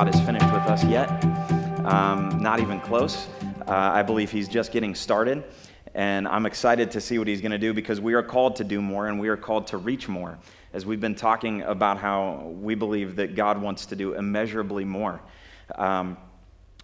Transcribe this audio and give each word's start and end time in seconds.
God 0.00 0.14
is 0.14 0.20
finished 0.22 0.46
with 0.46 0.62
us 0.62 0.82
yet. 0.84 1.10
Um, 1.84 2.38
not 2.40 2.58
even 2.58 2.80
close. 2.80 3.28
Uh, 3.68 3.72
I 3.72 4.02
believe 4.02 4.30
He's 4.30 4.48
just 4.48 4.72
getting 4.72 4.94
started. 4.94 5.44
And 5.94 6.26
I'm 6.26 6.46
excited 6.46 6.90
to 6.92 7.02
see 7.02 7.18
what 7.18 7.28
He's 7.28 7.42
going 7.42 7.52
to 7.52 7.58
do 7.58 7.74
because 7.74 8.00
we 8.00 8.14
are 8.14 8.22
called 8.22 8.56
to 8.56 8.64
do 8.64 8.80
more 8.80 9.08
and 9.08 9.20
we 9.20 9.28
are 9.28 9.36
called 9.36 9.66
to 9.66 9.76
reach 9.76 10.08
more. 10.08 10.38
As 10.72 10.86
we've 10.86 11.02
been 11.02 11.14
talking 11.14 11.60
about 11.60 11.98
how 11.98 12.50
we 12.62 12.74
believe 12.74 13.16
that 13.16 13.34
God 13.34 13.60
wants 13.60 13.84
to 13.84 13.94
do 13.94 14.14
immeasurably 14.14 14.86
more. 14.86 15.20
Um, 15.74 16.16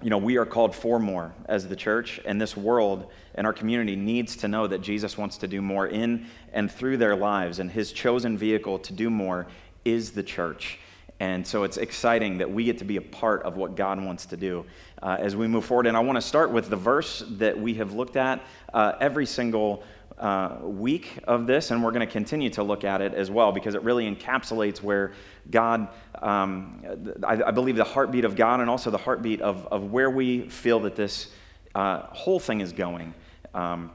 you 0.03 0.11
know, 0.11 0.19
we 0.19 0.37
are 0.37 0.45
called 0.45 0.75
for 0.75 0.99
more 0.99 1.35
as 1.47 1.67
the 1.67 1.77
church, 1.77 2.21
and 2.27 2.39
this 2.39 2.55
world 2.55 3.11
and 3.35 3.47
our 3.47 3.55
community 3.55 3.97
needs 3.97 4.37
to 4.37 4.49
know 4.49 4.67
that 4.67 4.83
Jesus 4.83 5.17
wants 5.17 5.39
to 5.39 5.49
do 5.49 5.63
more 5.63 5.87
in 5.87 6.27
and 6.53 6.71
through 6.71 6.99
their 6.99 7.17
lives, 7.17 7.61
and 7.61 7.71
his 7.71 7.93
chosen 7.93 8.37
vehicle 8.37 8.79
to 8.81 8.93
do 8.93 9.09
more 9.09 9.47
is 9.87 10.11
the 10.11 10.23
church. 10.23 10.81
And 11.19 11.47
so 11.47 11.65
it's 11.65 11.79
exciting 11.79 12.39
that 12.39 12.51
we 12.51 12.65
get 12.65 12.79
to 12.79 12.85
be 12.85 12.97
a 12.97 13.03
part 13.03 13.43
of 13.43 13.57
what 13.57 13.75
God 13.75 14.03
wants 14.03 14.27
to 14.27 14.37
do 14.37 14.67
uh, 15.03 15.17
as 15.19 15.35
we 15.35 15.47
move 15.49 15.65
forward. 15.65 15.87
And 15.87 15.97
I 15.97 16.01
want 16.01 16.17
to 16.17 16.23
start 16.23 16.51
with 16.51 16.69
the 16.69 16.77
verse 16.77 17.25
that 17.33 17.59
we 17.59 17.75
have 17.75 17.95
looked 17.95 18.17
at 18.17 18.45
uh, 18.75 18.93
every 19.01 19.25
single 19.25 19.83
uh, 20.19 20.59
week 20.63 21.19
of 21.25 21.47
this, 21.47 21.71
and 21.71 21.83
we're 21.83 21.91
going 21.91 22.07
to 22.07 22.13
continue 22.13 22.51
to 22.51 22.63
look 22.63 22.85
at 22.85 23.01
it 23.01 23.15
as 23.15 23.31
well 23.31 23.53
because 23.53 23.75
it 23.75 23.83
really 23.83 24.11
encapsulates 24.11 24.83
where 24.83 25.13
God, 25.51 25.89
um, 26.23 26.83
I, 27.23 27.43
I, 27.43 27.51
believe, 27.51 27.77
the 27.77 27.85
heartbeat 27.85 28.25
of 28.25 28.37
God 28.37 28.61
and 28.61 28.71
also 28.71 28.91
the 28.91 28.99
heartbeat 28.99 29.41
of, 29.41 29.67
of 29.67 29.93
where 29.93 30.11
we 30.11 30.49
feel 30.49 30.81
that 30.81 30.97
this 30.97 31.29
uh, 31.75 32.01
whole 32.07 32.41
thing 32.41 32.61
is 32.61 32.73
going. 32.73 33.15
Um, 33.55 33.91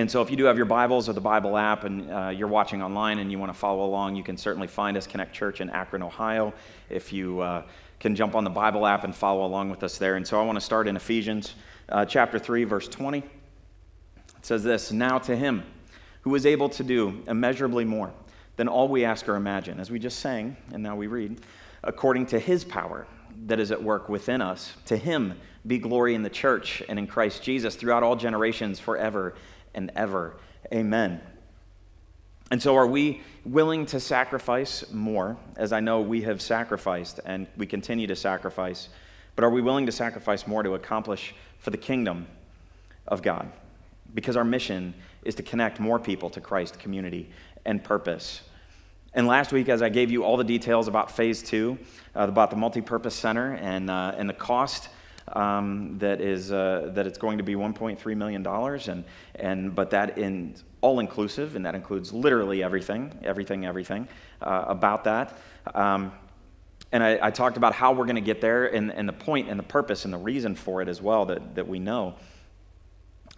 and 0.00 0.10
so, 0.10 0.22
if 0.22 0.30
you 0.30 0.36
do 0.38 0.44
have 0.44 0.56
your 0.56 0.64
Bibles 0.64 1.10
or 1.10 1.12
the 1.12 1.20
Bible 1.20 1.58
app 1.58 1.84
and 1.84 2.10
uh, 2.10 2.28
you're 2.28 2.48
watching 2.48 2.80
online 2.80 3.18
and 3.18 3.30
you 3.30 3.38
want 3.38 3.52
to 3.52 3.58
follow 3.58 3.84
along, 3.84 4.16
you 4.16 4.22
can 4.22 4.38
certainly 4.38 4.66
find 4.66 4.96
us, 4.96 5.06
Connect 5.06 5.34
Church 5.34 5.60
in 5.60 5.68
Akron, 5.68 6.02
Ohio. 6.02 6.54
If 6.88 7.12
you 7.12 7.40
uh, 7.40 7.64
can 7.98 8.16
jump 8.16 8.34
on 8.34 8.42
the 8.42 8.50
Bible 8.50 8.86
app 8.86 9.04
and 9.04 9.14
follow 9.14 9.44
along 9.44 9.68
with 9.68 9.82
us 9.82 9.98
there. 9.98 10.16
And 10.16 10.26
so, 10.26 10.40
I 10.40 10.44
want 10.44 10.56
to 10.56 10.64
start 10.64 10.88
in 10.88 10.96
Ephesians 10.96 11.54
uh, 11.90 12.06
chapter 12.06 12.38
3, 12.38 12.64
verse 12.64 12.88
20. 12.88 13.18
It 13.18 13.26
says 14.40 14.64
this 14.64 14.90
Now 14.90 15.18
to 15.18 15.36
him 15.36 15.64
who 16.22 16.34
is 16.34 16.46
able 16.46 16.70
to 16.70 16.82
do 16.82 17.22
immeasurably 17.26 17.84
more 17.84 18.10
than 18.56 18.68
all 18.68 18.88
we 18.88 19.04
ask 19.04 19.28
or 19.28 19.36
imagine, 19.36 19.78
as 19.78 19.90
we 19.90 19.98
just 19.98 20.20
sang, 20.20 20.56
and 20.72 20.82
now 20.82 20.96
we 20.96 21.08
read, 21.08 21.42
according 21.84 22.24
to 22.26 22.38
his 22.38 22.64
power 22.64 23.06
that 23.46 23.60
is 23.60 23.70
at 23.70 23.82
work 23.82 24.08
within 24.08 24.40
us. 24.40 24.72
To 24.86 24.96
him 24.96 25.34
be 25.66 25.76
glory 25.76 26.14
in 26.14 26.22
the 26.22 26.30
church 26.30 26.82
and 26.88 26.98
in 26.98 27.06
Christ 27.06 27.42
Jesus 27.42 27.76
throughout 27.76 28.02
all 28.02 28.16
generations, 28.16 28.80
forever 28.80 29.34
and 29.74 29.90
ever. 29.96 30.36
Amen. 30.72 31.20
And 32.50 32.60
so, 32.60 32.76
are 32.76 32.86
we 32.86 33.20
willing 33.44 33.86
to 33.86 34.00
sacrifice 34.00 34.90
more, 34.92 35.36
as 35.56 35.72
I 35.72 35.80
know 35.80 36.00
we 36.00 36.22
have 36.22 36.42
sacrificed 36.42 37.20
and 37.24 37.46
we 37.56 37.66
continue 37.66 38.08
to 38.08 38.16
sacrifice? 38.16 38.88
But 39.36 39.44
are 39.44 39.50
we 39.50 39.62
willing 39.62 39.86
to 39.86 39.92
sacrifice 39.92 40.46
more 40.46 40.62
to 40.62 40.74
accomplish 40.74 41.34
for 41.60 41.70
the 41.70 41.76
kingdom 41.76 42.26
of 43.06 43.22
God? 43.22 43.50
Because 44.14 44.36
our 44.36 44.44
mission 44.44 44.94
is 45.22 45.36
to 45.36 45.42
connect 45.44 45.78
more 45.78 46.00
people 46.00 46.28
to 46.30 46.40
Christ, 46.40 46.78
community, 46.78 47.30
and 47.64 47.82
purpose. 47.82 48.42
And 49.12 49.26
last 49.26 49.52
week, 49.52 49.68
as 49.68 49.82
I 49.82 49.88
gave 49.88 50.10
you 50.10 50.24
all 50.24 50.36
the 50.36 50.44
details 50.44 50.88
about 50.88 51.10
phase 51.10 51.42
two, 51.42 51.78
uh, 52.16 52.26
about 52.28 52.50
the 52.50 52.56
multi-purpose 52.56 53.14
center 53.14 53.54
and, 53.54 53.90
uh, 53.90 54.14
and 54.16 54.28
the 54.28 54.34
cost 54.34 54.88
um, 55.28 55.98
that 55.98 56.20
is 56.20 56.52
uh, 56.52 56.90
that 56.94 57.06
it's 57.06 57.18
going 57.18 57.38
to 57.38 57.44
be 57.44 57.54
1.3 57.54 58.16
million 58.16 58.42
dollars, 58.42 58.88
and 58.88 59.04
and 59.34 59.74
but 59.74 59.90
that 59.90 60.18
in 60.18 60.54
all 60.80 61.00
inclusive, 61.00 61.56
and 61.56 61.66
that 61.66 61.74
includes 61.74 62.12
literally 62.12 62.62
everything, 62.62 63.12
everything, 63.22 63.66
everything 63.66 64.08
uh, 64.40 64.64
about 64.66 65.04
that. 65.04 65.38
Um, 65.74 66.12
and 66.92 67.04
I, 67.04 67.18
I, 67.22 67.30
talked 67.30 67.56
about 67.56 67.74
how 67.74 67.92
we're 67.92 68.06
going 68.06 68.16
to 68.16 68.22
get 68.22 68.40
there, 68.40 68.66
and, 68.66 68.90
and 68.90 69.08
the 69.08 69.12
point, 69.12 69.48
and 69.48 69.58
the 69.58 69.64
purpose, 69.64 70.04
and 70.04 70.12
the 70.12 70.18
reason 70.18 70.56
for 70.56 70.82
it 70.82 70.88
as 70.88 71.00
well 71.00 71.26
that 71.26 71.54
that 71.54 71.68
we 71.68 71.78
know. 71.78 72.14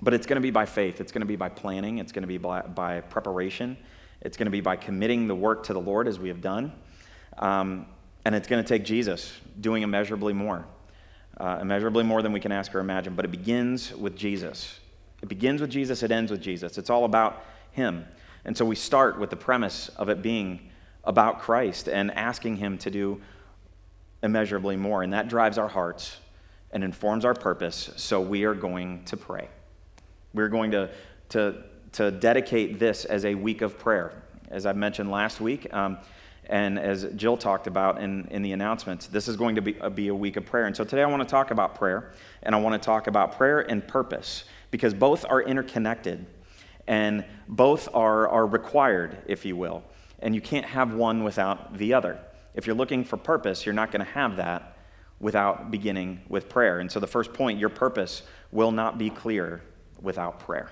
But 0.00 0.14
it's 0.14 0.26
going 0.26 0.36
to 0.36 0.42
be 0.42 0.50
by 0.50 0.66
faith. 0.66 1.00
It's 1.00 1.12
going 1.12 1.20
to 1.20 1.26
be 1.26 1.36
by 1.36 1.48
planning. 1.48 1.98
It's 1.98 2.12
going 2.12 2.22
to 2.22 2.28
be 2.28 2.38
by, 2.38 2.62
by 2.62 3.00
preparation. 3.02 3.76
It's 4.20 4.36
going 4.36 4.46
to 4.46 4.50
be 4.50 4.60
by 4.60 4.76
committing 4.76 5.28
the 5.28 5.34
work 5.34 5.64
to 5.64 5.72
the 5.72 5.80
Lord 5.80 6.08
as 6.08 6.18
we 6.18 6.28
have 6.28 6.40
done. 6.40 6.72
Um, 7.38 7.86
and 8.24 8.34
it's 8.34 8.48
going 8.48 8.62
to 8.62 8.68
take 8.68 8.84
Jesus 8.84 9.32
doing 9.60 9.82
immeasurably 9.82 10.32
more 10.32 10.64
uh, 11.38 11.58
immeasurably 11.60 12.04
more 12.04 12.22
than 12.22 12.32
we 12.32 12.40
can 12.40 12.52
ask 12.52 12.74
or 12.74 12.80
imagine. 12.80 13.14
But 13.14 13.24
it 13.24 13.30
begins 13.30 13.94
with 13.94 14.16
Jesus. 14.16 14.80
It 15.22 15.28
begins 15.28 15.60
with 15.60 15.70
Jesus, 15.70 16.02
it 16.02 16.10
ends 16.10 16.30
with 16.30 16.40
Jesus. 16.40 16.78
It's 16.78 16.90
all 16.90 17.04
about 17.04 17.44
Him. 17.70 18.04
And 18.44 18.56
so 18.56 18.64
we 18.64 18.74
start 18.74 19.18
with 19.18 19.30
the 19.30 19.36
premise 19.36 19.88
of 19.90 20.08
it 20.08 20.20
being 20.20 20.70
about 21.04 21.40
Christ 21.40 21.88
and 21.88 22.10
asking 22.12 22.56
Him 22.56 22.76
to 22.78 22.90
do 22.90 23.20
immeasurably 24.22 24.76
more. 24.76 25.02
And 25.02 25.12
that 25.12 25.28
drives 25.28 25.58
our 25.58 25.68
hearts 25.68 26.18
and 26.72 26.82
informs 26.82 27.24
our 27.24 27.34
purpose. 27.34 27.90
So 27.96 28.20
we 28.20 28.44
are 28.44 28.54
going 28.54 29.04
to 29.04 29.16
pray. 29.16 29.48
We're 30.32 30.48
going 30.48 30.70
to, 30.72 30.90
to, 31.30 31.62
to 31.92 32.10
dedicate 32.10 32.78
this 32.78 33.04
as 33.04 33.24
a 33.24 33.34
week 33.34 33.62
of 33.62 33.78
prayer. 33.78 34.12
As 34.50 34.66
I 34.66 34.72
mentioned 34.72 35.10
last 35.10 35.40
week, 35.40 35.72
um, 35.72 35.98
and 36.46 36.78
as 36.78 37.04
Jill 37.16 37.36
talked 37.36 37.66
about 37.66 38.00
in, 38.00 38.26
in 38.30 38.42
the 38.42 38.52
announcements, 38.52 39.06
this 39.06 39.28
is 39.28 39.36
going 39.36 39.54
to 39.54 39.62
be, 39.62 39.80
uh, 39.80 39.88
be 39.88 40.08
a 40.08 40.14
week 40.14 40.36
of 40.36 40.44
prayer. 40.44 40.66
And 40.66 40.76
so 40.76 40.84
today 40.84 41.02
I 41.02 41.06
want 41.06 41.22
to 41.22 41.28
talk 41.28 41.50
about 41.50 41.74
prayer, 41.76 42.12
and 42.42 42.54
I 42.54 42.60
want 42.60 42.80
to 42.80 42.84
talk 42.84 43.06
about 43.06 43.36
prayer 43.36 43.60
and 43.60 43.86
purpose, 43.86 44.44
because 44.70 44.92
both 44.92 45.24
are 45.28 45.42
interconnected 45.42 46.26
and 46.88 47.24
both 47.46 47.88
are, 47.94 48.28
are 48.28 48.46
required, 48.46 49.18
if 49.26 49.44
you 49.44 49.56
will. 49.56 49.84
And 50.18 50.34
you 50.34 50.40
can't 50.40 50.66
have 50.66 50.94
one 50.94 51.22
without 51.22 51.76
the 51.76 51.94
other. 51.94 52.18
If 52.54 52.66
you're 52.66 52.76
looking 52.76 53.04
for 53.04 53.16
purpose, 53.16 53.64
you're 53.64 53.72
not 53.72 53.92
going 53.92 54.04
to 54.04 54.12
have 54.12 54.36
that 54.36 54.76
without 55.20 55.70
beginning 55.70 56.20
with 56.28 56.48
prayer. 56.48 56.80
And 56.80 56.90
so 56.90 56.98
the 56.98 57.06
first 57.06 57.32
point 57.32 57.58
your 57.58 57.68
purpose 57.68 58.22
will 58.50 58.72
not 58.72 58.98
be 58.98 59.10
clear 59.10 59.62
without 60.00 60.40
prayer. 60.40 60.70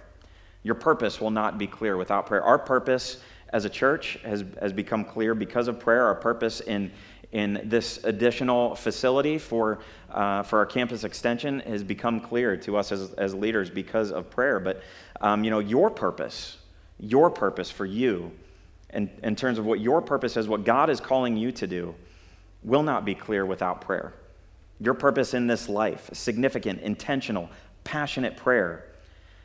Your 0.63 0.75
purpose 0.75 1.21
will 1.21 1.31
not 1.31 1.57
be 1.57 1.67
clear 1.67 1.97
without 1.97 2.27
prayer. 2.27 2.43
Our 2.43 2.59
purpose 2.59 3.23
as 3.50 3.65
a 3.65 3.69
church 3.69 4.19
has, 4.25 4.44
has 4.61 4.72
become 4.72 5.05
clear 5.05 5.34
because 5.34 5.69
of 5.69 5.78
prayer. 5.78 6.06
Our 6.06 6.15
purpose 6.15 6.61
in, 6.61 6.91
in 7.33 7.61
this 7.65 8.03
additional 8.05 8.75
facility 8.75 9.38
for, 9.38 9.81
uh, 10.11 10.43
for 10.44 10.59
our 10.59 10.66
campus 10.66 11.05
extension 11.05 11.60
has 11.60 11.83
become 11.83 12.21
clear 12.21 12.56
to 12.59 12.77
us 12.77 12.93
as, 12.93 13.12
as 13.15 13.34
leaders 13.34 13.69
because 13.69 14.12
of 14.12 14.31
prayer. 14.31 14.60
But, 14.60 14.83
um, 15.21 15.44
you 15.44 15.50
know, 15.50 15.59
your 15.59 15.91
purpose, 15.91 16.59
your 16.99 17.31
purpose 17.31 17.71
for 17.71 17.87
you, 17.87 18.33
in, 18.93 19.10
in 19.22 19.37
terms 19.37 19.59
of 19.59 19.66
what 19.66 19.81
your 19.81 20.00
purpose 20.00 20.37
is, 20.37 20.49
what 20.49 20.65
God 20.65 20.91
is 20.91 21.00
calling 21.00 21.37
you 21.37 21.53
to 21.53 21.66
do, 21.66 21.94
will 22.62 22.83
not 22.83 23.05
be 23.05 23.15
clear 23.15 23.47
without 23.47 23.81
prayer. 23.81 24.12
Your 24.81 24.94
purpose 24.94 25.34
in 25.34 25.47
this 25.47 25.69
life, 25.69 26.10
significant, 26.12 26.81
intentional, 26.83 27.50
passionate 27.84 28.37
prayer, 28.37 28.87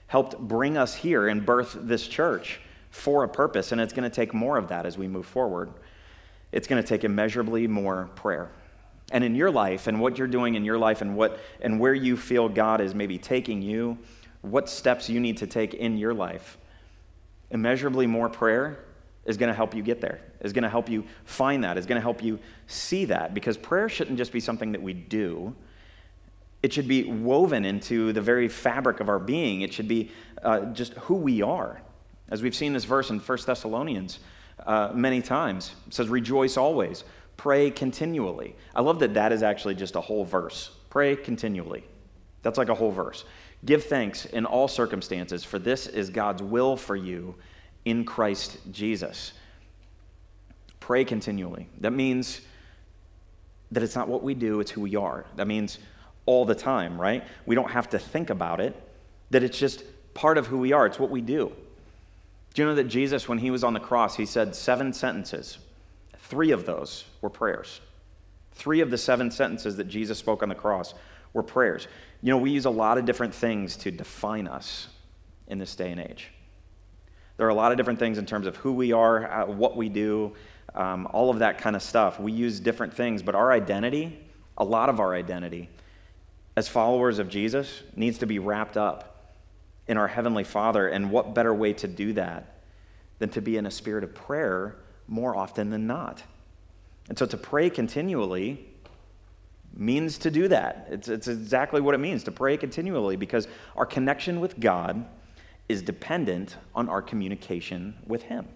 helped 0.07 0.37
bring 0.39 0.77
us 0.77 0.95
here 0.95 1.27
and 1.27 1.45
birth 1.45 1.75
this 1.79 2.07
church 2.07 2.59
for 2.95 3.25
a 3.25 3.29
purpose, 3.29 3.73
and 3.73 3.81
it's 3.81 3.91
going 3.91 4.09
to 4.09 4.15
take 4.15 4.33
more 4.33 4.57
of 4.57 4.69
that 4.69 4.85
as 4.85 4.97
we 4.97 5.05
move 5.05 5.25
forward. 5.25 5.69
It's 6.53 6.65
going 6.65 6.81
to 6.81 6.87
take 6.87 7.03
immeasurably 7.03 7.67
more 7.67 8.09
prayer. 8.15 8.49
And 9.11 9.21
in 9.23 9.35
your 9.35 9.51
life, 9.51 9.87
and 9.87 9.99
what 9.99 10.17
you're 10.17 10.29
doing 10.29 10.55
in 10.55 10.63
your 10.63 10.77
life, 10.77 11.01
and, 11.01 11.15
what, 11.15 11.39
and 11.59 11.77
where 11.79 11.93
you 11.93 12.15
feel 12.15 12.47
God 12.47 12.79
is 12.79 12.95
maybe 12.95 13.17
taking 13.17 13.61
you, 13.61 13.97
what 14.41 14.69
steps 14.69 15.09
you 15.09 15.19
need 15.19 15.37
to 15.37 15.47
take 15.47 15.73
in 15.73 15.97
your 15.97 16.13
life, 16.13 16.57
immeasurably 17.51 18.07
more 18.07 18.29
prayer 18.29 18.79
is 19.25 19.35
going 19.35 19.49
to 19.49 19.53
help 19.53 19.75
you 19.75 19.83
get 19.83 19.99
there, 19.99 20.21
is 20.39 20.53
going 20.53 20.63
to 20.63 20.69
help 20.69 20.89
you 20.89 21.03
find 21.25 21.65
that, 21.65 21.77
is 21.77 21.85
going 21.85 21.97
to 21.97 22.01
help 22.01 22.23
you 22.23 22.39
see 22.67 23.05
that. 23.05 23.33
Because 23.33 23.57
prayer 23.57 23.89
shouldn't 23.89 24.17
just 24.17 24.31
be 24.31 24.39
something 24.39 24.71
that 24.71 24.81
we 24.81 24.93
do, 24.93 25.53
it 26.63 26.71
should 26.71 26.87
be 26.87 27.03
woven 27.03 27.65
into 27.65 28.13
the 28.13 28.21
very 28.21 28.47
fabric 28.47 29.01
of 29.01 29.09
our 29.09 29.19
being. 29.19 29.61
It 29.61 29.73
should 29.73 29.89
be 29.89 30.11
uh, 30.41 30.61
just 30.67 30.93
who 30.93 31.15
we 31.15 31.41
are. 31.41 31.81
As 32.29 32.41
we've 32.41 32.55
seen 32.55 32.73
this 32.73 32.85
verse 32.85 33.09
in 33.09 33.19
1 33.19 33.37
Thessalonians 33.45 34.19
uh, 34.65 34.91
many 34.93 35.21
times, 35.21 35.73
it 35.87 35.93
says, 35.93 36.09
Rejoice 36.09 36.57
always, 36.57 37.03
pray 37.37 37.69
continually. 37.69 38.55
I 38.73 38.81
love 38.81 38.99
that 38.99 39.13
that 39.13 39.31
is 39.31 39.43
actually 39.43 39.75
just 39.75 39.95
a 39.95 40.01
whole 40.01 40.25
verse. 40.25 40.71
Pray 40.89 41.15
continually. 41.15 41.83
That's 42.41 42.57
like 42.57 42.69
a 42.69 42.75
whole 42.75 42.91
verse. 42.91 43.25
Give 43.63 43.83
thanks 43.83 44.25
in 44.25 44.45
all 44.45 44.67
circumstances, 44.67 45.43
for 45.43 45.59
this 45.59 45.87
is 45.87 46.09
God's 46.09 46.41
will 46.41 46.77
for 46.77 46.95
you 46.95 47.35
in 47.83 48.05
Christ 48.05 48.57
Jesus. 48.71 49.33
Pray 50.79 51.03
continually. 51.03 51.67
That 51.81 51.91
means 51.91 52.41
that 53.71 53.83
it's 53.83 53.95
not 53.95 54.07
what 54.07 54.23
we 54.23 54.33
do, 54.33 54.59
it's 54.59 54.71
who 54.71 54.81
we 54.81 54.95
are. 54.95 55.25
That 55.35 55.47
means 55.47 55.79
all 56.25 56.45
the 56.45 56.55
time, 56.55 56.99
right? 56.99 57.23
We 57.45 57.55
don't 57.55 57.71
have 57.71 57.89
to 57.89 57.99
think 57.99 58.29
about 58.29 58.59
it, 58.59 58.75
that 59.31 59.43
it's 59.43 59.57
just 59.57 59.83
part 60.13 60.37
of 60.37 60.47
who 60.47 60.57
we 60.57 60.71
are, 60.71 60.85
it's 60.85 60.99
what 60.99 61.09
we 61.09 61.21
do. 61.21 61.51
Do 62.55 62.63
you 62.63 62.67
know 62.67 62.73
that 62.73 62.85
Jesus, 62.85 63.29
when 63.29 63.37
he 63.37 63.51
was 63.51 63.63
on 63.63 63.73
the 63.73 63.79
cross, 63.79 64.15
he 64.15 64.25
said 64.25 64.55
seven 64.55 64.93
sentences? 64.93 65.59
Three 66.17 66.49
of 66.49 66.65
those 66.65 67.05
were 67.21 67.29
prayers. 67.29 67.81
Three 68.53 68.79
of 68.79 68.89
the 68.89 68.97
seven 68.97 69.29
sentences 69.29 69.77
that 69.77 69.83
Jesus 69.83 70.17
spoke 70.17 70.41
on 70.41 70.49
the 70.49 70.55
cross 70.55 70.95
were 71.33 71.43
prayers. 71.43 71.87
You 72.23 72.31
know, 72.31 72.37
we 72.39 72.49
use 72.49 72.65
a 72.65 72.71
lot 72.71 72.97
of 72.97 73.05
different 73.05 73.35
things 73.35 73.77
to 73.77 73.91
define 73.91 74.47
us 74.47 74.87
in 75.47 75.59
this 75.59 75.75
day 75.75 75.91
and 75.91 76.01
age. 76.01 76.31
There 77.37 77.45
are 77.45 77.51
a 77.51 77.55
lot 77.55 77.71
of 77.71 77.77
different 77.77 77.99
things 77.99 78.17
in 78.17 78.25
terms 78.25 78.47
of 78.47 78.55
who 78.55 78.71
we 78.71 78.91
are, 78.91 79.29
uh, 79.29 79.45
what 79.45 79.77
we 79.77 79.89
do, 79.89 80.33
um, 80.73 81.07
all 81.11 81.29
of 81.29 81.39
that 81.39 81.59
kind 81.59 81.75
of 81.75 81.83
stuff. 81.83 82.19
We 82.19 82.31
use 82.31 82.59
different 82.59 82.93
things, 82.95 83.21
but 83.21 83.35
our 83.35 83.51
identity 83.51 84.17
a 84.57 84.63
lot 84.63 84.89
of 84.89 84.99
our 84.99 85.13
identity 85.13 85.69
as 86.55 86.67
followers 86.67 87.19
of 87.19 87.27
Jesus 87.27 87.83
needs 87.95 88.17
to 88.19 88.25
be 88.25 88.39
wrapped 88.39 88.77
up 88.77 89.14
in 89.87 89.97
our 89.97 90.07
Heavenly 90.07 90.43
Father. 90.43 90.87
And 90.87 91.11
what 91.11 91.33
better 91.33 91.53
way 91.53 91.73
to 91.73 91.87
do 91.87 92.13
that 92.13 92.61
than 93.19 93.29
to 93.29 93.41
be 93.41 93.57
in 93.57 93.65
a 93.65 93.71
spirit 93.71 94.03
of 94.03 94.13
prayer 94.13 94.75
more 95.07 95.35
often 95.35 95.69
than 95.69 95.87
not? 95.87 96.23
And 97.09 97.17
so 97.17 97.25
to 97.25 97.37
pray 97.37 97.69
continually 97.69 98.65
means 99.75 100.17
to 100.19 100.31
do 100.31 100.47
that. 100.47 100.87
It's, 100.89 101.07
it's 101.07 101.27
exactly 101.27 101.81
what 101.81 101.93
it 101.93 101.99
means 101.99 102.23
to 102.23 102.31
pray 102.31 102.57
continually 102.57 103.15
because 103.15 103.47
our 103.75 103.85
connection 103.85 104.39
with 104.39 104.59
God 104.59 105.05
is 105.67 105.81
dependent 105.81 106.57
on 106.73 106.87
our 106.89 107.01
communication 107.01 107.95
with 108.07 108.23
Him. 108.23 108.47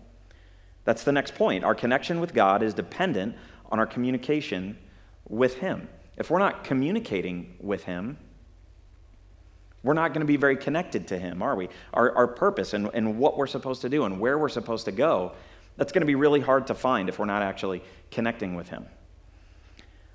That's 0.85 1.03
the 1.03 1.11
next 1.11 1.35
point. 1.35 1.63
Our 1.63 1.75
connection 1.75 2.19
with 2.19 2.33
God 2.33 2.63
is 2.63 2.73
dependent 2.73 3.35
on 3.71 3.79
our 3.79 3.85
communication 3.85 4.77
with 5.27 5.55
Him. 5.55 5.89
If 6.17 6.29
we're 6.29 6.39
not 6.39 6.63
communicating 6.63 7.55
with 7.59 7.83
Him, 7.83 8.17
we're 9.83 9.93
not 9.93 10.09
going 10.13 10.21
to 10.21 10.27
be 10.27 10.37
very 10.37 10.57
connected 10.57 11.07
to 11.07 11.17
Him, 11.17 11.41
are 11.41 11.55
we? 11.55 11.69
Our, 11.93 12.15
our 12.15 12.27
purpose 12.27 12.73
and, 12.73 12.89
and 12.93 13.17
what 13.17 13.37
we're 13.37 13.47
supposed 13.47 13.81
to 13.81 13.89
do 13.89 14.05
and 14.05 14.19
where 14.19 14.37
we're 14.37 14.49
supposed 14.49 14.85
to 14.85 14.91
go, 14.91 15.33
that's 15.77 15.91
going 15.91 16.01
to 16.01 16.07
be 16.07 16.15
really 16.15 16.41
hard 16.41 16.67
to 16.67 16.75
find 16.75 17.07
if 17.07 17.19
we're 17.19 17.25
not 17.25 17.41
actually 17.41 17.81
connecting 18.11 18.55
with 18.55 18.69
Him. 18.69 18.85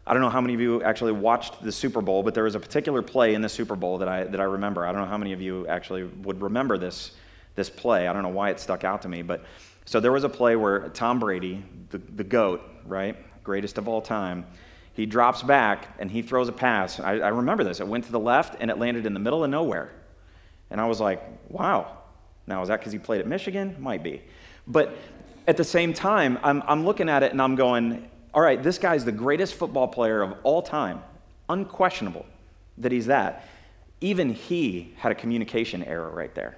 I 0.06 0.12
don't 0.12 0.20
know 0.20 0.28
how 0.28 0.42
many 0.42 0.52
of 0.52 0.60
you 0.60 0.82
actually 0.82 1.12
watched 1.12 1.62
the 1.62 1.72
Super 1.72 2.02
Bowl, 2.02 2.22
but 2.22 2.34
there 2.34 2.44
was 2.44 2.54
a 2.54 2.60
particular 2.60 3.00
play 3.00 3.34
in 3.34 3.40
the 3.40 3.48
Super 3.48 3.74
Bowl 3.74 3.96
that 3.98 4.08
I, 4.08 4.24
that 4.24 4.40
I 4.40 4.44
remember. 4.44 4.86
I 4.86 4.92
don't 4.92 5.00
know 5.00 5.08
how 5.08 5.16
many 5.16 5.32
of 5.32 5.40
you 5.40 5.66
actually 5.66 6.04
would 6.04 6.42
remember 6.42 6.76
this, 6.76 7.12
this 7.54 7.70
play. 7.70 8.06
I 8.06 8.12
don't 8.12 8.22
know 8.22 8.28
why 8.28 8.50
it 8.50 8.60
stuck 8.60 8.84
out 8.84 9.00
to 9.02 9.08
me, 9.08 9.22
but 9.22 9.44
so 9.86 10.00
there 10.00 10.12
was 10.12 10.24
a 10.24 10.28
play 10.28 10.56
where 10.56 10.90
Tom 10.90 11.18
Brady, 11.18 11.62
the, 11.88 11.98
the 11.98 12.24
GOAT, 12.24 12.62
right, 12.84 13.16
greatest 13.42 13.78
of 13.78 13.88
all 13.88 14.02
time, 14.02 14.46
he 14.94 15.06
drops 15.06 15.42
back 15.42 15.88
and 15.98 16.10
he 16.10 16.22
throws 16.22 16.48
a 16.48 16.52
pass. 16.52 17.00
I, 17.00 17.18
I 17.18 17.28
remember 17.28 17.64
this. 17.64 17.80
It 17.80 17.88
went 17.88 18.04
to 18.04 18.12
the 18.12 18.20
left 18.20 18.56
and 18.60 18.70
it 18.70 18.78
landed 18.78 19.06
in 19.06 19.12
the 19.12 19.20
middle 19.20 19.44
of 19.44 19.50
nowhere. 19.50 19.90
And 20.70 20.80
I 20.80 20.86
was 20.86 21.00
like, 21.00 21.22
wow. 21.48 21.98
Now, 22.46 22.62
is 22.62 22.68
that 22.68 22.80
because 22.80 22.92
he 22.92 22.98
played 22.98 23.20
at 23.20 23.26
Michigan? 23.26 23.76
Might 23.78 24.02
be. 24.02 24.22
But 24.66 24.96
at 25.46 25.56
the 25.56 25.64
same 25.64 25.92
time, 25.92 26.38
I'm, 26.42 26.62
I'm 26.66 26.84
looking 26.84 27.08
at 27.08 27.22
it 27.22 27.32
and 27.32 27.42
I'm 27.42 27.56
going, 27.56 28.08
all 28.32 28.40
right, 28.40 28.62
this 28.62 28.78
guy's 28.78 29.04
the 29.04 29.12
greatest 29.12 29.54
football 29.54 29.88
player 29.88 30.22
of 30.22 30.36
all 30.42 30.62
time. 30.62 31.02
Unquestionable 31.48 32.24
that 32.78 32.92
he's 32.92 33.06
that. 33.06 33.46
Even 34.00 34.32
he 34.32 34.94
had 34.96 35.12
a 35.12 35.14
communication 35.14 35.82
error 35.84 36.10
right 36.10 36.34
there. 36.34 36.56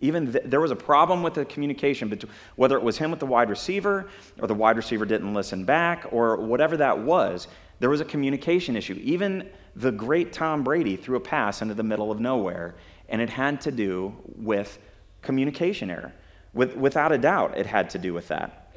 Even 0.00 0.32
th- 0.32 0.44
there 0.44 0.60
was 0.60 0.70
a 0.70 0.76
problem 0.76 1.22
with 1.22 1.34
the 1.34 1.44
communication, 1.44 2.08
between, 2.08 2.30
whether 2.56 2.76
it 2.76 2.82
was 2.82 2.98
him 2.98 3.10
with 3.10 3.20
the 3.20 3.26
wide 3.26 3.48
receiver, 3.48 4.08
or 4.40 4.46
the 4.46 4.54
wide 4.54 4.76
receiver 4.76 5.06
didn't 5.06 5.32
listen 5.32 5.64
back, 5.64 6.06
or 6.10 6.36
whatever 6.36 6.76
that 6.76 6.98
was, 6.98 7.48
there 7.80 7.90
was 7.90 8.00
a 8.00 8.04
communication 8.04 8.76
issue. 8.76 8.98
Even 9.02 9.48
the 9.74 9.92
great 9.92 10.32
Tom 10.32 10.62
Brady 10.62 10.96
threw 10.96 11.16
a 11.16 11.20
pass 11.20 11.62
into 11.62 11.74
the 11.74 11.82
middle 11.82 12.10
of 12.10 12.20
nowhere, 12.20 12.74
and 13.08 13.20
it 13.20 13.30
had 13.30 13.60
to 13.62 13.70
do 13.70 14.14
with 14.36 14.78
communication 15.22 15.90
error. 15.90 16.12
With, 16.52 16.76
without 16.76 17.12
a 17.12 17.18
doubt, 17.18 17.56
it 17.58 17.66
had 17.66 17.90
to 17.90 17.98
do 17.98 18.14
with 18.14 18.28
that. 18.28 18.74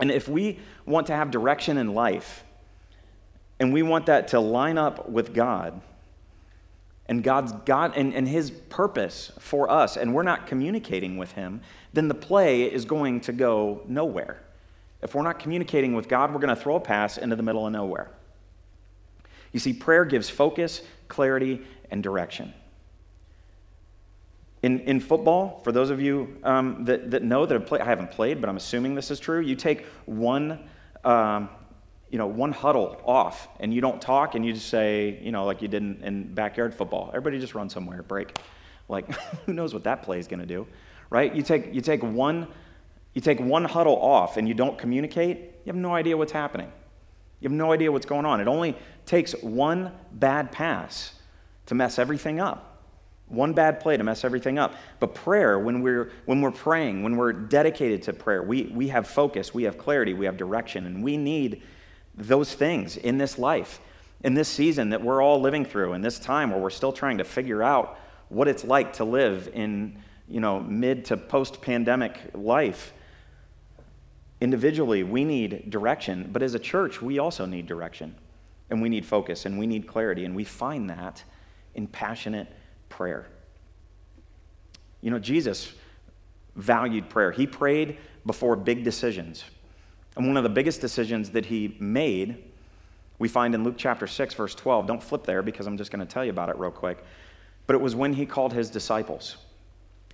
And 0.00 0.10
if 0.10 0.28
we 0.28 0.58
want 0.86 1.06
to 1.08 1.14
have 1.14 1.30
direction 1.30 1.78
in 1.78 1.94
life, 1.94 2.44
and 3.60 3.72
we 3.72 3.82
want 3.82 4.06
that 4.06 4.28
to 4.28 4.40
line 4.40 4.78
up 4.78 5.08
with 5.08 5.34
God, 5.34 5.80
and 7.10 7.24
God's 7.24 7.50
God 7.64 7.94
and, 7.96 8.14
and 8.14 8.26
His 8.28 8.52
purpose 8.52 9.32
for 9.40 9.68
us, 9.68 9.96
and 9.96 10.14
we're 10.14 10.22
not 10.22 10.46
communicating 10.46 11.16
with 11.16 11.32
Him, 11.32 11.60
then 11.92 12.06
the 12.06 12.14
play 12.14 12.62
is 12.62 12.84
going 12.84 13.20
to 13.22 13.32
go 13.32 13.82
nowhere. 13.88 14.40
If 15.02 15.16
we're 15.16 15.24
not 15.24 15.40
communicating 15.40 15.94
with 15.94 16.08
God, 16.08 16.32
we're 16.32 16.38
going 16.38 16.54
to 16.54 16.62
throw 16.62 16.76
a 16.76 16.80
pass 16.80 17.18
into 17.18 17.34
the 17.34 17.42
middle 17.42 17.66
of 17.66 17.72
nowhere. 17.72 18.12
You 19.50 19.58
see, 19.58 19.72
prayer 19.72 20.04
gives 20.04 20.30
focus, 20.30 20.82
clarity, 21.08 21.62
and 21.90 22.00
direction. 22.00 22.54
In, 24.62 24.78
in 24.80 25.00
football, 25.00 25.62
for 25.64 25.72
those 25.72 25.90
of 25.90 26.00
you 26.00 26.36
um, 26.44 26.84
that, 26.84 27.10
that 27.10 27.24
know 27.24 27.44
that 27.44 27.54
have 27.54 27.66
played, 27.66 27.80
I 27.80 27.86
haven't 27.86 28.12
played, 28.12 28.40
but 28.40 28.48
I'm 28.48 28.56
assuming 28.56 28.94
this 28.94 29.10
is 29.10 29.18
true, 29.18 29.40
you 29.40 29.56
take 29.56 29.84
one, 30.06 30.60
um, 31.02 31.48
you 32.10 32.18
know, 32.18 32.26
one 32.26 32.52
huddle 32.52 33.00
off 33.04 33.48
and 33.60 33.72
you 33.72 33.80
don't 33.80 34.02
talk 34.02 34.34
and 34.34 34.44
you 34.44 34.52
just 34.52 34.68
say, 34.68 35.18
you 35.22 35.30
know, 35.30 35.44
like 35.44 35.62
you 35.62 35.68
did 35.68 35.82
in, 35.82 36.02
in 36.02 36.34
backyard 36.34 36.74
football. 36.74 37.08
Everybody 37.10 37.38
just 37.38 37.54
run 37.54 37.70
somewhere, 37.70 38.02
break. 38.02 38.36
Like, 38.88 39.12
who 39.46 39.52
knows 39.52 39.72
what 39.72 39.84
that 39.84 40.02
play 40.02 40.18
is 40.18 40.26
going 40.26 40.40
to 40.40 40.46
do, 40.46 40.66
right? 41.08 41.34
You 41.34 41.42
take, 41.42 41.72
you, 41.72 41.80
take 41.80 42.02
one, 42.02 42.48
you 43.14 43.20
take 43.20 43.38
one 43.38 43.64
huddle 43.64 43.96
off 43.96 44.36
and 44.36 44.48
you 44.48 44.54
don't 44.54 44.76
communicate, 44.76 45.38
you 45.38 45.66
have 45.66 45.76
no 45.76 45.94
idea 45.94 46.16
what's 46.16 46.32
happening. 46.32 46.70
You 47.38 47.48
have 47.48 47.56
no 47.56 47.72
idea 47.72 47.90
what's 47.90 48.06
going 48.06 48.26
on. 48.26 48.40
It 48.40 48.48
only 48.48 48.76
takes 49.06 49.32
one 49.40 49.92
bad 50.12 50.52
pass 50.52 51.14
to 51.66 51.74
mess 51.74 51.98
everything 51.98 52.40
up. 52.40 52.66
One 53.28 53.52
bad 53.52 53.78
play 53.78 53.96
to 53.96 54.02
mess 54.02 54.24
everything 54.24 54.58
up. 54.58 54.74
But 54.98 55.14
prayer, 55.14 55.58
when 55.58 55.82
we're, 55.82 56.10
when 56.26 56.40
we're 56.40 56.50
praying, 56.50 57.04
when 57.04 57.16
we're 57.16 57.32
dedicated 57.32 58.02
to 58.02 58.12
prayer, 58.12 58.42
we, 58.42 58.64
we 58.74 58.88
have 58.88 59.06
focus, 59.06 59.54
we 59.54 59.62
have 59.62 59.78
clarity, 59.78 60.12
we 60.12 60.26
have 60.26 60.36
direction, 60.36 60.84
and 60.84 61.02
we 61.02 61.16
need 61.16 61.62
those 62.20 62.54
things 62.54 62.96
in 62.96 63.18
this 63.18 63.38
life, 63.38 63.80
in 64.22 64.34
this 64.34 64.48
season 64.48 64.90
that 64.90 65.02
we're 65.02 65.22
all 65.22 65.40
living 65.40 65.64
through, 65.64 65.94
in 65.94 66.02
this 66.02 66.18
time 66.18 66.50
where 66.50 66.60
we're 66.60 66.70
still 66.70 66.92
trying 66.92 67.18
to 67.18 67.24
figure 67.24 67.62
out 67.62 67.98
what 68.28 68.48
it's 68.48 68.64
like 68.64 68.92
to 68.94 69.04
live 69.04 69.50
in 69.52 69.96
you 70.30 70.40
know, 70.40 70.60
mid 70.60 71.04
to 71.06 71.16
post 71.16 71.60
pandemic 71.60 72.16
life. 72.34 72.92
Individually, 74.40 75.02
we 75.02 75.24
need 75.24 75.68
direction, 75.68 76.30
but 76.32 76.42
as 76.42 76.54
a 76.54 76.58
church, 76.58 77.02
we 77.02 77.18
also 77.18 77.44
need 77.44 77.66
direction, 77.66 78.14
and 78.70 78.80
we 78.80 78.88
need 78.88 79.04
focus, 79.04 79.44
and 79.44 79.58
we 79.58 79.66
need 79.66 79.86
clarity, 79.86 80.24
and 80.24 80.34
we 80.34 80.44
find 80.44 80.88
that 80.88 81.22
in 81.74 81.86
passionate 81.86 82.46
prayer. 82.88 83.26
You 85.02 85.10
know, 85.10 85.18
Jesus 85.18 85.72
valued 86.54 87.08
prayer. 87.08 87.32
He 87.32 87.46
prayed 87.46 87.98
before 88.24 88.54
big 88.54 88.84
decisions. 88.84 89.44
And 90.20 90.26
one 90.26 90.36
of 90.36 90.42
the 90.42 90.50
biggest 90.50 90.82
decisions 90.82 91.30
that 91.30 91.46
he 91.46 91.74
made, 91.80 92.44
we 93.18 93.26
find 93.26 93.54
in 93.54 93.64
Luke 93.64 93.76
chapter 93.78 94.06
6, 94.06 94.34
verse 94.34 94.54
12. 94.54 94.86
Don't 94.86 95.02
flip 95.02 95.24
there 95.24 95.40
because 95.40 95.66
I'm 95.66 95.78
just 95.78 95.90
going 95.90 96.06
to 96.06 96.12
tell 96.12 96.22
you 96.22 96.30
about 96.30 96.50
it 96.50 96.58
real 96.58 96.70
quick. 96.70 97.02
But 97.66 97.74
it 97.74 97.80
was 97.80 97.96
when 97.96 98.12
he 98.12 98.26
called 98.26 98.52
his 98.52 98.68
disciples. 98.68 99.38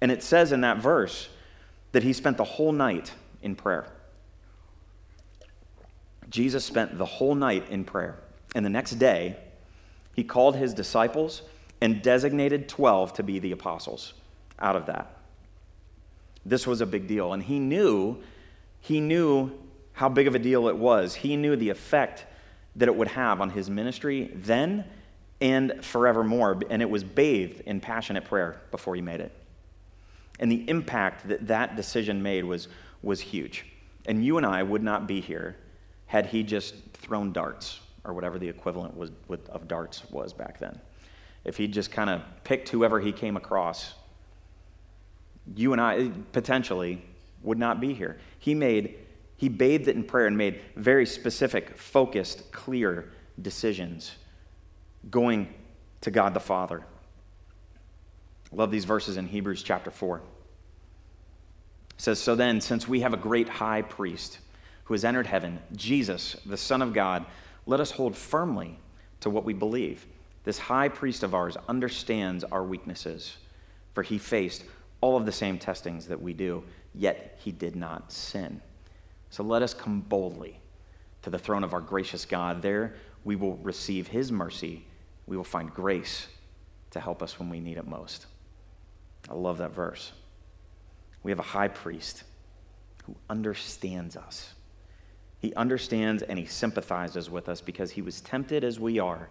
And 0.01 0.13
it 0.13 0.23
says 0.23 0.53
in 0.53 0.61
that 0.61 0.79
verse 0.79 1.29
that 1.91 2.05
he 2.05 2.13
spent 2.13 2.37
the 2.37 2.45
whole 2.45 2.71
night 2.71 3.15
in 3.43 3.57
prayer. 3.57 3.89
Jesus 6.31 6.65
spent 6.65 6.99
the 6.99 7.05
whole 7.05 7.35
night 7.35 7.69
in 7.69 7.83
prayer. 7.83 8.21
And 8.55 8.65
the 8.65 8.71
next 8.71 8.93
day, 9.01 9.37
he 10.15 10.23
called 10.23 10.55
his 10.55 10.73
disciples 10.73 11.43
and 11.81 12.01
designated 12.01 12.69
12 12.69 13.15
to 13.15 13.25
be 13.25 13.41
the 13.41 13.51
apostles 13.51 14.13
out 14.61 14.77
of 14.77 14.87
that. 14.87 15.17
This 16.45 16.65
was 16.65 16.81
a 16.81 16.87
big 16.87 17.09
deal. 17.09 17.33
And 17.33 17.43
he 17.43 17.59
knew, 17.59 18.19
he 18.81 19.01
knew 19.01 19.51
how 19.97 20.09
big 20.09 20.27
of 20.27 20.35
a 20.35 20.39
deal 20.39 20.69
it 20.69 20.77
was. 20.77 21.15
He 21.17 21.37
knew 21.37 21.57
the 21.57 21.69
effect 21.69 22.25
that 22.77 22.89
it 22.89 22.95
would 22.95 23.09
have 23.09 23.41
on 23.41 23.51
his 23.51 23.69
ministry 23.69 24.31
then 24.33 24.85
and 25.41 25.85
forevermore. 25.85 26.61
And 26.71 26.81
it 26.81 26.89
was 26.89 27.03
bathed 27.03 27.63
in 27.67 27.81
passionate 27.81 28.25
prayer 28.25 28.61
before 28.71 28.95
he 28.95 29.03
made 29.03 29.21
it. 29.21 29.33
And 30.39 30.53
the 30.53 30.69
impact 30.69 31.29
that 31.29 31.49
that 31.49 31.77
decision 31.77 32.23
made 32.23 32.45
was, 32.45 32.69
was 33.03 33.21
huge. 33.21 33.67
And 34.07 34.25
you 34.25 34.37
and 34.37 34.47
I 34.47 34.63
would 34.63 34.83
not 34.83 35.07
be 35.07 35.21
here 35.21 35.57
had 36.07 36.27
he 36.27 36.45
just 36.45 36.75
thrown 36.93 37.33
darts 37.33 37.81
or 38.05 38.15
whatever 38.15 38.39
the 38.39 38.49
equivalent 38.49 38.97
was, 38.97 39.11
of 39.49 39.67
darts 39.67 40.09
was 40.11 40.33
back 40.33 40.61
then 40.61 40.79
if 41.47 41.57
he 41.57 41.69
just 41.69 41.93
kind 41.93 42.11
of 42.11 42.23
picked 42.43 42.69
whoever 42.71 42.99
he 42.99 43.13
came 43.13 43.37
across, 43.37 43.95
you 45.55 45.73
and 45.73 45.81
I 45.81 46.11
potentially 46.33 47.01
would 47.43 47.57
not 47.57 47.81
be 47.81 47.95
here. 47.95 48.19
He 48.41 48.53
made, 48.53 48.97
he 49.37 49.49
bathed 49.49 49.89
it 49.89 49.97
in 49.97 50.05
prayer 50.05 50.27
and 50.27 50.37
made 50.37 50.61
very 50.77 51.07
specific, 51.07 51.77
focused, 51.77 52.51
clear 52.53 53.11
decisions 53.41 54.17
going 55.11 55.53
to 56.01 56.11
God 56.11 56.35
the 56.35 56.41
Father. 56.41 56.85
love 58.53 58.71
these 58.71 58.85
verses 58.85 59.17
in 59.17 59.27
Hebrews 59.27 59.63
chapter 59.63 59.91
4. 59.91 60.19
It 60.19 60.23
says, 61.99 62.19
So 62.19 62.35
then, 62.35 62.61
since 62.61 62.89
we 62.89 63.01
have 63.01 63.13
a 63.13 63.19
great 63.19 63.49
high 63.49 63.83
priest 63.83 64.39
who 64.85 64.95
has 64.95 65.05
entered 65.05 65.27
heaven, 65.27 65.59
Jesus, 65.75 66.37
the 66.47 66.57
Son 66.57 66.81
of 66.81 66.95
God, 66.95 67.27
let 67.67 67.81
us 67.81 67.91
hold 67.91 68.17
firmly 68.17 68.79
to 69.21 69.31
what 69.31 69.45
we 69.45 69.53
believe. 69.53 70.07
This 70.45 70.59
high 70.59 70.89
priest 70.89 71.23
of 71.23 71.35
ours 71.35 71.57
understands 71.69 72.45
our 72.45 72.63
weaknesses, 72.63 73.37
for 73.95 74.03
he 74.03 74.17
faced 74.17 74.65
all 75.01 75.17
of 75.17 75.27
the 75.27 75.33
same 75.33 75.59
testings 75.59 76.07
that 76.07 76.23
we 76.23 76.33
do, 76.33 76.63
yet 76.95 77.39
he 77.43 77.51
did 77.51 77.75
not 77.75 78.13
sin. 78.13 78.61
So 79.31 79.43
let 79.43 79.63
us 79.63 79.75
come 79.75 80.01
boldly 80.01 80.61
to 81.23 81.31
the 81.31 81.39
throne 81.39 81.65
of 81.65 81.75
our 81.75 81.81
gracious 81.81 82.25
God. 82.25 82.63
There 82.63 82.95
we 83.25 83.37
will 83.37 83.57
receive 83.57 84.07
his 84.07 84.31
mercy. 84.31 84.85
We 85.27 85.37
will 85.37 85.45
find 85.45 85.73
grace 85.73 86.29
to 86.93 87.01
help 87.01 87.23
us 87.23 87.39
when 87.39 87.51
we 87.51 87.61
need 87.61 87.77
it 87.77 87.87
most. 87.87 88.27
I 89.29 89.35
love 89.35 89.59
that 89.59 89.73
verse. 89.73 90.13
We 91.23 91.33
have 91.33 91.41
a 91.41 91.43
high 91.43 91.69
priest 91.69 92.23
who 93.05 93.17
understands 93.29 94.17
us. 94.17 94.55
He 95.39 95.53
understands 95.55 96.23
and 96.23 96.39
he 96.39 96.47
sympathizes 96.47 97.29
with 97.29 97.49
us 97.49 97.61
because 97.61 97.91
he 97.91 98.03
was 98.03 98.21
tempted 98.21 98.65
as 98.65 98.81
we 98.81 98.99
are, 98.99 99.29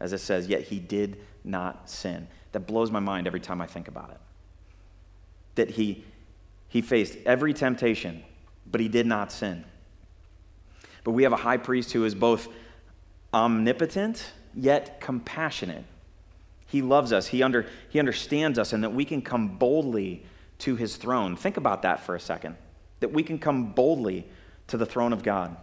as 0.00 0.12
it 0.12 0.18
says, 0.18 0.48
yet 0.48 0.62
he 0.62 0.78
did 0.78 1.20
not 1.44 1.88
sin. 1.88 2.28
That 2.52 2.66
blows 2.66 2.90
my 2.90 3.00
mind 3.00 3.26
every 3.26 3.40
time 3.40 3.60
I 3.60 3.66
think 3.66 3.88
about 3.88 4.10
it. 4.10 4.20
That 5.54 5.70
he, 5.70 6.04
he 6.68 6.82
faced 6.82 7.16
every 7.24 7.54
temptation, 7.54 8.24
but 8.66 8.80
he 8.80 8.88
did 8.88 9.06
not 9.06 9.32
sin. 9.32 9.64
But 11.04 11.12
we 11.12 11.22
have 11.22 11.32
a 11.32 11.36
high 11.36 11.56
priest 11.56 11.92
who 11.92 12.04
is 12.04 12.14
both 12.14 12.48
omnipotent 13.32 14.32
yet 14.54 15.00
compassionate. 15.00 15.84
He 16.66 16.82
loves 16.82 17.12
us, 17.12 17.26
he, 17.26 17.42
under, 17.42 17.66
he 17.88 17.98
understands 17.98 18.58
us, 18.58 18.72
and 18.72 18.84
that 18.84 18.94
we 18.94 19.04
can 19.04 19.22
come 19.22 19.56
boldly 19.56 20.24
to 20.58 20.76
his 20.76 20.96
throne. 20.96 21.36
Think 21.36 21.56
about 21.56 21.82
that 21.82 22.00
for 22.00 22.14
a 22.14 22.20
second. 22.20 22.56
That 23.00 23.12
we 23.12 23.22
can 23.22 23.38
come 23.38 23.72
boldly 23.72 24.26
to 24.68 24.76
the 24.76 24.86
throne 24.86 25.12
of 25.12 25.22
God. 25.22 25.56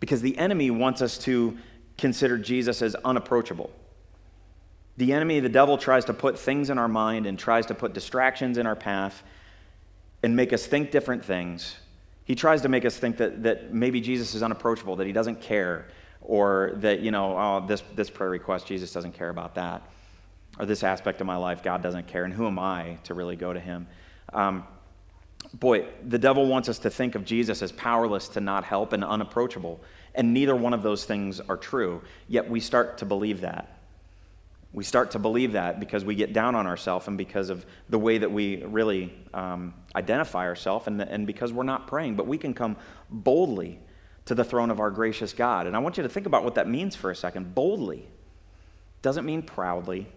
Because 0.00 0.20
the 0.20 0.36
enemy 0.36 0.70
wants 0.70 1.00
us 1.00 1.16
to 1.18 1.56
consider 1.96 2.36
Jesus 2.36 2.82
as 2.82 2.94
unapproachable. 2.96 3.70
The 4.96 5.12
enemy, 5.12 5.40
the 5.40 5.48
devil, 5.48 5.78
tries 5.78 6.04
to 6.06 6.14
put 6.14 6.38
things 6.38 6.70
in 6.70 6.78
our 6.78 6.88
mind 6.88 7.26
and 7.26 7.38
tries 7.38 7.66
to 7.66 7.74
put 7.74 7.94
distractions 7.94 8.58
in 8.58 8.66
our 8.66 8.76
path 8.76 9.22
and 10.22 10.36
make 10.36 10.52
us 10.52 10.66
think 10.66 10.90
different 10.90 11.24
things. 11.24 11.76
He 12.24 12.34
tries 12.34 12.62
to 12.62 12.68
make 12.68 12.84
us 12.84 12.96
think 12.96 13.18
that, 13.18 13.42
that 13.42 13.74
maybe 13.74 14.00
Jesus 14.00 14.34
is 14.34 14.42
unapproachable, 14.42 14.96
that 14.96 15.06
he 15.06 15.12
doesn't 15.12 15.40
care, 15.40 15.88
or 16.22 16.72
that, 16.76 17.00
you 17.00 17.10
know, 17.10 17.36
oh, 17.36 17.66
this, 17.66 17.82
this 17.94 18.08
prayer 18.08 18.30
request, 18.30 18.66
Jesus 18.66 18.92
doesn't 18.92 19.12
care 19.12 19.28
about 19.28 19.54
that, 19.56 19.82
or 20.58 20.64
this 20.64 20.82
aspect 20.82 21.20
of 21.20 21.26
my 21.26 21.36
life, 21.36 21.62
God 21.62 21.82
doesn't 21.82 22.06
care, 22.06 22.24
and 22.24 22.32
who 22.32 22.46
am 22.46 22.58
I 22.58 22.98
to 23.04 23.14
really 23.14 23.36
go 23.36 23.52
to 23.52 23.60
him? 23.60 23.86
Um, 24.32 24.64
boy, 25.52 25.86
the 26.06 26.18
devil 26.18 26.46
wants 26.46 26.68
us 26.70 26.78
to 26.80 26.90
think 26.90 27.14
of 27.14 27.24
Jesus 27.26 27.60
as 27.60 27.72
powerless 27.72 28.28
to 28.28 28.40
not 28.40 28.64
help 28.64 28.94
and 28.94 29.04
unapproachable, 29.04 29.80
and 30.14 30.32
neither 30.32 30.56
one 30.56 30.72
of 30.72 30.82
those 30.82 31.04
things 31.04 31.40
are 31.40 31.58
true, 31.58 32.00
yet 32.28 32.48
we 32.48 32.60
start 32.60 32.98
to 32.98 33.04
believe 33.04 33.42
that. 33.42 33.80
We 34.74 34.84
start 34.84 35.12
to 35.12 35.20
believe 35.20 35.52
that 35.52 35.78
because 35.78 36.04
we 36.04 36.16
get 36.16 36.32
down 36.32 36.56
on 36.56 36.66
ourselves 36.66 37.06
and 37.06 37.16
because 37.16 37.48
of 37.48 37.64
the 37.88 37.98
way 37.98 38.18
that 38.18 38.30
we 38.30 38.64
really 38.64 39.14
um, 39.32 39.72
identify 39.94 40.46
ourselves 40.46 40.88
and, 40.88 41.00
and 41.00 41.26
because 41.26 41.52
we're 41.52 41.62
not 41.62 41.86
praying. 41.86 42.16
But 42.16 42.26
we 42.26 42.36
can 42.36 42.52
come 42.52 42.76
boldly 43.08 43.78
to 44.24 44.34
the 44.34 44.42
throne 44.42 44.70
of 44.70 44.80
our 44.80 44.90
gracious 44.90 45.32
God. 45.32 45.68
And 45.68 45.76
I 45.76 45.78
want 45.78 45.96
you 45.96 46.02
to 46.02 46.08
think 46.08 46.26
about 46.26 46.42
what 46.42 46.56
that 46.56 46.68
means 46.68 46.96
for 46.96 47.10
a 47.12 47.16
second. 47.16 47.54
Boldly 47.54 48.08
doesn't 49.00 49.24
mean 49.24 49.42
proudly, 49.42 50.08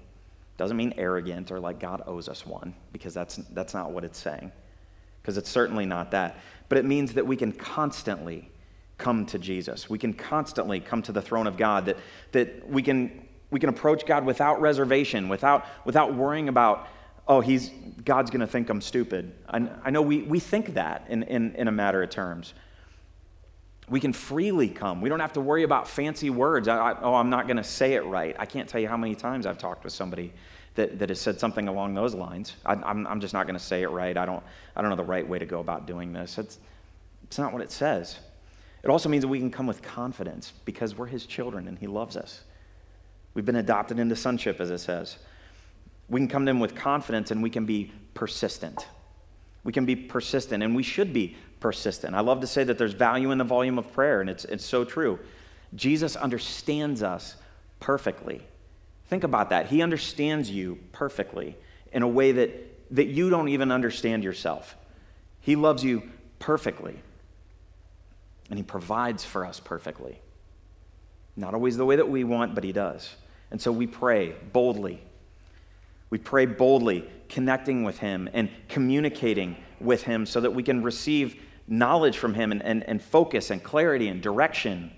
doesn't 0.57 0.77
mean 0.77 0.93
arrogant 0.97 1.51
or 1.51 1.59
like 1.59 1.79
God 1.79 2.01
owes 2.07 2.27
us 2.27 2.45
one, 2.45 2.73
because 2.91 3.13
that's, 3.13 3.35
that's 3.35 3.75
not 3.75 3.91
what 3.91 4.03
it's 4.03 4.17
saying, 4.17 4.51
because 5.21 5.37
it's 5.37 5.49
certainly 5.49 5.85
not 5.85 6.11
that. 6.11 6.37
But 6.69 6.79
it 6.79 6.85
means 6.85 7.13
that 7.13 7.27
we 7.27 7.35
can 7.35 7.51
constantly 7.51 8.49
come 8.97 9.25
to 9.27 9.37
Jesus. 9.37 9.89
We 9.89 9.99
can 9.99 10.13
constantly 10.13 10.79
come 10.79 11.03
to 11.03 11.11
the 11.11 11.21
throne 11.21 11.45
of 11.45 11.57
God, 11.57 11.85
that, 11.85 11.97
that 12.31 12.67
we, 12.67 12.81
can, 12.81 13.26
we 13.49 13.59
can 13.59 13.69
approach 13.69 14.05
God 14.05 14.25
without 14.25 14.61
reservation, 14.61 15.29
without, 15.29 15.65
without 15.85 16.13
worrying 16.13 16.49
about, 16.49 16.87
oh, 17.27 17.39
he's, 17.39 17.69
God's 18.03 18.29
going 18.29 18.41
to 18.41 18.47
think 18.47 18.69
I'm 18.69 18.81
stupid. 18.81 19.33
I, 19.47 19.69
I 19.83 19.89
know 19.89 20.01
we, 20.01 20.23
we 20.23 20.39
think 20.39 20.73
that 20.73 21.05
in, 21.09 21.23
in, 21.23 21.55
in 21.55 21.67
a 21.67 21.71
matter 21.71 22.03
of 22.03 22.09
terms. 22.09 22.53
We 23.89 24.01
can 24.01 24.11
freely 24.11 24.67
come. 24.67 24.99
We 24.99 25.07
don't 25.07 25.21
have 25.21 25.33
to 25.33 25.41
worry 25.41 25.63
about 25.63 25.87
fancy 25.87 26.29
words. 26.29 26.67
I, 26.67 26.77
I, 26.77 27.01
oh, 27.01 27.15
I'm 27.15 27.29
not 27.29 27.47
going 27.47 27.57
to 27.57 27.63
say 27.63 27.93
it 27.93 28.03
right. 28.03 28.35
I 28.37 28.45
can't 28.45 28.67
tell 28.67 28.81
you 28.81 28.89
how 28.89 28.97
many 28.97 29.15
times 29.15 29.45
I've 29.45 29.57
talked 29.57 29.85
with 29.85 29.93
somebody 29.93 30.33
that, 30.75 30.99
that 30.99 31.07
has 31.07 31.21
said 31.21 31.39
something 31.39 31.69
along 31.69 31.93
those 31.93 32.13
lines. 32.13 32.53
I, 32.65 32.73
am 32.73 32.83
I'm, 32.83 33.07
I'm 33.07 33.21
just 33.21 33.33
not 33.33 33.47
going 33.47 33.57
to 33.57 33.63
say 33.63 33.83
it 33.83 33.89
right. 33.89 34.17
I 34.17 34.25
don't, 34.25 34.43
I 34.75 34.81
don't 34.81 34.89
know 34.89 34.97
the 34.97 35.03
right 35.03 35.27
way 35.27 35.39
to 35.39 35.45
go 35.45 35.61
about 35.61 35.87
doing 35.87 36.11
this. 36.11 36.37
It's, 36.37 36.59
it's 37.23 37.39
not 37.39 37.53
what 37.53 37.61
it 37.61 37.71
says. 37.71 38.19
It 38.83 38.89
also 38.89 39.07
means 39.09 39.21
that 39.21 39.29
we 39.29 39.39
can 39.39 39.51
come 39.51 39.67
with 39.67 39.81
confidence 39.81 40.51
because 40.65 40.97
we're 40.97 41.07
His 41.07 41.25
children 41.25 41.67
and 41.67 41.79
He 41.79 41.87
loves 41.87 42.17
us. 42.17 42.41
We've 43.37 43.45
been 43.45 43.57
adopted 43.57 43.99
into 43.99 44.15
sonship, 44.15 44.59
as 44.59 44.71
it 44.71 44.79
says. 44.79 45.15
We 46.09 46.19
can 46.19 46.27
come 46.27 46.47
to 46.47 46.49
Him 46.49 46.59
with 46.59 46.73
confidence 46.73 47.29
and 47.29 47.43
we 47.43 47.51
can 47.51 47.67
be 47.67 47.91
persistent. 48.15 48.87
We 49.63 49.71
can 49.71 49.85
be 49.85 49.95
persistent, 49.95 50.63
and 50.63 50.75
we 50.75 50.81
should 50.81 51.13
be 51.13 51.37
persistent. 51.59 52.15
I 52.15 52.21
love 52.21 52.41
to 52.41 52.47
say 52.47 52.63
that 52.63 52.79
there's 52.79 52.93
value 52.93 53.29
in 53.29 53.37
the 53.37 53.43
volume 53.43 53.77
of 53.77 53.93
prayer, 53.93 54.21
and 54.21 54.29
it's, 54.29 54.43
it's 54.45 54.65
so 54.65 54.83
true. 54.83 55.19
Jesus 55.75 56.15
understands 56.15 57.03
us 57.03 57.35
perfectly. 57.79 58.41
Think 59.05 59.23
about 59.23 59.51
that. 59.51 59.67
He 59.67 59.83
understands 59.83 60.49
you 60.49 60.79
perfectly 60.91 61.57
in 61.91 62.01
a 62.01 62.07
way 62.07 62.31
that, 62.31 62.95
that 62.95 63.05
you 63.05 63.29
don't 63.29 63.49
even 63.49 63.71
understand 63.71 64.23
yourself. 64.23 64.75
He 65.41 65.55
loves 65.55 65.83
you 65.83 66.09
perfectly, 66.39 66.95
and 68.49 68.57
He 68.57 68.63
provides 68.63 69.23
for 69.23 69.45
us 69.45 69.59
perfectly. 69.59 70.21
Not 71.35 71.53
always 71.53 71.77
the 71.77 71.85
way 71.85 71.97
that 71.97 72.09
we 72.09 72.23
want, 72.23 72.55
but 72.55 72.63
He 72.63 72.71
does. 72.71 73.13
And 73.51 73.61
so 73.61 73.71
we 73.71 73.87
pray 73.87 74.35
boldly. 74.53 75.01
We 76.09 76.17
pray 76.17 76.45
boldly, 76.45 77.09
connecting 77.29 77.83
with 77.83 77.99
Him 77.99 78.29
and 78.33 78.49
communicating 78.69 79.57
with 79.79 80.03
Him 80.03 80.25
so 80.25 80.39
that 80.41 80.51
we 80.51 80.63
can 80.63 80.83
receive 80.83 81.41
knowledge 81.67 82.17
from 82.17 82.33
Him 82.33 82.51
and, 82.51 82.63
and, 82.63 82.83
and 82.83 83.01
focus 83.01 83.49
and 83.49 83.63
clarity 83.63 84.07
and 84.07 84.21
direction 84.21 84.91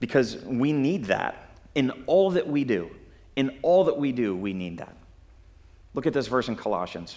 because 0.00 0.36
we 0.44 0.72
need 0.72 1.06
that 1.06 1.50
in 1.74 1.90
all 2.06 2.30
that 2.30 2.48
we 2.48 2.64
do. 2.64 2.90
In 3.36 3.58
all 3.62 3.84
that 3.84 3.96
we 3.96 4.12
do, 4.12 4.36
we 4.36 4.52
need 4.52 4.78
that. 4.78 4.96
Look 5.94 6.06
at 6.06 6.12
this 6.12 6.26
verse 6.26 6.48
in 6.48 6.56
Colossians. 6.56 7.16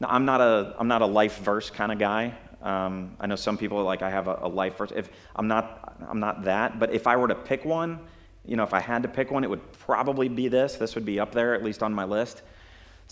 Now, 0.00 0.08
I'm 0.10 0.24
not 0.24 0.40
a, 0.40 0.74
I'm 0.78 0.88
not 0.88 1.02
a 1.02 1.06
life 1.06 1.38
verse 1.38 1.70
kind 1.70 1.92
of 1.92 1.98
guy. 1.98 2.34
Um, 2.62 3.16
I 3.20 3.26
know 3.26 3.36
some 3.36 3.56
people 3.56 3.78
are 3.78 3.84
like, 3.84 4.02
I 4.02 4.10
have 4.10 4.28
a, 4.28 4.38
a, 4.42 4.48
life 4.48 4.76
verse. 4.76 4.92
If, 4.94 5.08
I'm, 5.36 5.46
not, 5.46 5.96
I'm 6.08 6.20
not 6.20 6.44
that, 6.44 6.78
but 6.78 6.92
if 6.92 7.06
I 7.06 7.16
were 7.16 7.28
to 7.28 7.34
pick 7.34 7.64
one, 7.64 8.00
you 8.46 8.56
know, 8.56 8.62
if 8.62 8.74
I 8.74 8.80
had 8.80 9.02
to 9.02 9.08
pick 9.08 9.30
one, 9.30 9.44
it 9.44 9.50
would 9.50 9.72
probably 9.80 10.28
be 10.28 10.48
this. 10.48 10.76
This 10.76 10.94
would 10.94 11.04
be 11.04 11.18
up 11.18 11.32
there, 11.32 11.54
at 11.54 11.62
least 11.62 11.82
on 11.82 11.92
my 11.92 12.04
list. 12.04 12.38
It 12.38 12.42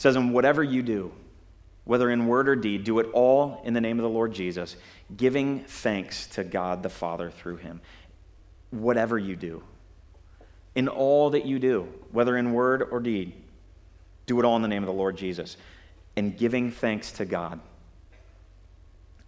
says, 0.01 0.17
And 0.17 0.33
whatever 0.33 0.63
you 0.63 0.83
do, 0.83 1.13
whether 1.85 2.11
in 2.11 2.27
word 2.27 2.49
or 2.49 2.57
deed, 2.57 2.85
do 2.85 2.99
it 2.99 3.11
all 3.13 3.61
in 3.65 3.75
the 3.75 3.81
name 3.81 3.99
of 3.99 4.03
the 4.03 4.09
Lord 4.09 4.33
Jesus, 4.33 4.77
giving 5.15 5.65
thanks 5.65 6.27
to 6.29 6.45
God 6.45 6.83
the 6.83 6.89
Father 6.89 7.31
through 7.31 7.57
him. 7.57 7.81
Whatever 8.71 9.19
you 9.19 9.37
do, 9.37 9.63
in 10.75 10.89
all 10.89 11.31
that 11.31 11.47
you 11.47 11.59
do, 11.59 11.89
whether 12.11 12.37
in 12.37 12.53
word 12.53 12.83
or 12.91 13.01
deed, 13.01 13.33
do 14.27 14.39
it 14.39 14.45
all 14.45 14.57
in 14.57 14.63
the 14.63 14.69
name 14.69 14.83
of 14.83 14.87
the 14.87 14.95
Lord 14.95 15.17
Jesus 15.17 15.57
and 16.17 16.37
giving 16.37 16.71
thanks 16.71 17.13
to 17.13 17.25
God. 17.25 17.61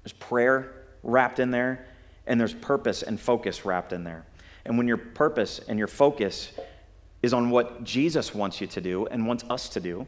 There's 0.03 0.13
prayer 0.13 0.73
wrapped 1.03 1.39
in 1.39 1.51
there, 1.51 1.87
and 2.27 2.41
there's 2.41 2.55
purpose 2.55 3.03
and 3.03 3.21
focus 3.21 3.65
wrapped 3.65 3.93
in 3.93 4.05
there. 4.05 4.25
And 4.67 4.77
when 4.77 4.89
your 4.89 4.97
purpose 4.97 5.61
and 5.69 5.79
your 5.79 5.89
focus 5.89 6.53
is 7.23 7.33
on 7.33 7.51
what 7.51 7.85
Jesus 7.85 8.35
wants 8.35 8.61
you 8.61 8.67
to 8.67 8.81
do 8.81 9.07
and 9.07 9.27
wants 9.27 9.45
us 9.49 9.69
to 9.71 9.81
do, 9.81 10.07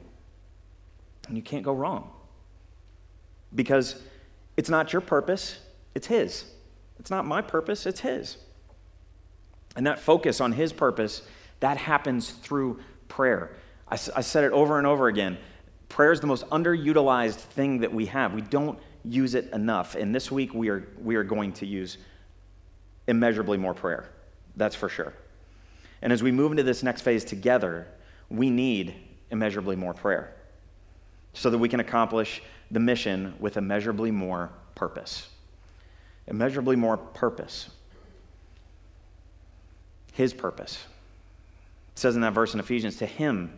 and 1.28 1.36
you 1.36 1.42
can't 1.42 1.64
go 1.64 1.72
wrong 1.72 2.10
because 3.54 4.02
it's 4.56 4.68
not 4.68 4.92
your 4.92 5.00
purpose, 5.00 5.58
it's 5.94 6.08
His. 6.08 6.44
It's 6.98 7.10
not 7.10 7.24
my 7.24 7.40
purpose, 7.40 7.86
it's 7.86 8.00
His. 8.00 8.36
And 9.76 9.86
that 9.86 10.00
focus 10.00 10.40
on 10.40 10.52
His 10.52 10.72
purpose, 10.72 11.22
that 11.60 11.76
happens 11.76 12.30
through 12.30 12.80
prayer. 13.06 13.54
I, 13.88 13.94
I 13.94 14.20
said 14.20 14.42
it 14.42 14.52
over 14.52 14.78
and 14.78 14.86
over 14.86 15.06
again. 15.06 15.38
Prayer 15.88 16.10
is 16.10 16.20
the 16.20 16.26
most 16.26 16.46
underutilized 16.50 17.36
thing 17.36 17.80
that 17.80 17.94
we 17.94 18.06
have. 18.06 18.34
We 18.34 18.42
don't 18.42 18.78
use 19.04 19.34
it 19.34 19.52
enough. 19.52 19.94
And 19.94 20.12
this 20.12 20.32
week 20.32 20.52
we 20.52 20.68
are, 20.68 20.88
we 21.00 21.14
are 21.14 21.24
going 21.24 21.52
to 21.54 21.66
use 21.66 21.96
immeasurably 23.06 23.56
more 23.56 23.74
prayer. 23.74 24.10
That's 24.58 24.74
for 24.74 24.88
sure. 24.88 25.14
And 26.02 26.12
as 26.12 26.22
we 26.22 26.32
move 26.32 26.50
into 26.50 26.62
this 26.62 26.82
next 26.82 27.02
phase 27.02 27.24
together, 27.24 27.86
we 28.28 28.50
need 28.50 28.94
immeasurably 29.30 29.76
more 29.76 29.94
prayer 29.94 30.34
so 31.32 31.48
that 31.50 31.58
we 31.58 31.68
can 31.68 31.80
accomplish 31.80 32.42
the 32.70 32.80
mission 32.80 33.34
with 33.38 33.56
immeasurably 33.56 34.10
more 34.10 34.50
purpose. 34.74 35.28
Immeasurably 36.26 36.76
more 36.76 36.96
purpose. 36.96 37.70
His 40.12 40.34
purpose. 40.34 40.84
It 41.94 41.98
says 41.98 42.16
in 42.16 42.22
that 42.22 42.34
verse 42.34 42.52
in 42.52 42.60
Ephesians, 42.60 42.96
to 42.96 43.06
him 43.06 43.52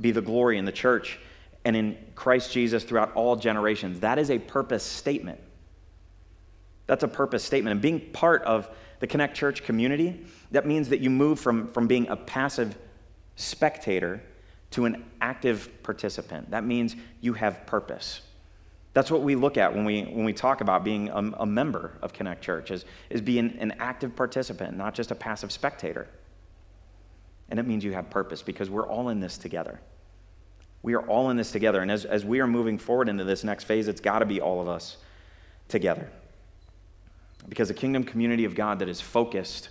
be 0.00 0.10
the 0.10 0.22
glory 0.22 0.58
in 0.58 0.64
the 0.64 0.72
church 0.72 1.18
and 1.64 1.76
in 1.76 1.96
Christ 2.14 2.52
Jesus 2.52 2.82
throughout 2.82 3.12
all 3.14 3.36
generations. 3.36 4.00
That 4.00 4.18
is 4.18 4.30
a 4.30 4.38
purpose 4.38 4.82
statement. 4.82 5.40
That's 6.86 7.04
a 7.04 7.08
purpose 7.08 7.44
statement. 7.44 7.72
And 7.72 7.80
being 7.80 8.00
part 8.00 8.42
of 8.42 8.68
the 9.04 9.08
Connect 9.08 9.36
Church 9.36 9.64
community, 9.64 10.24
that 10.50 10.66
means 10.66 10.88
that 10.88 11.00
you 11.00 11.10
move 11.10 11.38
from, 11.38 11.68
from 11.68 11.86
being 11.86 12.08
a 12.08 12.16
passive 12.16 12.74
spectator 13.36 14.22
to 14.70 14.86
an 14.86 15.04
active 15.20 15.68
participant. 15.82 16.52
That 16.52 16.64
means 16.64 16.96
you 17.20 17.34
have 17.34 17.66
purpose. 17.66 18.22
That's 18.94 19.10
what 19.10 19.20
we 19.20 19.34
look 19.34 19.58
at 19.58 19.74
when 19.74 19.84
we, 19.84 20.04
when 20.04 20.24
we 20.24 20.32
talk 20.32 20.62
about 20.62 20.84
being 20.84 21.10
a, 21.10 21.18
a 21.18 21.44
member 21.44 21.98
of 22.00 22.14
Connect 22.14 22.42
Church, 22.42 22.70
is, 22.70 22.86
is 23.10 23.20
being 23.20 23.58
an 23.58 23.74
active 23.78 24.16
participant, 24.16 24.74
not 24.74 24.94
just 24.94 25.10
a 25.10 25.14
passive 25.14 25.52
spectator. 25.52 26.08
And 27.50 27.60
it 27.60 27.66
means 27.66 27.84
you 27.84 27.92
have 27.92 28.08
purpose 28.08 28.40
because 28.40 28.70
we're 28.70 28.88
all 28.88 29.10
in 29.10 29.20
this 29.20 29.36
together. 29.36 29.80
We 30.80 30.94
are 30.94 31.06
all 31.06 31.28
in 31.28 31.36
this 31.36 31.52
together. 31.52 31.82
And 31.82 31.90
as, 31.90 32.06
as 32.06 32.24
we 32.24 32.40
are 32.40 32.46
moving 32.46 32.78
forward 32.78 33.10
into 33.10 33.24
this 33.24 33.44
next 33.44 33.64
phase, 33.64 33.86
it's 33.86 34.00
got 34.00 34.20
to 34.20 34.24
be 34.24 34.40
all 34.40 34.62
of 34.62 34.68
us 34.68 34.96
together. 35.68 36.08
Because 37.48 37.70
a 37.70 37.74
kingdom 37.74 38.04
community 38.04 38.44
of 38.44 38.54
God 38.54 38.78
that 38.78 38.88
is 38.88 39.00
focused 39.00 39.70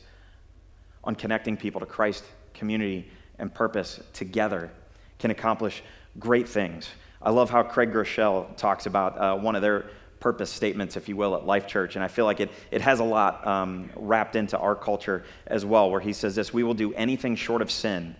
on 1.03 1.15
connecting 1.15 1.57
people 1.57 1.79
to 1.79 1.85
Christ, 1.85 2.23
community, 2.53 3.09
and 3.39 3.53
purpose 3.53 3.99
together 4.13 4.71
can 5.19 5.31
accomplish 5.31 5.83
great 6.19 6.47
things. 6.47 6.89
I 7.21 7.31
love 7.31 7.49
how 7.49 7.63
Craig 7.63 7.91
Groeschel 7.91 8.55
talks 8.57 8.85
about 8.85 9.17
uh, 9.17 9.35
one 9.35 9.55
of 9.55 9.61
their 9.61 9.85
purpose 10.19 10.49
statements, 10.49 10.95
if 10.95 11.09
you 11.09 11.17
will, 11.17 11.35
at 11.35 11.45
Life 11.45 11.67
Church. 11.67 11.95
And 11.95 12.03
I 12.03 12.07
feel 12.07 12.25
like 12.25 12.39
it, 12.39 12.49
it 12.71 12.81
has 12.81 12.99
a 12.99 13.03
lot 13.03 13.45
um, 13.45 13.89
wrapped 13.95 14.35
into 14.35 14.57
our 14.57 14.75
culture 14.75 15.23
as 15.47 15.65
well, 15.65 15.91
where 15.91 15.99
he 15.99 16.13
says 16.13 16.35
this 16.35 16.53
We 16.53 16.63
will 16.63 16.73
do 16.73 16.93
anything 16.93 17.35
short 17.35 17.61
of 17.61 17.69
sin 17.69 18.15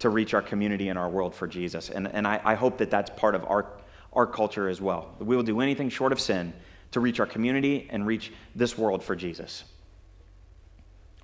to 0.00 0.10
reach 0.10 0.34
our 0.34 0.42
community 0.42 0.88
and 0.88 0.98
our 0.98 1.08
world 1.08 1.34
for 1.34 1.46
Jesus. 1.46 1.88
And, 1.88 2.08
and 2.08 2.26
I, 2.26 2.40
I 2.44 2.54
hope 2.54 2.78
that 2.78 2.90
that's 2.90 3.10
part 3.10 3.34
of 3.34 3.44
our, 3.46 3.66
our 4.12 4.26
culture 4.26 4.68
as 4.68 4.80
well. 4.80 5.14
We 5.18 5.36
will 5.36 5.42
do 5.42 5.60
anything 5.60 5.88
short 5.88 6.12
of 6.12 6.20
sin 6.20 6.52
to 6.92 7.00
reach 7.00 7.20
our 7.20 7.26
community 7.26 7.88
and 7.90 8.06
reach 8.06 8.32
this 8.54 8.76
world 8.78 9.02
for 9.02 9.14
Jesus. 9.14 9.64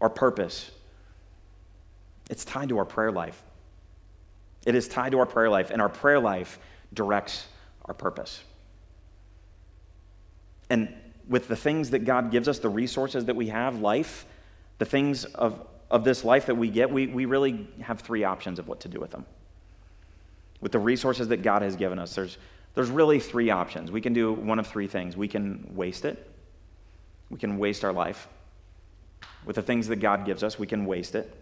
Our 0.00 0.10
purpose, 0.10 0.70
it's 2.28 2.44
tied 2.44 2.68
to 2.70 2.78
our 2.78 2.84
prayer 2.84 3.12
life. 3.12 3.42
It 4.66 4.74
is 4.74 4.88
tied 4.88 5.12
to 5.12 5.18
our 5.18 5.26
prayer 5.26 5.48
life, 5.48 5.70
and 5.70 5.82
our 5.82 5.88
prayer 5.88 6.20
life 6.20 6.58
directs 6.92 7.46
our 7.86 7.94
purpose. 7.94 8.42
And 10.70 10.94
with 11.28 11.48
the 11.48 11.56
things 11.56 11.90
that 11.90 12.00
God 12.00 12.30
gives 12.30 12.48
us, 12.48 12.58
the 12.58 12.68
resources 12.68 13.26
that 13.26 13.36
we 13.36 13.48
have, 13.48 13.80
life, 13.80 14.26
the 14.78 14.84
things 14.84 15.24
of, 15.24 15.60
of 15.90 16.04
this 16.04 16.24
life 16.24 16.46
that 16.46 16.54
we 16.56 16.70
get, 16.70 16.90
we, 16.90 17.06
we 17.06 17.24
really 17.24 17.68
have 17.80 18.00
three 18.00 18.24
options 18.24 18.58
of 18.58 18.68
what 18.68 18.80
to 18.80 18.88
do 18.88 18.98
with 18.98 19.10
them. 19.10 19.24
With 20.60 20.72
the 20.72 20.78
resources 20.78 21.28
that 21.28 21.42
God 21.42 21.62
has 21.62 21.76
given 21.76 21.98
us, 21.98 22.14
there's, 22.14 22.38
there's 22.74 22.90
really 22.90 23.20
three 23.20 23.50
options. 23.50 23.90
We 23.90 24.00
can 24.00 24.12
do 24.12 24.32
one 24.32 24.58
of 24.58 24.66
three 24.66 24.86
things. 24.86 25.16
We 25.16 25.28
can 25.28 25.70
waste 25.74 26.04
it, 26.04 26.30
we 27.30 27.38
can 27.38 27.58
waste 27.58 27.84
our 27.84 27.92
life. 27.92 28.28
With 29.44 29.56
the 29.56 29.62
things 29.62 29.88
that 29.88 29.96
God 29.96 30.24
gives 30.24 30.44
us, 30.44 30.58
we 30.58 30.66
can 30.66 30.86
waste 30.86 31.14
it. 31.14 31.34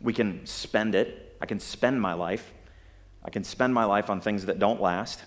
We 0.00 0.14
can 0.14 0.46
spend 0.46 0.94
it. 0.94 1.36
I 1.40 1.46
can 1.46 1.60
spend 1.60 2.00
my 2.00 2.14
life. 2.14 2.52
I 3.22 3.30
can 3.30 3.44
spend 3.44 3.74
my 3.74 3.84
life 3.84 4.08
on 4.08 4.20
things 4.20 4.46
that 4.46 4.58
don't 4.58 4.80
last 4.80 5.22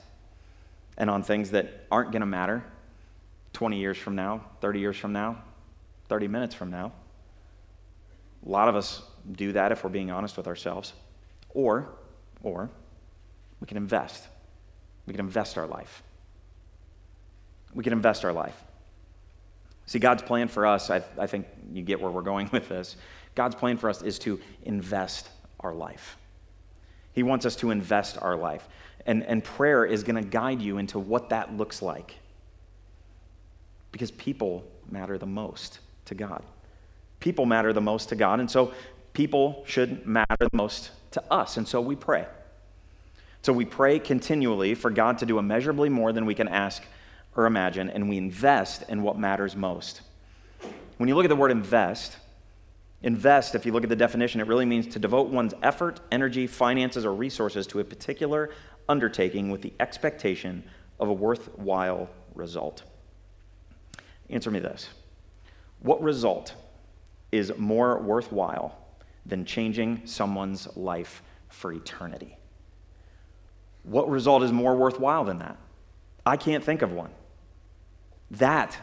and 0.97 1.09
on 1.09 1.21
things 1.21 1.51
that 1.51 1.85
aren't 1.91 2.11
going 2.11 2.21
to 2.21 2.27
matter 2.27 2.63
20 3.53 3.77
years 3.77 3.97
from 3.97 4.15
now, 4.15 4.43
30 4.61 4.79
years 4.79 4.97
from 4.97 5.13
now, 5.13 5.43
30 6.09 6.27
minutes 6.27 6.55
from 6.55 6.71
now. 6.71 6.91
A 8.45 8.49
lot 8.49 8.67
of 8.67 8.75
us 8.75 9.01
do 9.31 9.51
that 9.53 9.71
if 9.71 9.83
we're 9.83 9.89
being 9.89 10.11
honest 10.11 10.37
with 10.37 10.47
ourselves. 10.47 10.93
Or, 11.49 11.89
or, 12.41 12.69
we 13.61 13.67
can 13.67 13.77
invest. 13.77 14.27
We 15.05 15.13
can 15.13 15.25
invest 15.25 15.57
our 15.57 15.67
life. 15.67 16.03
We 17.74 17.83
can 17.83 17.93
invest 17.93 18.24
our 18.24 18.33
life. 18.33 18.55
See, 19.86 20.00
God's 20.00 20.22
plan 20.22 20.48
for 20.48 20.65
us, 20.65 20.89
I, 20.89 21.03
I 21.17 21.27
think 21.27 21.45
you 21.72 21.83
get 21.83 22.00
where 22.00 22.12
we're 22.12 22.22
going 22.22 22.50
with 22.53 22.69
this. 22.69 22.95
God's 23.36 23.55
plan 23.55 23.77
for 23.77 23.89
us 23.89 24.01
is 24.01 24.19
to 24.19 24.39
invest 24.63 25.29
our 25.60 25.74
life. 25.74 26.17
He 27.13 27.24
wants 27.24 27.45
us 27.45 27.55
to 27.57 27.72
invest 27.72 28.17
our 28.22 28.36
life. 28.36 28.67
And, 29.05 29.24
and 29.24 29.43
prayer 29.43 29.86
is 29.86 30.03
going 30.03 30.15
to 30.15 30.27
guide 30.27 30.62
you 30.62 30.77
into 30.77 31.00
what 31.00 31.29
that 31.29 31.55
looks 31.55 31.81
like. 31.81 32.15
Because 33.91 34.12
people 34.12 34.63
matter 34.89 35.17
the 35.17 35.25
most 35.25 35.79
to 36.05 36.15
God. 36.15 36.43
People 37.19 37.45
matter 37.45 37.74
the 37.74 37.81
most 37.81 38.10
to 38.10 38.15
God. 38.15 38.39
And 38.39 38.50
so 38.50 38.74
people 39.13 39.63
should 39.67 40.05
matter 40.05 40.36
the 40.39 40.50
most 40.53 40.91
to 41.12 41.24
us. 41.31 41.57
And 41.57 41.67
so 41.67 41.81
we 41.81 41.95
pray. 41.95 42.25
So 43.43 43.51
we 43.51 43.65
pray 43.65 44.00
continually 44.00 44.73
for 44.73 44.89
God 44.89 45.17
to 45.17 45.25
do 45.25 45.38
immeasurably 45.38 45.89
more 45.89 46.13
than 46.13 46.25
we 46.25 46.33
can 46.33 46.47
ask 46.47 46.81
or 47.35 47.45
imagine, 47.45 47.89
and 47.89 48.07
we 48.07 48.17
invest 48.17 48.83
in 48.88 49.03
what 49.03 49.19
matters 49.19 49.53
most. 49.53 50.01
When 50.96 51.09
you 51.09 51.15
look 51.15 51.25
at 51.25 51.29
the 51.29 51.35
word 51.35 51.51
invest, 51.51 52.15
invest, 53.01 53.53
if 53.53 53.65
you 53.65 53.74
look 53.74 53.83
at 53.83 53.89
the 53.89 53.98
definition, 53.98 54.39
it 54.39 54.48
really 54.48 54.65
means 54.65 54.87
to 54.94 55.00
devote 55.00 55.27
one's 55.27 55.53
effort, 55.61 56.00
energy, 56.09 56.48
finances, 56.48 57.05
or 57.05 57.13
resources 57.13 57.68
to 57.68 57.81
a 57.81 57.83
particular 57.83 58.50
undertaking 58.87 59.50
with 59.50 59.61
the 59.61 59.74
expectation 59.81 60.63
of 61.01 61.09
a 61.09 61.13
worthwhile 61.13 62.09
result. 62.35 62.83
Answer 64.29 64.51
me 64.51 64.59
this 64.59 64.87
What 65.81 66.01
result 66.01 66.53
is 67.33 67.51
more 67.57 68.00
worthwhile 68.00 68.77
than 69.25 69.44
changing 69.44 70.03
someone's 70.05 70.77
life 70.77 71.22
for 71.50 71.74
eternity? 71.74 72.37
What 73.83 74.09
result 74.09 74.43
is 74.43 74.51
more 74.51 74.75
worthwhile 74.75 75.24
than 75.25 75.39
that? 75.39 75.57
I 76.25 76.37
can't 76.37 76.63
think 76.63 76.81
of 76.81 76.91
one. 76.91 77.11
That, 78.31 78.77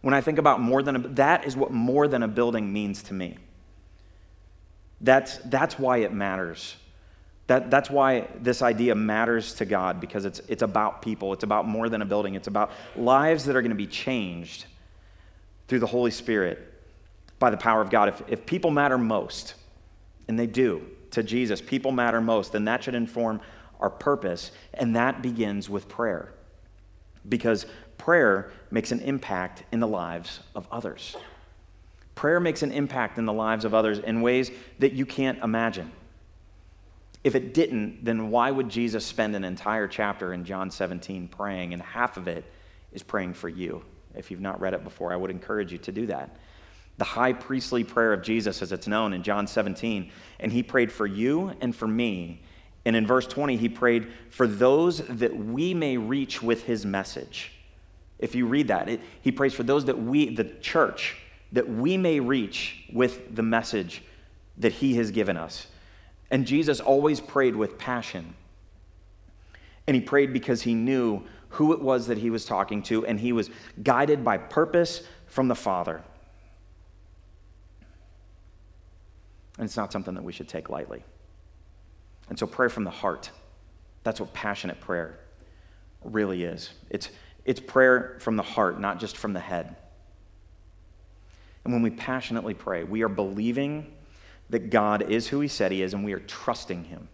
when 0.00 0.14
I 0.14 0.20
think 0.20 0.38
about 0.38 0.60
more 0.60 0.82
than 0.82 0.96
a, 0.96 0.98
that 1.10 1.46
is 1.46 1.56
what 1.56 1.70
more 1.70 2.08
than 2.08 2.22
a 2.22 2.28
building 2.28 2.72
means 2.72 3.02
to 3.04 3.14
me. 3.14 3.36
That's, 5.00 5.36
that's 5.38 5.78
why 5.78 5.98
it 5.98 6.12
matters. 6.12 6.76
That, 7.48 7.70
that's 7.70 7.90
why 7.90 8.28
this 8.40 8.62
idea 8.62 8.94
matters 8.94 9.54
to 9.54 9.66
God 9.66 10.00
because 10.00 10.24
it's, 10.24 10.40
it's 10.48 10.62
about 10.62 11.02
people. 11.02 11.32
It's 11.32 11.44
about 11.44 11.68
more 11.68 11.88
than 11.88 12.02
a 12.02 12.06
building. 12.06 12.34
It's 12.34 12.48
about 12.48 12.72
lives 12.96 13.44
that 13.44 13.54
are 13.54 13.62
going 13.62 13.70
to 13.70 13.76
be 13.76 13.86
changed 13.86 14.66
through 15.68 15.80
the 15.80 15.86
Holy 15.86 16.10
Spirit 16.10 16.72
by 17.38 17.50
the 17.50 17.56
power 17.56 17.80
of 17.80 17.90
God. 17.90 18.08
If, 18.08 18.22
if 18.26 18.46
people 18.46 18.70
matter 18.70 18.98
most, 18.98 19.54
and 20.28 20.38
they 20.38 20.46
do 20.46 20.82
to 21.12 21.22
Jesus, 21.22 21.60
people 21.60 21.92
matter 21.92 22.20
most, 22.20 22.52
then 22.52 22.64
that 22.64 22.82
should 22.82 22.94
inform 22.94 23.40
our 23.80 23.90
purpose, 23.90 24.50
and 24.74 24.96
that 24.96 25.22
begins 25.22 25.68
with 25.68 25.88
prayer. 25.88 26.32
Because 27.28 27.66
prayer 27.98 28.50
makes 28.70 28.92
an 28.92 29.00
impact 29.00 29.64
in 29.72 29.80
the 29.80 29.86
lives 29.86 30.40
of 30.54 30.66
others. 30.70 31.16
Prayer 32.14 32.40
makes 32.40 32.62
an 32.62 32.72
impact 32.72 33.18
in 33.18 33.26
the 33.26 33.32
lives 33.32 33.64
of 33.64 33.74
others 33.74 33.98
in 33.98 34.22
ways 34.22 34.50
that 34.78 34.92
you 34.94 35.04
can't 35.04 35.42
imagine. 35.42 35.92
If 37.24 37.34
it 37.34 37.52
didn't, 37.54 38.04
then 38.04 38.30
why 38.30 38.50
would 38.50 38.68
Jesus 38.68 39.04
spend 39.04 39.34
an 39.34 39.44
entire 39.44 39.88
chapter 39.88 40.32
in 40.32 40.44
John 40.44 40.70
17 40.70 41.28
praying, 41.28 41.72
and 41.72 41.82
half 41.82 42.16
of 42.16 42.28
it 42.28 42.44
is 42.92 43.02
praying 43.02 43.34
for 43.34 43.48
you? 43.48 43.82
If 44.14 44.30
you've 44.30 44.40
not 44.40 44.60
read 44.60 44.74
it 44.74 44.84
before, 44.84 45.12
I 45.12 45.16
would 45.16 45.30
encourage 45.30 45.72
you 45.72 45.78
to 45.78 45.92
do 45.92 46.06
that. 46.06 46.36
The 46.98 47.04
high 47.04 47.34
priestly 47.34 47.84
prayer 47.84 48.12
of 48.12 48.22
Jesus, 48.22 48.62
as 48.62 48.72
it's 48.72 48.86
known 48.86 49.12
in 49.12 49.22
John 49.22 49.46
17, 49.46 50.10
and 50.40 50.52
he 50.52 50.62
prayed 50.62 50.90
for 50.90 51.06
you 51.06 51.52
and 51.60 51.76
for 51.76 51.86
me 51.86 52.40
and 52.86 52.94
in 52.94 53.04
verse 53.04 53.26
20, 53.26 53.56
he 53.56 53.68
prayed 53.68 54.12
for 54.30 54.46
those 54.46 54.98
that 55.08 55.36
we 55.36 55.74
may 55.74 55.96
reach 55.96 56.40
with 56.40 56.62
his 56.62 56.86
message. 56.86 57.50
If 58.20 58.36
you 58.36 58.46
read 58.46 58.68
that, 58.68 58.88
it, 58.88 59.00
he 59.20 59.32
prays 59.32 59.52
for 59.52 59.64
those 59.64 59.86
that 59.86 60.00
we, 60.00 60.32
the 60.32 60.44
church, 60.44 61.16
that 61.50 61.68
we 61.68 61.96
may 61.96 62.20
reach 62.20 62.84
with 62.92 63.34
the 63.34 63.42
message 63.42 64.04
that 64.58 64.70
he 64.74 64.94
has 64.94 65.10
given 65.10 65.36
us. 65.36 65.66
And 66.30 66.46
Jesus 66.46 66.78
always 66.78 67.20
prayed 67.20 67.56
with 67.56 67.76
passion. 67.76 68.34
And 69.88 69.96
he 69.96 70.00
prayed 70.00 70.32
because 70.32 70.62
he 70.62 70.74
knew 70.74 71.24
who 71.48 71.72
it 71.72 71.82
was 71.82 72.06
that 72.06 72.18
he 72.18 72.30
was 72.30 72.44
talking 72.44 72.84
to, 72.84 73.04
and 73.04 73.18
he 73.18 73.32
was 73.32 73.50
guided 73.82 74.24
by 74.24 74.38
purpose 74.38 75.02
from 75.26 75.48
the 75.48 75.56
Father. 75.56 76.04
And 79.58 79.64
it's 79.64 79.76
not 79.76 79.90
something 79.90 80.14
that 80.14 80.22
we 80.22 80.32
should 80.32 80.48
take 80.48 80.70
lightly. 80.70 81.02
And 82.28 82.38
so, 82.38 82.46
prayer 82.46 82.68
from 82.68 82.84
the 82.84 82.90
heart, 82.90 83.30
that's 84.02 84.20
what 84.20 84.32
passionate 84.32 84.80
prayer 84.80 85.18
really 86.02 86.44
is. 86.44 86.70
It's, 86.90 87.10
it's 87.44 87.60
prayer 87.60 88.16
from 88.20 88.36
the 88.36 88.42
heart, 88.42 88.80
not 88.80 88.98
just 88.98 89.16
from 89.16 89.32
the 89.32 89.40
head. 89.40 89.76
And 91.64 91.72
when 91.72 91.82
we 91.82 91.90
passionately 91.90 92.54
pray, 92.54 92.84
we 92.84 93.02
are 93.02 93.08
believing 93.08 93.92
that 94.50 94.70
God 94.70 95.10
is 95.10 95.28
who 95.28 95.40
He 95.40 95.48
said 95.48 95.72
He 95.72 95.82
is, 95.82 95.94
and 95.94 96.04
we 96.04 96.12
are 96.12 96.20
trusting 96.20 96.84
Him. 96.84 97.08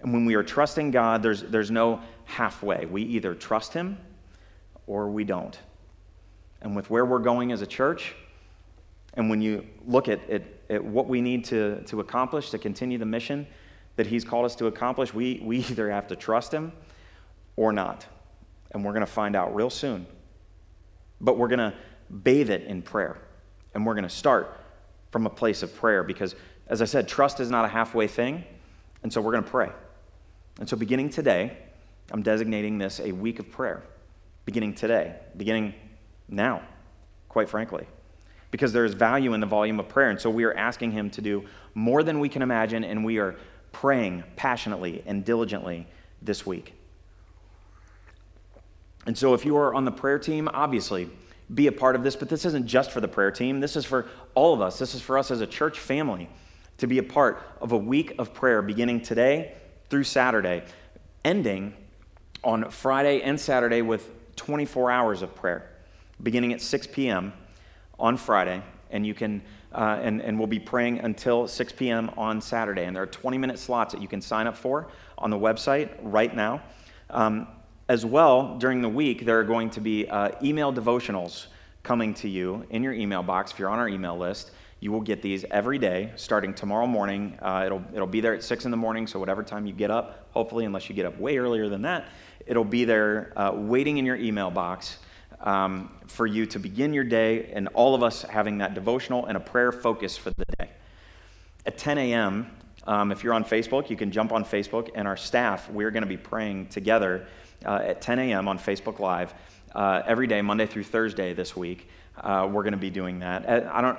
And 0.00 0.12
when 0.12 0.26
we 0.26 0.34
are 0.34 0.42
trusting 0.42 0.90
God, 0.90 1.22
there's, 1.22 1.42
there's 1.42 1.70
no 1.70 2.00
halfway. 2.24 2.84
We 2.84 3.02
either 3.02 3.34
trust 3.34 3.72
Him 3.72 3.98
or 4.86 5.08
we 5.08 5.24
don't. 5.24 5.58
And 6.60 6.76
with 6.76 6.90
where 6.90 7.04
we're 7.04 7.18
going 7.18 7.52
as 7.52 7.62
a 7.62 7.66
church, 7.66 8.14
and 9.14 9.30
when 9.30 9.40
you 9.40 9.66
look 9.86 10.08
at, 10.08 10.28
at, 10.28 10.42
at 10.68 10.84
what 10.84 11.08
we 11.08 11.20
need 11.20 11.44
to, 11.46 11.82
to 11.84 12.00
accomplish 12.00 12.50
to 12.50 12.58
continue 12.58 12.98
the 12.98 13.06
mission, 13.06 13.46
that 13.96 14.06
He's 14.06 14.24
called 14.24 14.44
us 14.44 14.56
to 14.56 14.66
accomplish, 14.66 15.14
we, 15.14 15.40
we 15.42 15.58
either 15.58 15.90
have 15.90 16.08
to 16.08 16.16
trust 16.16 16.52
Him 16.52 16.72
or 17.56 17.72
not. 17.72 18.06
And 18.70 18.84
we're 18.84 18.92
going 18.92 19.06
to 19.06 19.12
find 19.12 19.36
out 19.36 19.54
real 19.54 19.70
soon. 19.70 20.06
But 21.20 21.38
we're 21.38 21.48
going 21.48 21.58
to 21.58 21.74
bathe 22.22 22.50
it 22.50 22.62
in 22.62 22.82
prayer. 22.82 23.18
And 23.74 23.86
we're 23.86 23.94
going 23.94 24.04
to 24.04 24.10
start 24.10 24.60
from 25.10 25.26
a 25.26 25.30
place 25.30 25.62
of 25.62 25.74
prayer 25.74 26.02
because, 26.02 26.34
as 26.66 26.82
I 26.82 26.86
said, 26.86 27.06
trust 27.06 27.38
is 27.40 27.50
not 27.50 27.64
a 27.64 27.68
halfway 27.68 28.08
thing. 28.08 28.44
And 29.02 29.12
so 29.12 29.20
we're 29.20 29.32
going 29.32 29.44
to 29.44 29.50
pray. 29.50 29.70
And 30.58 30.68
so, 30.68 30.76
beginning 30.76 31.10
today, 31.10 31.56
I'm 32.10 32.22
designating 32.22 32.78
this 32.78 33.00
a 33.00 33.12
week 33.12 33.38
of 33.38 33.50
prayer. 33.50 33.82
Beginning 34.44 34.74
today, 34.74 35.16
beginning 35.36 35.74
now, 36.28 36.62
quite 37.28 37.48
frankly 37.48 37.86
because 38.54 38.72
there 38.72 38.84
is 38.84 38.94
value 38.94 39.34
in 39.34 39.40
the 39.40 39.46
volume 39.48 39.80
of 39.80 39.88
prayer. 39.88 40.10
And 40.10 40.20
so 40.20 40.30
we 40.30 40.44
are 40.44 40.54
asking 40.54 40.92
Him 40.92 41.10
to 41.10 41.20
do 41.20 41.44
more 41.74 42.04
than 42.04 42.20
we 42.20 42.28
can 42.28 42.40
imagine, 42.40 42.84
and 42.84 43.04
we 43.04 43.18
are 43.18 43.34
praying 43.74 44.24
passionately 44.36 45.02
and 45.04 45.24
diligently 45.24 45.86
this 46.22 46.46
week. 46.46 46.72
And 49.06 49.18
so, 49.18 49.34
if 49.34 49.44
you 49.44 49.58
are 49.58 49.74
on 49.74 49.84
the 49.84 49.92
prayer 49.92 50.18
team, 50.18 50.48
obviously, 50.54 51.10
be 51.52 51.66
a 51.66 51.72
part 51.72 51.94
of 51.94 52.02
this, 52.02 52.16
but 52.16 52.30
this 52.30 52.46
isn't 52.46 52.66
just 52.66 52.90
for 52.90 53.02
the 53.02 53.08
prayer 53.08 53.30
team. 53.30 53.60
This 53.60 53.76
is 53.76 53.84
for 53.84 54.06
all 54.34 54.54
of 54.54 54.62
us. 54.62 54.78
This 54.78 54.94
is 54.94 55.02
for 55.02 55.18
us 55.18 55.30
as 55.30 55.42
a 55.42 55.46
church 55.46 55.78
family 55.78 56.30
to 56.78 56.86
be 56.86 56.98
a 56.98 57.02
part 57.02 57.42
of 57.60 57.72
a 57.72 57.76
week 57.76 58.14
of 58.18 58.32
prayer 58.32 58.62
beginning 58.62 59.02
today 59.02 59.52
through 59.90 60.04
Saturday, 60.04 60.64
ending 61.24 61.74
on 62.42 62.70
Friday 62.70 63.20
and 63.20 63.38
Saturday 63.38 63.82
with 63.82 64.10
24 64.36 64.90
hours 64.90 65.22
of 65.22 65.34
prayer, 65.34 65.70
beginning 66.22 66.52
at 66.52 66.60
6 66.60 66.86
p.m. 66.88 67.32
on 67.98 68.16
Friday. 68.16 68.62
And 68.90 69.06
you 69.06 69.14
can, 69.14 69.42
uh, 69.74 69.98
and, 70.02 70.22
and 70.22 70.38
we'll 70.38 70.46
be 70.46 70.60
praying 70.60 71.00
until 71.00 71.48
6 71.48 71.72
p.m. 71.72 72.10
on 72.16 72.40
Saturday. 72.40 72.84
And 72.84 72.94
there 72.94 73.02
are 73.02 73.06
20 73.06 73.38
minute 73.38 73.58
slots 73.58 73.92
that 73.92 74.00
you 74.00 74.08
can 74.08 74.20
sign 74.20 74.46
up 74.46 74.56
for 74.56 74.88
on 75.18 75.30
the 75.30 75.38
website 75.38 75.90
right 76.02 76.34
now. 76.34 76.62
Um, 77.10 77.48
as 77.88 78.06
well, 78.06 78.56
during 78.58 78.80
the 78.80 78.88
week, 78.88 79.26
there 79.26 79.38
are 79.38 79.44
going 79.44 79.70
to 79.70 79.80
be 79.80 80.08
uh, 80.08 80.30
email 80.42 80.72
devotionals 80.72 81.46
coming 81.82 82.14
to 82.14 82.28
you 82.28 82.64
in 82.70 82.82
your 82.82 82.94
email 82.94 83.22
box. 83.22 83.52
If 83.52 83.58
you're 83.58 83.68
on 83.68 83.78
our 83.78 83.88
email 83.88 84.16
list, 84.16 84.52
you 84.80 84.90
will 84.90 85.00
get 85.00 85.22
these 85.22 85.44
every 85.50 85.78
day 85.78 86.12
starting 86.16 86.54
tomorrow 86.54 86.86
morning. 86.86 87.38
Uh, 87.42 87.64
it'll, 87.66 87.82
it'll 87.92 88.06
be 88.06 88.20
there 88.20 88.34
at 88.34 88.42
6 88.42 88.64
in 88.64 88.70
the 88.70 88.76
morning, 88.76 89.06
so 89.06 89.18
whatever 89.18 89.42
time 89.42 89.66
you 89.66 89.72
get 89.72 89.90
up, 89.90 90.28
hopefully, 90.30 90.64
unless 90.64 90.88
you 90.88 90.94
get 90.94 91.06
up 91.06 91.18
way 91.18 91.36
earlier 91.36 91.68
than 91.68 91.82
that, 91.82 92.08
it'll 92.46 92.64
be 92.64 92.84
there 92.84 93.32
uh, 93.36 93.52
waiting 93.54 93.98
in 93.98 94.06
your 94.06 94.16
email 94.16 94.50
box 94.50 94.98
um, 95.44 95.92
for 96.06 96.26
you 96.26 96.46
to 96.46 96.58
begin 96.58 96.92
your 96.92 97.04
day 97.04 97.50
and 97.52 97.68
all 97.68 97.94
of 97.94 98.02
us 98.02 98.22
having 98.22 98.58
that 98.58 98.74
devotional 98.74 99.26
and 99.26 99.36
a 99.36 99.40
prayer 99.40 99.70
focus 99.70 100.16
for 100.16 100.30
the 100.30 100.44
day. 100.58 100.70
At 101.66 101.78
10 101.78 101.98
a.m., 101.98 102.50
um, 102.86 103.12
if 103.12 103.22
you're 103.22 103.34
on 103.34 103.44
Facebook, 103.44 103.88
you 103.88 103.96
can 103.96 104.10
jump 104.10 104.32
on 104.32 104.44
Facebook, 104.44 104.90
and 104.94 105.08
our 105.08 105.16
staff, 105.16 105.70
we're 105.70 105.90
going 105.90 106.02
to 106.02 106.08
be 106.08 106.16
praying 106.16 106.66
together 106.68 107.26
uh, 107.64 107.80
at 107.82 108.02
10 108.02 108.18
a.m. 108.18 108.48
on 108.48 108.58
Facebook 108.58 108.98
Live 108.98 109.32
uh, 109.74 110.02
every 110.06 110.26
day, 110.26 110.42
Monday 110.42 110.66
through 110.66 110.84
Thursday 110.84 111.32
this 111.32 111.56
week. 111.56 111.88
Uh, 112.18 112.48
we're 112.50 112.62
going 112.62 112.72
to 112.72 112.78
be 112.78 112.90
doing 112.90 113.20
that. 113.20 113.48
Uh, 113.48 113.70
I 113.72 113.80
don't. 113.80 113.98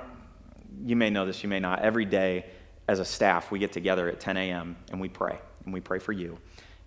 You 0.84 0.94
may 0.94 1.10
know 1.10 1.26
this, 1.26 1.42
you 1.42 1.48
may 1.48 1.58
not. 1.58 1.80
Every 1.80 2.04
day, 2.04 2.46
as 2.86 3.00
a 3.00 3.04
staff, 3.04 3.50
we 3.50 3.58
get 3.58 3.72
together 3.72 4.08
at 4.08 4.20
10 4.20 4.36
a.m. 4.36 4.76
and 4.92 5.00
we 5.00 5.08
pray, 5.08 5.38
and 5.64 5.74
we 5.74 5.80
pray 5.80 5.98
for 5.98 6.12
you, 6.12 6.38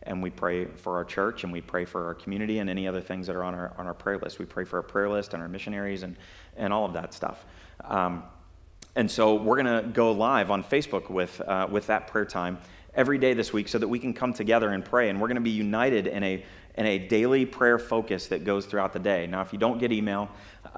and 0.04 0.24
we 0.24 0.30
pray 0.30 0.66
for 0.66 0.96
our 0.96 1.06
church, 1.06 1.44
and 1.44 1.52
we 1.52 1.62
pray 1.62 1.86
for 1.86 2.06
our 2.06 2.14
community, 2.14 2.60
and 2.60 2.70
any 2.70 2.88
other 2.88 3.02
things 3.02 3.28
that 3.28 3.36
are 3.36 3.44
on 3.44 3.54
our 3.54 3.74
on 3.78 3.88
our 3.88 3.94
prayer 3.94 4.18
list. 4.18 4.40
We 4.40 4.46
pray 4.46 4.66
for 4.66 4.78
our 4.78 4.84
prayer 4.84 5.10
list 5.10 5.34
and 5.34 5.42
our 5.44 5.50
missionaries, 5.50 6.04
and 6.04 6.16
and 6.58 6.74
all 6.74 6.86
of 6.86 6.94
that 6.94 7.14
stuff. 7.14 7.46
Um, 7.84 8.24
and 8.96 9.10
so 9.10 9.36
we're 9.36 9.62
going 9.62 9.84
to 9.84 9.88
go 9.88 10.12
live 10.12 10.52
on 10.52 10.64
Facebook 10.64 11.10
with 11.10 11.42
uh, 11.42 11.68
with 11.70 11.88
that 11.88 12.08
prayer 12.08 12.26
time 12.26 12.58
every 12.94 13.18
day 13.18 13.34
this 13.34 13.54
week 13.54 13.68
so 13.68 13.78
that 13.78 13.88
we 13.88 14.00
can 14.00 14.14
come 14.14 14.34
together 14.34 14.70
and 14.72 14.84
pray. 14.84 15.10
And 15.10 15.22
we're 15.22 15.28
going 15.28 15.36
to 15.36 15.42
be 15.42 15.52
united 15.52 16.08
in 16.08 16.24
a, 16.24 16.44
in 16.76 16.86
a 16.86 16.98
daily 16.98 17.46
prayer 17.46 17.80
focus 17.80 18.28
that 18.28 18.44
goes 18.44 18.66
throughout 18.66 18.94
the 18.94 19.00
day. 19.00 19.28
Now, 19.28 19.42
if 19.42 19.54
you 19.54 19.60
don't 19.60 19.80
get 19.80 19.92
email 19.92 20.30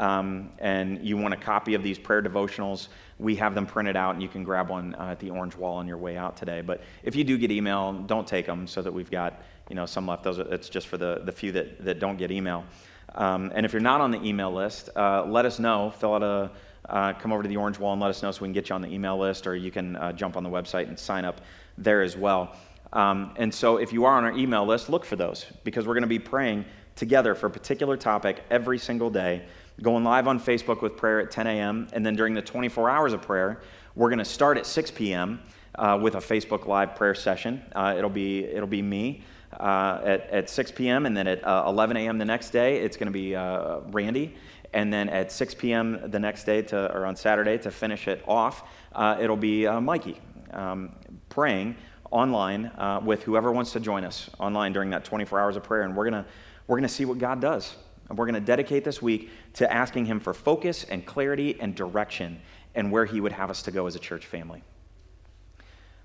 um, 0.02 0.50
and 0.58 1.06
you 1.06 1.16
want 1.16 1.34
a 1.34 1.38
copy 1.38 1.76
of 1.76 1.84
these 1.84 2.00
prayer 2.00 2.22
devotionals, 2.22 2.88
we 3.20 3.36
have 3.36 3.54
them 3.54 3.68
printed 3.68 3.96
out 3.96 4.16
and 4.16 4.22
you 4.22 4.28
can 4.28 4.44
grab 4.44 4.70
one 4.70 4.96
uh, 4.96 5.12
at 5.12 5.20
the 5.20 5.30
orange 5.30 5.56
wall 5.56 5.78
on 5.78 5.88
your 5.88 5.98
way 5.98 6.18
out 6.18 6.36
today. 6.36 6.62
But 6.62 6.82
if 7.04 7.16
you 7.16 7.24
do 7.24 7.38
get 7.38 7.52
email, 7.52 7.94
don't 7.94 8.28
take 8.28 8.48
them 8.48 8.66
so 8.66 8.82
that 8.82 8.92
we've 8.92 9.12
got 9.12 9.44
you 9.70 9.76
know, 9.76 9.86
some 9.86 10.08
left. 10.08 10.24
Those 10.24 10.40
are, 10.40 10.54
it's 10.54 10.70
just 10.70 10.88
for 10.88 10.98
the, 10.98 11.22
the 11.24 11.32
few 11.32 11.52
that, 11.52 11.86
that 11.86 12.00
don't 12.00 12.18
get 12.18 12.32
email. 12.32 12.66
Um, 13.14 13.52
and 13.54 13.64
if 13.64 13.74
you're 13.74 13.82
not 13.82 14.02
on 14.02 14.10
the 14.10 14.22
email 14.24 14.52
list, 14.52 14.90
uh, 14.96 15.24
let 15.26 15.46
us 15.46 15.60
know. 15.60 15.92
Fill 15.92 16.16
out 16.16 16.24
a, 16.24 16.52
uh, 16.90 17.14
come 17.14 17.32
over 17.32 17.44
to 17.44 17.50
the 17.50 17.58
orange 17.58 17.78
wall 17.78 17.94
and 17.94 18.02
let 18.02 18.10
us 18.10 18.24
know 18.24 18.32
so 18.32 18.42
we 18.42 18.48
can 18.48 18.54
get 18.54 18.70
you 18.70 18.76
on 18.76 18.82
the 18.82 18.92
email 18.92 19.20
list, 19.20 19.46
or 19.46 19.56
you 19.56 19.70
can 19.70 19.96
uh, 19.98 20.12
jump 20.14 20.36
on 20.36 20.44
the 20.44 20.50
website 20.50 20.88
and 20.88 20.98
sign 20.98 21.26
up 21.26 21.42
there 21.78 22.02
as 22.02 22.18
well. 22.18 22.56
Um, 22.92 23.34
and 23.38 23.54
so 23.54 23.78
if 23.78 23.94
you 23.94 24.06
are 24.06 24.18
on 24.18 24.24
our 24.24 24.36
email 24.36 24.66
list, 24.66 24.90
look 24.90 25.06
for 25.06 25.16
those 25.16 25.46
because 25.64 25.86
we're 25.86 25.94
going 25.94 26.02
to 26.02 26.08
be 26.08 26.20
praying 26.20 26.66
together 26.96 27.36
for 27.36 27.48
a 27.48 27.50
particular 27.50 27.98
topic 27.98 28.44
every 28.50 28.78
single 28.78 29.10
day, 29.10 29.44
going 29.82 30.04
live 30.04 30.28
on 30.28 30.40
Facebook 30.40 30.82
with 30.82 30.98
prayer 30.98 31.20
at 31.20 31.32
10 31.32 31.48
a.m. 31.48 31.88
And 31.94 32.06
then 32.06 32.16
during 32.16 32.34
the 32.34 32.42
24 32.42 32.90
hours 32.90 33.14
of 33.14 33.22
prayer, 33.22 33.62
we're 33.96 34.10
going 34.10 34.20
to 34.20 34.26
start 34.26 34.58
at 34.58 34.66
6 34.66 34.92
p.m. 34.92 35.40
Uh, 35.76 35.98
with 36.02 36.16
a 36.16 36.20
Facebook 36.20 36.68
Live 36.68 36.96
prayer 36.96 37.16
session. 37.16 37.64
Uh, 37.74 37.96
it'll, 37.98 38.10
be, 38.10 38.44
it'll 38.44 38.68
be 38.68 38.82
me. 38.82 39.24
Uh, 39.60 40.00
at, 40.04 40.30
at 40.30 40.50
6 40.50 40.72
p.m. 40.72 41.06
and 41.06 41.16
then 41.16 41.28
at 41.28 41.46
uh, 41.46 41.66
11 41.68 41.98
a.m. 41.98 42.18
the 42.18 42.26
next 42.26 42.52
day, 42.52 42.78
it's 42.78 42.96
going 42.96 43.08
to 43.08 43.12
be 43.12 43.36
uh, 43.36 43.80
Randy. 43.92 44.36
And 44.74 44.94
then 44.94 45.10
at 45.10 45.32
6 45.32 45.56
p.m. 45.56 46.00
the 46.12 46.20
next 46.20 46.46
day, 46.46 46.62
to, 46.64 46.94
or 46.96 47.06
on 47.06 47.16
Saturday, 47.16 47.58
to 47.60 47.72
finish 47.72 48.08
it 48.08 48.24
off, 48.28 48.64
uh, 48.94 49.18
it'll 49.20 49.36
be 49.36 49.68
Mikey 49.68 50.20
um, 50.54 50.96
praying 51.30 51.76
online 52.12 52.72
with 53.04 53.24
whoever 53.24 53.52
wants 53.52 53.72
to 53.74 53.80
join 53.80 54.06
us 54.06 54.30
online 54.40 54.72
during 54.72 54.90
that 54.92 55.04
24 55.04 55.40
hours 55.40 55.56
of 55.56 55.64
prayer. 55.64 55.84
And 55.84 55.96
we're 55.96 56.10
going 56.10 56.24
to 56.24 56.30
we're 56.68 56.78
going 56.78 56.88
to 56.88 56.94
see 56.94 57.04
what 57.04 57.18
God 57.18 57.42
does. 57.42 57.76
And 58.08 58.18
we're 58.18 58.26
going 58.26 58.36
to 58.36 58.46
dedicate 58.46 58.84
this 58.86 59.02
week 59.02 59.30
to 59.54 59.72
asking 59.72 60.06
Him 60.06 60.20
for 60.20 60.34
focus 60.34 60.84
and 60.84 61.06
clarity 61.06 61.60
and 61.60 61.76
direction 61.76 62.40
and 62.76 62.92
where 62.92 63.06
He 63.06 63.20
would 63.20 63.32
have 63.32 63.50
us 63.50 63.64
to 63.64 63.72
go 63.72 63.88
as 63.88 63.96
a 63.96 64.00
church 64.00 64.26
family. 64.26 64.64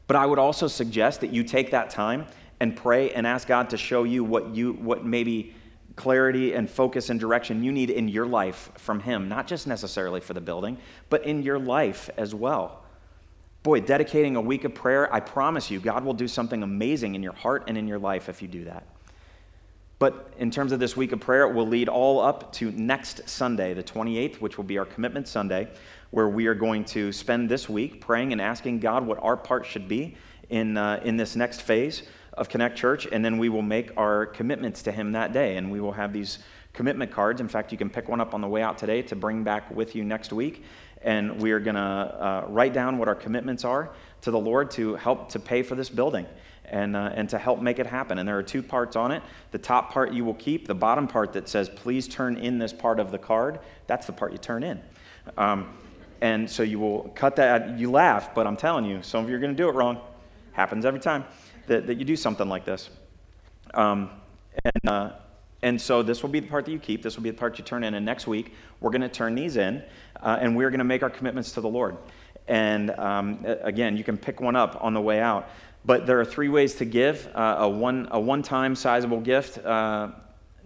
But 0.06 0.16
I 0.16 0.26
would 0.26 0.38
also 0.38 0.68
suggest 0.68 1.20
that 1.20 1.32
you 1.32 1.42
take 1.42 1.70
that 1.72 1.90
time 1.90 2.26
and 2.60 2.76
pray 2.76 3.10
and 3.10 3.26
ask 3.26 3.48
God 3.48 3.70
to 3.70 3.76
show 3.76 4.04
you 4.04 4.24
what 4.24 4.54
you 4.54 4.72
what 4.72 5.04
maybe 5.04 5.54
clarity 5.96 6.52
and 6.52 6.68
focus 6.68 7.10
and 7.10 7.18
direction 7.18 7.64
you 7.64 7.72
need 7.72 7.90
in 7.90 8.08
your 8.08 8.26
life 8.26 8.70
from 8.76 9.00
him 9.00 9.30
not 9.30 9.46
just 9.46 9.66
necessarily 9.66 10.20
for 10.20 10.34
the 10.34 10.40
building 10.42 10.76
but 11.08 11.24
in 11.24 11.42
your 11.42 11.58
life 11.58 12.10
as 12.18 12.34
well 12.34 12.84
Boy, 13.66 13.80
dedicating 13.80 14.36
a 14.36 14.40
week 14.40 14.62
of 14.62 14.76
prayer, 14.76 15.12
I 15.12 15.18
promise 15.18 15.72
you, 15.72 15.80
God 15.80 16.04
will 16.04 16.14
do 16.14 16.28
something 16.28 16.62
amazing 16.62 17.16
in 17.16 17.22
your 17.24 17.32
heart 17.32 17.64
and 17.66 17.76
in 17.76 17.88
your 17.88 17.98
life 17.98 18.28
if 18.28 18.40
you 18.40 18.46
do 18.46 18.62
that. 18.66 18.86
But 19.98 20.34
in 20.36 20.50
terms 20.50 20.72
of 20.72 20.80
this 20.80 20.96
week 20.96 21.12
of 21.12 21.20
prayer, 21.20 21.44
it 21.44 21.54
will 21.54 21.66
lead 21.66 21.88
all 21.88 22.20
up 22.20 22.52
to 22.54 22.70
next 22.72 23.28
Sunday, 23.28 23.72
the 23.72 23.82
28th, 23.82 24.36
which 24.42 24.58
will 24.58 24.64
be 24.64 24.76
our 24.76 24.84
Commitment 24.84 25.26
Sunday, 25.26 25.68
where 26.10 26.28
we 26.28 26.46
are 26.46 26.54
going 26.54 26.84
to 26.86 27.12
spend 27.12 27.48
this 27.48 27.68
week 27.68 28.00
praying 28.00 28.32
and 28.32 28.40
asking 28.40 28.80
God 28.80 29.06
what 29.06 29.18
our 29.22 29.38
part 29.38 29.64
should 29.64 29.88
be 29.88 30.16
in, 30.50 30.76
uh, 30.76 31.00
in 31.02 31.16
this 31.16 31.34
next 31.34 31.62
phase 31.62 32.02
of 32.34 32.50
Connect 32.50 32.76
Church. 32.76 33.08
And 33.10 33.24
then 33.24 33.38
we 33.38 33.48
will 33.48 33.62
make 33.62 33.90
our 33.96 34.26
commitments 34.26 34.82
to 34.82 34.92
Him 34.92 35.12
that 35.12 35.32
day. 35.32 35.56
And 35.56 35.70
we 35.70 35.80
will 35.80 35.92
have 35.92 36.12
these 36.12 36.40
commitment 36.74 37.10
cards. 37.10 37.40
In 37.40 37.48
fact, 37.48 37.72
you 37.72 37.78
can 37.78 37.88
pick 37.88 38.06
one 38.06 38.20
up 38.20 38.34
on 38.34 38.42
the 38.42 38.48
way 38.48 38.60
out 38.60 38.76
today 38.76 39.00
to 39.00 39.16
bring 39.16 39.44
back 39.44 39.70
with 39.70 39.96
you 39.96 40.04
next 40.04 40.30
week 40.30 40.62
and 41.02 41.40
we 41.40 41.52
are 41.52 41.60
going 41.60 41.76
to 41.76 41.80
uh, 41.80 42.44
write 42.48 42.72
down 42.72 42.98
what 42.98 43.08
our 43.08 43.14
commitments 43.14 43.64
are 43.64 43.90
to 44.22 44.30
the 44.30 44.38
Lord 44.38 44.70
to 44.72 44.96
help 44.96 45.30
to 45.30 45.38
pay 45.38 45.62
for 45.62 45.74
this 45.74 45.88
building 45.88 46.26
and, 46.70 46.96
uh, 46.96 47.10
and 47.14 47.28
to 47.30 47.38
help 47.38 47.60
make 47.60 47.78
it 47.78 47.86
happen. 47.86 48.18
And 48.18 48.28
there 48.28 48.38
are 48.38 48.42
two 48.42 48.62
parts 48.62 48.96
on 48.96 49.12
it. 49.12 49.22
The 49.50 49.58
top 49.58 49.92
part 49.92 50.12
you 50.12 50.24
will 50.24 50.34
keep, 50.34 50.66
the 50.66 50.74
bottom 50.74 51.06
part 51.06 51.32
that 51.34 51.48
says, 51.48 51.68
please 51.68 52.08
turn 52.08 52.36
in 52.36 52.58
this 52.58 52.72
part 52.72 53.00
of 53.00 53.10
the 53.10 53.18
card, 53.18 53.60
that's 53.86 54.06
the 54.06 54.12
part 54.12 54.32
you 54.32 54.38
turn 54.38 54.62
in. 54.62 54.80
Um, 55.36 55.68
and 56.20 56.50
so 56.50 56.62
you 56.62 56.78
will 56.78 57.10
cut 57.14 57.36
that. 57.36 57.78
You 57.78 57.90
laugh, 57.90 58.34
but 58.34 58.46
I'm 58.46 58.56
telling 58.56 58.84
you, 58.84 59.02
some 59.02 59.24
of 59.24 59.30
you 59.30 59.36
are 59.36 59.38
going 59.38 59.54
to 59.54 59.56
do 59.56 59.68
it 59.68 59.74
wrong. 59.74 60.00
Happens 60.52 60.84
every 60.84 61.00
time 61.00 61.24
that, 61.66 61.86
that 61.86 61.98
you 61.98 62.04
do 62.04 62.16
something 62.16 62.48
like 62.48 62.64
this. 62.64 62.88
Um, 63.74 64.10
and, 64.64 64.88
uh, 64.88 65.12
and 65.62 65.80
so 65.80 66.02
this 66.02 66.22
will 66.22 66.30
be 66.30 66.40
the 66.40 66.46
part 66.46 66.64
that 66.64 66.72
you 66.72 66.78
keep. 66.78 67.02
This 67.02 67.16
will 67.16 67.22
be 67.22 67.30
the 67.30 67.36
part 67.36 67.58
you 67.58 67.64
turn 67.64 67.84
in. 67.84 67.94
And 67.94 68.06
next 68.06 68.26
week, 68.26 68.54
we're 68.80 68.90
going 68.90 69.02
to 69.02 69.08
turn 69.08 69.34
these 69.34 69.56
in, 69.56 69.82
uh, 70.22 70.38
and 70.40 70.56
we're 70.56 70.70
going 70.70 70.78
to 70.78 70.84
make 70.84 71.02
our 71.02 71.10
commitments 71.10 71.52
to 71.52 71.60
the 71.60 71.68
Lord. 71.68 71.96
And 72.48 72.90
um, 72.92 73.44
again, 73.62 73.96
you 73.96 74.04
can 74.04 74.16
pick 74.16 74.40
one 74.40 74.56
up 74.56 74.78
on 74.80 74.94
the 74.94 75.00
way 75.00 75.20
out. 75.20 75.50
But 75.86 76.04
there 76.04 76.20
are 76.20 76.24
three 76.24 76.48
ways 76.48 76.74
to 76.76 76.84
give 76.84 77.28
uh, 77.32 77.56
a, 77.60 77.68
one, 77.68 78.08
a 78.10 78.18
one-time 78.18 78.74
sizable 78.74 79.20
gift 79.20 79.64
uh, 79.64 80.10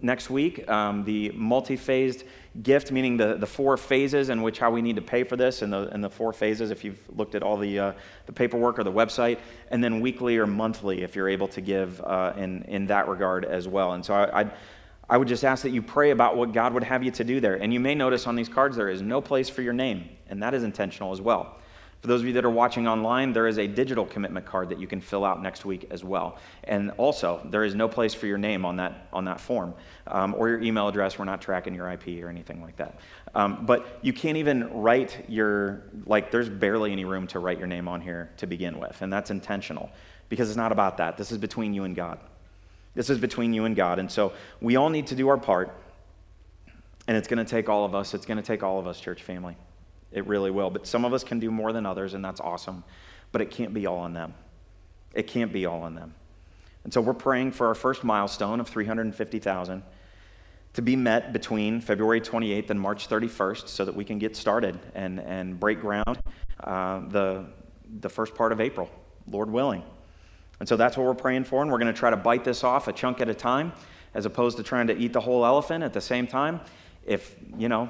next 0.01 0.31
week, 0.31 0.67
um, 0.67 1.03
the 1.03 1.29
multi-phased 1.35 2.23
gift, 2.63 2.91
meaning 2.91 3.17
the, 3.17 3.35
the 3.35 3.45
four 3.45 3.77
phases 3.77 4.29
in 4.29 4.41
which 4.41 4.57
how 4.57 4.71
we 4.71 4.81
need 4.81 4.95
to 4.95 5.01
pay 5.01 5.23
for 5.23 5.35
this, 5.35 5.61
and 5.61 5.71
the, 5.71 5.87
and 5.89 6.03
the 6.03 6.09
four 6.09 6.33
phases 6.33 6.71
if 6.71 6.83
you've 6.83 6.99
looked 7.15 7.35
at 7.35 7.43
all 7.43 7.55
the, 7.55 7.77
uh, 7.77 7.93
the 8.25 8.33
paperwork 8.33 8.79
or 8.79 8.83
the 8.83 8.91
website, 8.91 9.37
and 9.69 9.83
then 9.83 10.01
weekly 10.01 10.37
or 10.37 10.47
monthly 10.47 11.03
if 11.03 11.15
you're 11.15 11.29
able 11.29 11.47
to 11.47 11.61
give 11.61 12.01
uh, 12.01 12.33
in, 12.35 12.63
in 12.63 12.87
that 12.87 13.07
regard 13.07 13.45
as 13.45 13.67
well. 13.67 13.93
And 13.93 14.03
so 14.03 14.15
I, 14.15 14.39
I'd, 14.39 14.51
I 15.07 15.17
would 15.17 15.27
just 15.27 15.45
ask 15.45 15.61
that 15.63 15.71
you 15.71 15.83
pray 15.83 16.09
about 16.09 16.35
what 16.35 16.51
God 16.51 16.73
would 16.73 16.83
have 16.83 17.03
you 17.03 17.11
to 17.11 17.23
do 17.23 17.39
there. 17.39 17.55
And 17.55 17.71
you 17.71 17.79
may 17.79 17.93
notice 17.93 18.25
on 18.25 18.35
these 18.35 18.49
cards 18.49 18.75
there 18.75 18.89
is 18.89 19.03
no 19.03 19.21
place 19.21 19.49
for 19.49 19.61
your 19.61 19.73
name, 19.73 20.09
and 20.29 20.41
that 20.41 20.55
is 20.55 20.63
intentional 20.63 21.11
as 21.11 21.21
well. 21.21 21.57
For 22.01 22.07
those 22.07 22.21
of 22.21 22.27
you 22.27 22.33
that 22.33 22.45
are 22.45 22.49
watching 22.49 22.87
online, 22.87 23.31
there 23.31 23.47
is 23.47 23.59
a 23.59 23.67
digital 23.67 24.05
commitment 24.05 24.47
card 24.47 24.69
that 24.69 24.79
you 24.79 24.87
can 24.87 24.99
fill 25.01 25.23
out 25.23 25.39
next 25.39 25.65
week 25.65 25.85
as 25.91 26.03
well. 26.03 26.39
And 26.63 26.89
also, 26.97 27.45
there 27.51 27.63
is 27.63 27.75
no 27.75 27.87
place 27.87 28.15
for 28.15 28.25
your 28.25 28.39
name 28.39 28.65
on 28.65 28.77
that, 28.77 29.07
on 29.13 29.25
that 29.25 29.39
form 29.39 29.75
um, 30.07 30.33
or 30.35 30.49
your 30.49 30.59
email 30.61 30.87
address. 30.87 31.19
We're 31.19 31.25
not 31.25 31.41
tracking 31.41 31.75
your 31.75 31.91
IP 31.91 32.23
or 32.23 32.29
anything 32.29 32.59
like 32.59 32.75
that. 32.77 32.99
Um, 33.35 33.67
but 33.67 33.99
you 34.01 34.13
can't 34.13 34.37
even 34.37 34.81
write 34.81 35.25
your, 35.29 35.83
like, 36.07 36.31
there's 36.31 36.49
barely 36.49 36.91
any 36.91 37.05
room 37.05 37.27
to 37.27 37.39
write 37.39 37.59
your 37.59 37.67
name 37.67 37.87
on 37.87 38.01
here 38.01 38.31
to 38.37 38.47
begin 38.47 38.79
with. 38.79 38.99
And 39.03 39.13
that's 39.13 39.29
intentional 39.29 39.91
because 40.27 40.49
it's 40.49 40.57
not 40.57 40.71
about 40.71 40.97
that. 40.97 41.17
This 41.17 41.31
is 41.31 41.37
between 41.37 41.71
you 41.71 41.83
and 41.83 41.95
God. 41.95 42.17
This 42.95 43.11
is 43.11 43.19
between 43.19 43.53
you 43.53 43.65
and 43.65 43.75
God. 43.75 43.99
And 43.99 44.11
so 44.11 44.33
we 44.59 44.75
all 44.75 44.89
need 44.89 45.05
to 45.07 45.15
do 45.15 45.27
our 45.27 45.37
part. 45.37 45.77
And 47.07 47.15
it's 47.15 47.27
going 47.27 47.45
to 47.45 47.49
take 47.49 47.69
all 47.69 47.85
of 47.85 47.93
us. 47.93 48.15
It's 48.15 48.25
going 48.25 48.37
to 48.37 48.43
take 48.43 48.63
all 48.63 48.79
of 48.79 48.87
us, 48.87 48.99
church 48.99 49.21
family. 49.21 49.55
It 50.11 50.27
really 50.27 50.51
will. 50.51 50.69
But 50.69 50.85
some 50.87 51.05
of 51.05 51.13
us 51.13 51.23
can 51.23 51.39
do 51.39 51.51
more 51.51 51.71
than 51.71 51.85
others, 51.85 52.13
and 52.13 52.23
that's 52.23 52.39
awesome. 52.39 52.83
But 53.31 53.41
it 53.41 53.51
can't 53.51 53.73
be 53.73 53.85
all 53.85 53.99
on 53.99 54.13
them. 54.13 54.33
It 55.13 55.27
can't 55.27 55.51
be 55.51 55.65
all 55.65 55.81
on 55.83 55.95
them. 55.95 56.13
And 56.83 56.93
so 56.93 57.01
we're 57.01 57.13
praying 57.13 57.51
for 57.51 57.67
our 57.67 57.75
first 57.75 58.03
milestone 58.03 58.59
of 58.59 58.67
350,000. 58.67 59.83
to 60.73 60.81
be 60.81 60.95
met 60.95 61.33
between 61.33 61.81
February 61.81 62.21
28th 62.21 62.69
and 62.69 62.79
March 62.79 63.09
31st 63.09 63.67
so 63.67 63.83
that 63.83 63.93
we 63.93 64.05
can 64.05 64.19
get 64.19 64.37
started 64.37 64.79
and, 64.95 65.19
and 65.19 65.59
break 65.59 65.81
ground 65.81 66.17
uh, 66.63 67.01
the, 67.09 67.45
the 67.99 68.09
first 68.09 68.35
part 68.35 68.53
of 68.53 68.61
April, 68.61 68.89
Lord 69.29 69.51
willing. 69.51 69.83
And 70.61 70.69
so 70.69 70.77
that's 70.77 70.95
what 70.95 71.05
we're 71.05 71.13
praying 71.13 71.45
for, 71.45 71.61
and 71.61 71.71
we're 71.71 71.79
going 71.79 71.93
to 71.93 71.99
try 71.99 72.09
to 72.09 72.17
bite 72.17 72.43
this 72.43 72.63
off 72.63 72.87
a 72.87 72.93
chunk 72.93 73.19
at 73.19 73.27
a 73.27 73.33
time 73.33 73.73
as 74.13 74.25
opposed 74.25 74.57
to 74.57 74.63
trying 74.63 74.87
to 74.87 74.97
eat 74.97 75.11
the 75.11 75.19
whole 75.19 75.45
elephant 75.45 75.83
at 75.83 75.93
the 75.93 76.01
same 76.01 76.27
time. 76.27 76.61
If, 77.05 77.35
you 77.57 77.67
know, 77.67 77.89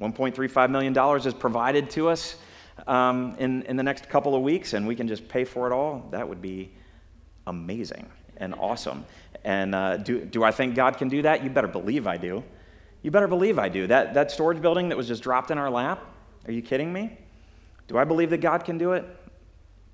$1.35 0.00 0.70
million 0.70 0.96
is 1.26 1.34
provided 1.34 1.90
to 1.90 2.08
us 2.08 2.36
um, 2.86 3.36
in, 3.38 3.62
in 3.62 3.76
the 3.76 3.82
next 3.82 4.08
couple 4.08 4.34
of 4.34 4.42
weeks 4.42 4.72
and 4.72 4.86
we 4.86 4.94
can 4.94 5.08
just 5.08 5.28
pay 5.28 5.44
for 5.44 5.66
it 5.66 5.72
all, 5.72 6.06
that 6.10 6.28
would 6.28 6.42
be 6.42 6.70
amazing 7.46 8.08
and 8.36 8.54
awesome. 8.54 9.04
And 9.44 9.74
uh, 9.74 9.96
do, 9.98 10.24
do 10.24 10.44
I 10.44 10.50
think 10.50 10.74
God 10.74 10.96
can 10.96 11.08
do 11.08 11.22
that? 11.22 11.42
You 11.42 11.50
better 11.50 11.68
believe 11.68 12.06
I 12.06 12.16
do. 12.16 12.42
You 13.02 13.10
better 13.10 13.28
believe 13.28 13.58
I 13.58 13.68
do. 13.68 13.86
That, 13.86 14.14
that 14.14 14.30
storage 14.30 14.62
building 14.62 14.88
that 14.88 14.96
was 14.96 15.08
just 15.08 15.22
dropped 15.22 15.50
in 15.50 15.58
our 15.58 15.70
lap, 15.70 16.04
are 16.46 16.52
you 16.52 16.62
kidding 16.62 16.92
me? 16.92 17.18
Do 17.88 17.98
I 17.98 18.04
believe 18.04 18.30
that 18.30 18.38
God 18.38 18.64
can 18.64 18.78
do 18.78 18.92
it? 18.92 19.04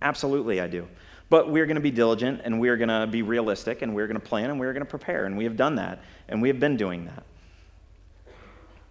Absolutely, 0.03 0.61
I 0.61 0.67
do. 0.67 0.87
But 1.31 1.51
we're 1.51 1.67
going 1.67 1.77
to 1.77 1.83
be 1.83 1.91
diligent 1.91 2.43
and 2.45 2.61
we're 2.61 2.77
going 2.77 2.89
to 2.89 3.07
be 3.07 3.23
realistic 3.23 3.83
and 3.83 3.95
we're 3.95 4.07
going 4.07 4.21
to 4.21 4.27
plan 4.27 4.51
and 4.51 4.61
we're 4.61 4.73
going 4.73 4.85
to 4.85 4.91
prepare. 4.91 5.25
And 5.25 5.37
we 5.37 5.45
have 5.45 5.57
done 5.57 5.77
that 5.77 6.03
and 6.29 6.41
we 6.41 6.49
have 6.49 6.61
been 6.61 6.77
doing 6.77 7.07
that. 7.07 7.25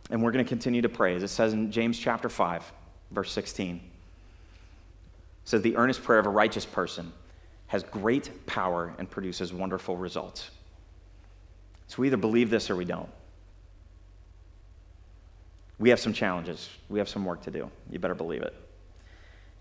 And 0.10 0.22
we're 0.22 0.32
going 0.32 0.44
to 0.44 0.50
continue 0.50 0.82
to 0.82 0.90
pray. 0.90 1.16
As 1.16 1.24
it 1.24 1.28
says 1.30 1.54
in 1.54 1.72
James 1.72 2.00
chapter 2.00 2.30
5, 2.30 2.72
verse 3.12 3.32
16, 3.32 3.76
it 3.76 3.82
says, 5.44 5.62
The 5.62 5.76
earnest 5.76 6.04
prayer 6.04 6.20
of 6.20 6.26
a 6.26 6.30
righteous 6.30 6.66
person 6.66 7.12
has 7.68 7.84
great 7.84 8.46
power 8.46 8.94
and 8.98 9.10
produces 9.10 9.52
wonderful 9.52 9.98
results. 9.98 10.50
So 11.88 12.02
we 12.02 12.08
either 12.08 12.18
believe 12.18 12.50
this 12.50 12.70
or 12.70 12.76
we 12.76 12.86
don't. 12.86 13.10
We 15.80 15.90
have 15.90 16.00
some 16.00 16.14
challenges. 16.14 16.70
We 16.90 17.00
have 17.00 17.10
some 17.10 17.24
work 17.26 17.44
to 17.44 17.52
do. 17.52 17.70
You 17.90 18.00
better 18.00 18.16
believe 18.16 18.42
it. 18.42 18.56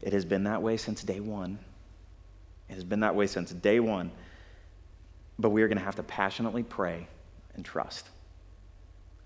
It 0.02 0.12
has 0.12 0.24
been 0.24 0.44
that 0.44 0.62
way 0.62 0.76
since 0.76 1.02
day 1.02 1.20
one. 1.20 1.58
It 2.68 2.74
has 2.74 2.84
been 2.84 3.00
that 3.00 3.14
way 3.14 3.26
since 3.26 3.50
day 3.50 3.80
one. 3.80 4.10
But 5.38 5.50
we 5.50 5.62
are 5.62 5.68
going 5.68 5.78
to 5.78 5.84
have 5.84 5.96
to 5.96 6.02
passionately 6.02 6.62
pray 6.62 7.06
and 7.54 7.64
trust. 7.64 8.08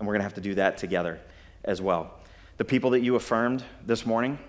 And 0.01 0.07
we're 0.07 0.13
going 0.13 0.21
to 0.21 0.23
have 0.23 0.33
to 0.33 0.41
do 0.41 0.55
that 0.55 0.79
together 0.79 1.19
as 1.63 1.79
well. 1.79 2.15
The 2.57 2.65
people 2.65 2.89
that 2.89 3.01
you 3.01 3.15
affirmed 3.17 3.63
this 3.85 4.03
morning, 4.03 4.39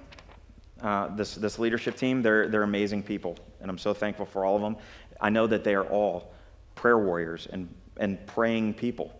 uh, 0.80 1.14
this, 1.14 1.34
this 1.34 1.58
leadership 1.58 1.94
team, 1.94 2.22
they're, 2.22 2.48
they're 2.48 2.62
amazing 2.62 3.02
people, 3.02 3.36
and 3.60 3.70
I'm 3.70 3.76
so 3.76 3.92
thankful 3.92 4.24
for 4.24 4.46
all 4.46 4.56
of 4.56 4.62
them. 4.62 4.78
I 5.20 5.28
know 5.28 5.46
that 5.46 5.62
they 5.62 5.74
are 5.74 5.84
all 5.84 6.32
prayer 6.74 6.98
warriors 6.98 7.48
and, 7.52 7.68
and 7.98 8.26
praying 8.26 8.72
people. 8.72 9.14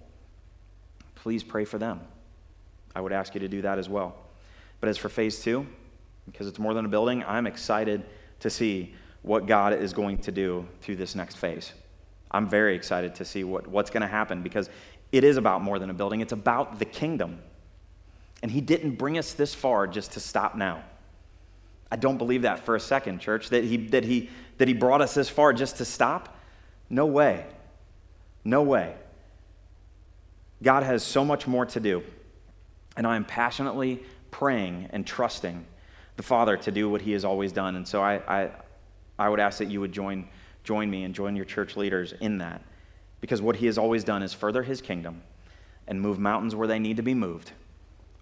Please 1.16 1.45
pray 1.45 1.66
for 1.66 1.77
them. 1.77 2.01
I 2.97 3.03
would 3.03 3.12
ask 3.12 3.35
you 3.35 3.40
to 3.40 3.49
do 3.49 3.61
that 3.61 3.79
as 3.79 3.90
well. 3.90 4.16
But 4.81 4.88
as 4.88 4.97
for 4.97 5.11
phase 5.11 5.42
two, 5.42 5.66
because 6.25 6.47
it's 6.47 6.59
more 6.59 6.73
than 6.73 6.87
a 6.87 6.88
building, 6.88 7.23
I'm 7.25 7.47
excited 7.47 8.07
to 8.40 8.49
see 8.49 8.95
what 9.21 9.45
God 9.45 9.75
is 9.75 9.92
going 9.92 10.16
to 10.16 10.33
do 10.33 10.66
through 10.81 10.97
this 10.97 11.14
next 11.14 11.37
phase. 11.37 11.75
I'm 12.33 12.49
very 12.49 12.75
excited 12.75 13.14
to 13.16 13.25
see 13.27 13.45
what, 13.45 13.66
what's 13.66 13.90
going 13.90 14.01
to 14.01 14.07
happen 14.07 14.42
because 14.42 14.71
it 15.12 15.22
is 15.22 15.37
about 15.37 15.62
more 15.62 15.79
than 15.79 15.90
a 15.90 15.94
building, 15.94 16.20
it's 16.20 16.33
about 16.33 16.79
the 16.79 16.85
kingdom. 16.85 17.38
And 18.42 18.51
He 18.51 18.61
didn't 18.61 18.96
bring 18.96 19.18
us 19.18 19.35
this 19.35 19.55
far 19.55 19.87
just 19.87 20.12
to 20.12 20.20
stop 20.20 20.57
now. 20.57 20.83
I 21.92 21.96
don't 21.96 22.16
believe 22.16 22.42
that 22.42 22.64
for 22.64 22.75
a 22.75 22.81
second, 22.81 23.18
church, 23.18 23.51
that 23.51 23.64
he, 23.64 23.77
that, 23.88 24.03
he, 24.03 24.31
that 24.57 24.66
he 24.66 24.72
brought 24.72 25.03
us 25.03 25.12
this 25.12 25.29
far 25.29 25.53
just 25.53 25.77
to 25.77 25.85
stop. 25.85 26.38
No 26.88 27.05
way. 27.05 27.44
No 28.44 28.62
way. 28.62 28.94
God 30.62 30.85
has 30.85 31.03
so 31.03 31.22
much 31.22 31.46
more 31.46 31.66
to 31.66 31.81
do. 31.81 32.03
And 32.96 33.07
I 33.07 33.16
am 33.16 33.27
passionately 33.27 34.03
praying 34.31 34.88
and 34.90 35.07
trusting 35.07 35.66
the 36.16 36.22
Father 36.22 36.57
to 36.57 36.72
do 36.72 36.88
what 36.88 37.03
he 37.03 37.12
has 37.12 37.27
always 37.27 37.53
done. 37.53 37.77
And 37.77 37.87
so 37.87 38.01
I, 38.01 38.22
I, 38.27 38.51
I 39.18 39.29
would 39.29 39.38
ask 39.38 39.59
that 39.59 39.70
you 39.70 39.81
would 39.81 39.92
join, 39.92 40.27
join 40.64 40.90
me 40.90 41.05
and 41.05 41.14
join 41.14 41.37
your 41.37 41.44
church 41.44 41.77
leaders 41.77 42.14
in 42.22 42.38
that. 42.38 42.62
Because 43.23 43.41
what 43.41 43.57
he 43.57 43.67
has 43.67 43.79
always 43.79 44.05
done 44.05 44.23
is 44.23 44.35
further 44.35 44.65
his 44.65 44.83
kingdom 44.83 45.23
and 45.87 45.99
move 45.99 46.19
mountains 46.19 46.55
where 46.55 46.69
they 46.69 46.81
need 46.81 46.97
to 46.99 47.03
be 47.03 47.15
moved 47.15 47.53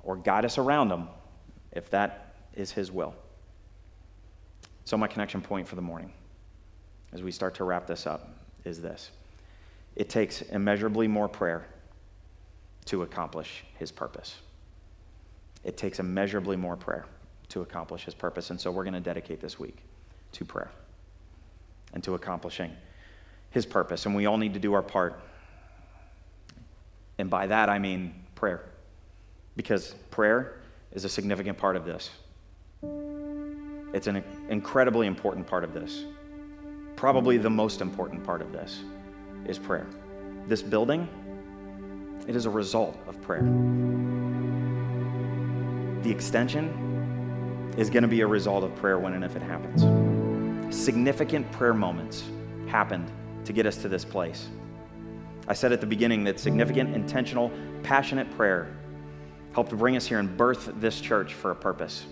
or 0.04 0.14
guide 0.14 0.44
us 0.44 0.58
around 0.58 0.90
them 0.90 1.08
if 1.72 1.90
that 1.90 2.34
is 2.54 2.70
his 2.70 2.92
will. 2.92 3.14
So, 4.84 4.96
my 4.96 5.06
connection 5.06 5.40
point 5.40 5.66
for 5.66 5.76
the 5.76 5.82
morning, 5.82 6.12
as 7.12 7.22
we 7.22 7.32
start 7.32 7.54
to 7.56 7.64
wrap 7.64 7.86
this 7.86 8.06
up, 8.06 8.28
is 8.64 8.82
this 8.82 9.10
it 9.96 10.08
takes 10.10 10.42
immeasurably 10.42 11.08
more 11.08 11.28
prayer 11.28 11.66
to 12.86 13.02
accomplish 13.02 13.64
his 13.78 13.90
purpose. 13.90 14.36
It 15.64 15.76
takes 15.76 15.98
immeasurably 15.98 16.56
more 16.56 16.76
prayer 16.76 17.06
to 17.50 17.62
accomplish 17.62 18.04
his 18.04 18.14
purpose. 18.14 18.50
And 18.50 18.60
so, 18.60 18.70
we're 18.70 18.84
going 18.84 18.94
to 18.94 19.00
dedicate 19.00 19.40
this 19.40 19.58
week 19.58 19.78
to 20.32 20.44
prayer 20.44 20.70
and 21.94 22.04
to 22.04 22.14
accomplishing 22.14 22.72
his 23.50 23.66
purpose. 23.66 24.06
And 24.06 24.14
we 24.14 24.26
all 24.26 24.38
need 24.38 24.54
to 24.54 24.60
do 24.60 24.72
our 24.74 24.82
part. 24.82 25.20
And 27.18 27.28
by 27.28 27.46
that, 27.48 27.68
I 27.68 27.78
mean 27.78 28.14
prayer, 28.34 28.64
because 29.56 29.94
prayer 30.10 30.60
is 30.92 31.04
a 31.04 31.08
significant 31.08 31.58
part 31.58 31.76
of 31.76 31.84
this. 31.84 32.10
It's 33.92 34.06
an 34.06 34.22
incredibly 34.48 35.06
important 35.06 35.46
part 35.46 35.64
of 35.64 35.74
this. 35.74 36.04
Probably 36.96 37.36
the 37.38 37.50
most 37.50 37.80
important 37.80 38.24
part 38.24 38.40
of 38.40 38.52
this 38.52 38.80
is 39.46 39.58
prayer. 39.58 39.86
This 40.46 40.62
building, 40.62 41.08
it 42.26 42.36
is 42.36 42.46
a 42.46 42.50
result 42.50 42.96
of 43.06 43.20
prayer. 43.20 43.42
The 46.02 46.10
extension 46.10 47.74
is 47.76 47.90
going 47.90 48.02
to 48.02 48.08
be 48.08 48.20
a 48.20 48.26
result 48.26 48.64
of 48.64 48.74
prayer 48.76 48.98
when 48.98 49.14
and 49.14 49.24
if 49.24 49.36
it 49.36 49.42
happens. 49.42 49.82
Significant 50.74 51.50
prayer 51.52 51.74
moments 51.74 52.24
happened 52.68 53.10
to 53.44 53.52
get 53.52 53.66
us 53.66 53.76
to 53.78 53.88
this 53.88 54.04
place. 54.04 54.48
I 55.48 55.52
said 55.52 55.72
at 55.72 55.80
the 55.80 55.86
beginning 55.86 56.24
that 56.24 56.38
significant, 56.38 56.94
intentional, 56.94 57.50
passionate 57.82 58.30
prayer 58.36 58.76
helped 59.52 59.76
bring 59.76 59.96
us 59.96 60.06
here 60.06 60.18
and 60.18 60.36
birth 60.36 60.70
this 60.76 61.00
church 61.00 61.34
for 61.34 61.50
a 61.50 61.56
purpose. 61.56 62.04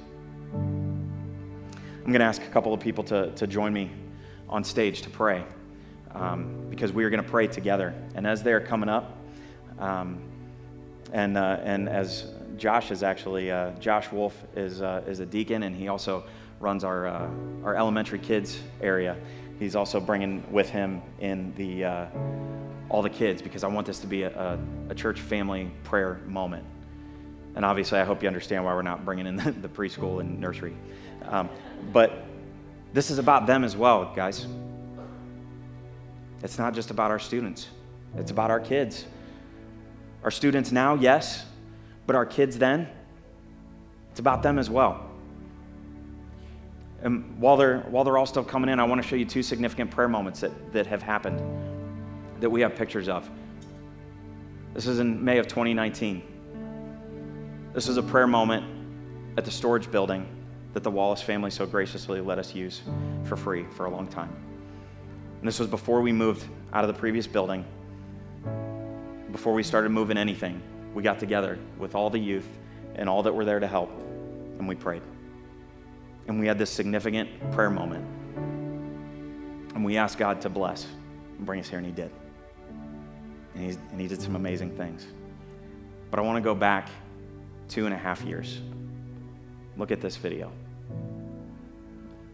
I'm 0.52 2.12
going 2.12 2.20
to 2.20 2.26
ask 2.26 2.42
a 2.42 2.48
couple 2.48 2.72
of 2.72 2.80
people 2.80 3.04
to, 3.04 3.30
to 3.32 3.46
join 3.46 3.72
me 3.72 3.90
on 4.48 4.64
stage 4.64 5.02
to 5.02 5.10
pray 5.10 5.44
um, 6.14 6.66
because 6.70 6.92
we 6.92 7.04
are 7.04 7.10
going 7.10 7.22
to 7.22 7.28
pray 7.28 7.46
together. 7.46 7.94
And 8.14 8.26
as 8.26 8.42
they're 8.42 8.60
coming 8.60 8.88
up, 8.88 9.16
um, 9.78 10.20
and, 11.12 11.36
uh, 11.36 11.58
and 11.62 11.88
as 11.88 12.32
Josh 12.56 12.90
is 12.90 13.02
actually, 13.02 13.50
uh, 13.50 13.72
Josh 13.72 14.10
Wolf 14.10 14.34
is, 14.56 14.82
uh, 14.82 15.04
is 15.06 15.20
a 15.20 15.26
deacon 15.26 15.62
and 15.62 15.76
he 15.76 15.88
also 15.88 16.24
runs 16.60 16.82
our, 16.82 17.06
uh, 17.06 17.28
our 17.62 17.76
elementary 17.76 18.18
kids 18.18 18.58
area. 18.80 19.16
He's 19.58 19.74
also 19.74 20.00
bringing 20.00 20.44
with 20.52 20.70
him 20.70 21.02
in 21.18 21.52
the, 21.56 21.84
uh, 21.84 22.06
all 22.88 23.02
the 23.02 23.10
kids 23.10 23.42
because 23.42 23.64
I 23.64 23.68
want 23.68 23.86
this 23.86 23.98
to 24.00 24.06
be 24.06 24.22
a, 24.22 24.30
a, 24.30 24.58
a 24.90 24.94
church 24.94 25.20
family 25.20 25.70
prayer 25.84 26.20
moment. 26.26 26.64
And 27.56 27.64
obviously, 27.64 27.98
I 27.98 28.04
hope 28.04 28.22
you 28.22 28.28
understand 28.28 28.64
why 28.64 28.72
we're 28.74 28.82
not 28.82 29.04
bringing 29.04 29.26
in 29.26 29.36
the, 29.44 29.50
the 29.50 29.68
preschool 29.68 30.20
and 30.20 30.40
nursery. 30.40 30.76
Um, 31.24 31.48
but 31.92 32.24
this 32.92 33.10
is 33.10 33.18
about 33.18 33.46
them 33.46 33.64
as 33.64 33.76
well, 33.76 34.12
guys. 34.14 34.46
It's 36.42 36.58
not 36.58 36.72
just 36.72 36.90
about 36.90 37.10
our 37.10 37.18
students, 37.18 37.68
it's 38.16 38.30
about 38.30 38.50
our 38.50 38.60
kids. 38.60 39.04
Our 40.24 40.32
students 40.32 40.72
now, 40.72 40.94
yes, 40.94 41.44
but 42.06 42.16
our 42.16 42.26
kids 42.26 42.58
then, 42.58 42.88
it's 44.10 44.18
about 44.18 44.42
them 44.42 44.58
as 44.58 44.68
well. 44.68 45.07
And 47.02 47.38
while 47.38 47.56
they're, 47.56 47.80
while 47.80 48.04
they're 48.04 48.18
all 48.18 48.26
still 48.26 48.44
coming 48.44 48.70
in, 48.70 48.80
I 48.80 48.84
want 48.84 49.00
to 49.00 49.06
show 49.06 49.16
you 49.16 49.24
two 49.24 49.42
significant 49.42 49.90
prayer 49.90 50.08
moments 50.08 50.40
that, 50.40 50.72
that 50.72 50.86
have 50.86 51.02
happened 51.02 51.40
that 52.40 52.50
we 52.50 52.60
have 52.60 52.74
pictures 52.74 53.08
of. 53.08 53.28
This 54.74 54.86
is 54.86 54.98
in 54.98 55.24
May 55.24 55.38
of 55.38 55.46
2019. 55.46 56.22
This 57.72 57.88
is 57.88 57.96
a 57.96 58.02
prayer 58.02 58.26
moment 58.26 58.64
at 59.36 59.44
the 59.44 59.50
storage 59.50 59.90
building 59.90 60.26
that 60.72 60.82
the 60.82 60.90
Wallace 60.90 61.22
family 61.22 61.50
so 61.50 61.66
graciously 61.66 62.20
let 62.20 62.38
us 62.38 62.54
use 62.54 62.82
for 63.24 63.36
free 63.36 63.64
for 63.76 63.86
a 63.86 63.90
long 63.90 64.06
time. 64.06 64.34
And 65.38 65.46
this 65.46 65.58
was 65.58 65.68
before 65.68 66.00
we 66.00 66.12
moved 66.12 66.44
out 66.72 66.84
of 66.84 66.88
the 66.92 66.98
previous 66.98 67.26
building, 67.26 67.64
before 69.32 69.52
we 69.52 69.62
started 69.62 69.90
moving 69.90 70.18
anything. 70.18 70.60
We 70.94 71.02
got 71.02 71.18
together 71.18 71.58
with 71.78 71.94
all 71.94 72.10
the 72.10 72.18
youth 72.18 72.48
and 72.96 73.08
all 73.08 73.22
that 73.22 73.32
were 73.32 73.44
there 73.44 73.60
to 73.60 73.66
help, 73.66 73.90
and 74.58 74.68
we 74.68 74.74
prayed. 74.74 75.02
And 76.28 76.38
we 76.38 76.46
had 76.46 76.58
this 76.58 76.70
significant 76.70 77.28
prayer 77.52 77.70
moment. 77.70 78.04
And 79.74 79.84
we 79.84 79.96
asked 79.96 80.18
God 80.18 80.40
to 80.42 80.48
bless 80.48 80.86
and 81.36 81.44
bring 81.44 81.60
us 81.60 81.68
here, 81.68 81.78
and 81.78 81.86
He 81.86 81.92
did. 81.92 82.10
And, 83.54 83.76
and 83.90 84.00
He 84.00 84.06
did 84.06 84.22
some 84.22 84.36
amazing 84.36 84.76
things. 84.76 85.06
But 86.10 86.20
I 86.20 86.22
want 86.22 86.36
to 86.36 86.42
go 86.42 86.54
back 86.54 86.88
two 87.68 87.86
and 87.86 87.94
a 87.94 87.98
half 87.98 88.22
years 88.22 88.60
look 89.76 89.92
at 89.92 90.00
this 90.00 90.16
video. 90.16 90.50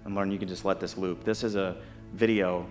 And 0.04 0.14
learn 0.14 0.30
you 0.30 0.38
can 0.38 0.48
just 0.48 0.64
let 0.64 0.80
this 0.80 0.96
loop. 0.96 1.24
This 1.24 1.44
is 1.44 1.56
a 1.56 1.76
video 2.14 2.66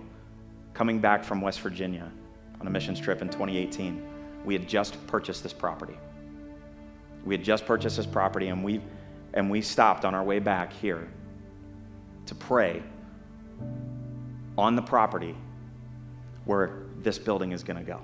coming 0.74 1.00
back 1.00 1.24
from 1.24 1.42
West 1.42 1.62
Virginia 1.62 2.12
on 2.60 2.66
a 2.66 2.70
missions 2.70 3.00
trip 3.00 3.22
in 3.22 3.30
2018 3.30 4.14
we 4.46 4.54
had 4.54 4.68
just 4.68 5.06
purchased 5.08 5.44
this 5.44 5.54
property. 5.54 5.98
We 7.24 7.36
had 7.36 7.44
just 7.44 7.66
purchased 7.66 7.98
this 7.98 8.06
property, 8.06 8.50
and 8.50 8.64
we, 8.64 8.82
and 9.34 9.50
we 9.50 9.62
stopped 9.62 10.06
on 10.06 10.14
our 10.14 10.24
way 10.24 10.40
back 10.40 10.72
here 10.72 11.08
to 12.26 12.36
pray 12.36 12.84
on 14.58 14.76
the 14.76 14.82
property 14.82 15.36
where 16.46 16.84
this 17.00 17.18
building 17.18 17.52
is 17.52 17.64
going 17.64 17.78
to 17.78 17.84
go. 17.84 18.00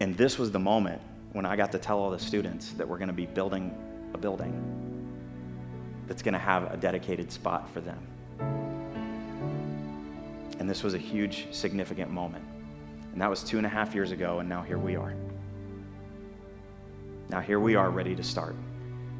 And 0.00 0.16
this 0.16 0.38
was 0.38 0.50
the 0.50 0.58
moment 0.58 1.00
when 1.32 1.46
I 1.46 1.56
got 1.56 1.72
to 1.72 1.78
tell 1.78 1.98
all 1.98 2.10
the 2.10 2.18
students 2.18 2.72
that 2.72 2.88
we're 2.88 2.98
going 2.98 3.08
to 3.08 3.14
be 3.14 3.26
building 3.26 3.74
a 4.14 4.18
building 4.18 4.52
that's 6.06 6.22
going 6.22 6.34
to 6.34 6.38
have 6.38 6.72
a 6.72 6.76
dedicated 6.76 7.30
spot 7.30 7.70
for 7.72 7.80
them. 7.80 7.98
And 10.58 10.68
this 10.68 10.82
was 10.82 10.94
a 10.94 10.98
huge, 10.98 11.46
significant 11.52 12.10
moment. 12.10 12.44
And 13.12 13.20
that 13.20 13.28
was 13.28 13.42
two 13.42 13.58
and 13.58 13.66
a 13.66 13.68
half 13.68 13.94
years 13.94 14.10
ago, 14.10 14.38
and 14.38 14.48
now 14.48 14.62
here 14.62 14.78
we 14.78 14.96
are. 14.96 15.14
Now 17.28 17.40
here 17.40 17.60
we 17.60 17.74
are 17.74 17.90
ready 17.90 18.14
to 18.14 18.22
start. 18.22 18.54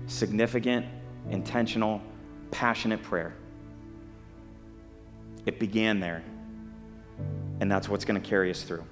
Significant, 0.07 0.87
intentional, 1.31 2.01
passionate 2.51 3.03
prayer. 3.03 3.35
It 5.47 5.59
began 5.59 6.01
there, 6.01 6.23
and 7.61 7.71
that's 7.71 7.89
what's 7.89 8.05
going 8.05 8.21
to 8.21 8.29
carry 8.29 8.51
us 8.51 8.63
through. 8.63 8.85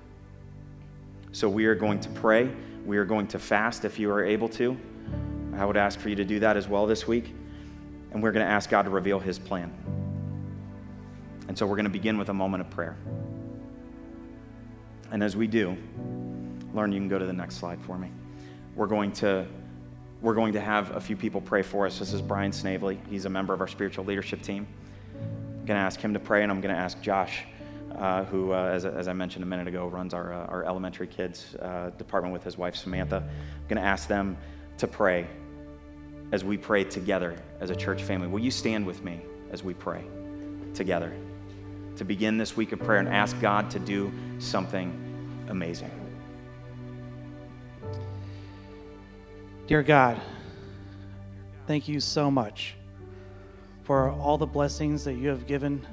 So 1.32 1.48
we 1.48 1.66
are 1.66 1.74
going 1.74 2.00
to 2.00 2.08
pray. 2.08 2.50
We 2.84 2.96
are 2.96 3.04
going 3.04 3.28
to 3.28 3.38
fast 3.38 3.84
if 3.84 3.98
you 3.98 4.10
are 4.10 4.24
able 4.24 4.48
to. 4.50 4.76
I 5.56 5.64
would 5.64 5.76
ask 5.76 6.00
for 6.00 6.08
you 6.08 6.16
to 6.16 6.24
do 6.24 6.40
that 6.40 6.56
as 6.56 6.66
well 6.66 6.86
this 6.86 7.06
week. 7.06 7.34
And 8.12 8.22
we're 8.22 8.32
going 8.32 8.44
to 8.44 8.50
ask 8.50 8.68
God 8.68 8.82
to 8.82 8.90
reveal 8.90 9.20
his 9.20 9.38
plan. 9.38 9.72
And 11.46 11.56
so 11.56 11.66
we're 11.66 11.76
going 11.76 11.84
to 11.84 11.90
begin 11.90 12.18
with 12.18 12.28
a 12.28 12.34
moment 12.34 12.62
of 12.62 12.70
prayer. 12.70 12.96
And 15.12 15.22
as 15.22 15.36
we 15.36 15.46
do, 15.46 15.76
Lauren, 16.72 16.92
you 16.92 16.98
can 16.98 17.08
go 17.08 17.18
to 17.18 17.26
the 17.26 17.32
next 17.32 17.56
slide 17.56 17.80
for 17.82 17.98
me. 17.98 18.10
We're 18.74 18.86
going 18.86 19.12
to 19.12 19.46
we're 20.20 20.35
going 20.35 20.52
to 20.52 20.61
have 20.61 20.96
a 20.96 21.00
few 21.00 21.16
people 21.16 21.40
pray 21.40 21.62
for 21.62 21.87
us. 21.87 21.98
This 21.98 22.12
is 22.12 22.20
Brian 22.20 22.52
Snavely. 22.52 23.00
He's 23.09 23.24
a 23.24 23.28
member 23.28 23.54
of 23.54 23.61
our 23.61 23.68
spiritual 23.68 24.04
leadership 24.04 24.42
team. 24.42 24.66
I'm 25.14 25.66
going 25.66 25.78
to 25.78 25.85
ask 25.85 26.00
him 26.00 26.14
to 26.14 26.20
pray, 26.20 26.42
and 26.42 26.52
I'm 26.52 26.61
going 26.61 26.74
to 26.74 26.80
ask 26.80 27.00
Josh, 27.00 27.44
uh, 27.96 28.24
who, 28.24 28.52
uh, 28.52 28.70
as, 28.72 28.85
as, 28.85 29.09
I 29.09 29.12
mentioned 29.12 29.42
a 29.42 29.46
minute 29.46 29.68
ago, 29.68 29.87
runs 29.87 30.14
our, 30.14 30.33
uh, 30.33 30.46
our 30.46 30.64
elementary 30.64 31.06
kids 31.06 31.54
uh, 31.56 31.90
department 31.98 32.33
with 32.33 32.44
his 32.44 32.56
wife 32.56 32.76
Samantha. 32.76 33.16
I'm 33.16 33.68
going 33.68 33.83
to 33.83 33.88
ask 33.88 34.09
them 34.09 34.37
to 34.78 34.87
pray 34.87 35.26
as 36.33 36.44
we 36.44 36.56
pray 36.56 36.85
together 36.85 37.37
as 37.61 37.70
a 37.70 37.76
church 37.76 38.02
family. 38.02 38.28
Will 38.28 38.40
you 38.40 38.50
stand 38.50 38.87
with 38.87 39.02
me 39.02 39.20
as 39.52 39.64
we 39.64 39.74
pray 39.74 40.04
together? 40.74 41.12
to 42.00 42.04
begin 42.06 42.38
this 42.38 42.56
week 42.56 42.72
of 42.72 42.78
prayer 42.78 42.98
and 42.98 43.11
ask 43.11 43.38
God 43.40 43.70
to 43.72 43.78
do 43.78 44.11
something 44.38 44.90
amazing. 45.48 45.99
Dear 49.70 49.85
God, 49.85 50.20
thank 51.68 51.87
you 51.87 52.00
so 52.00 52.28
much 52.28 52.74
for 53.85 54.11
all 54.11 54.37
the 54.37 54.44
blessings 54.44 55.04
that 55.04 55.14
you 55.14 55.28
have 55.28 55.46
given 55.46 55.87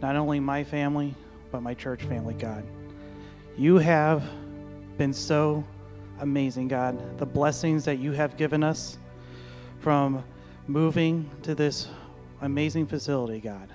not 0.00 0.14
only 0.14 0.38
my 0.38 0.62
family, 0.62 1.12
but 1.50 1.60
my 1.60 1.74
church 1.74 2.04
family, 2.04 2.34
God. 2.34 2.64
You 3.58 3.78
have 3.78 4.22
been 4.96 5.12
so 5.12 5.64
amazing, 6.20 6.68
God. 6.68 7.18
The 7.18 7.26
blessings 7.26 7.84
that 7.86 7.98
you 7.98 8.12
have 8.12 8.36
given 8.36 8.62
us 8.62 8.96
from 9.80 10.22
moving 10.68 11.28
to 11.42 11.56
this 11.56 11.88
amazing 12.42 12.86
facility, 12.86 13.40
God. 13.40 13.68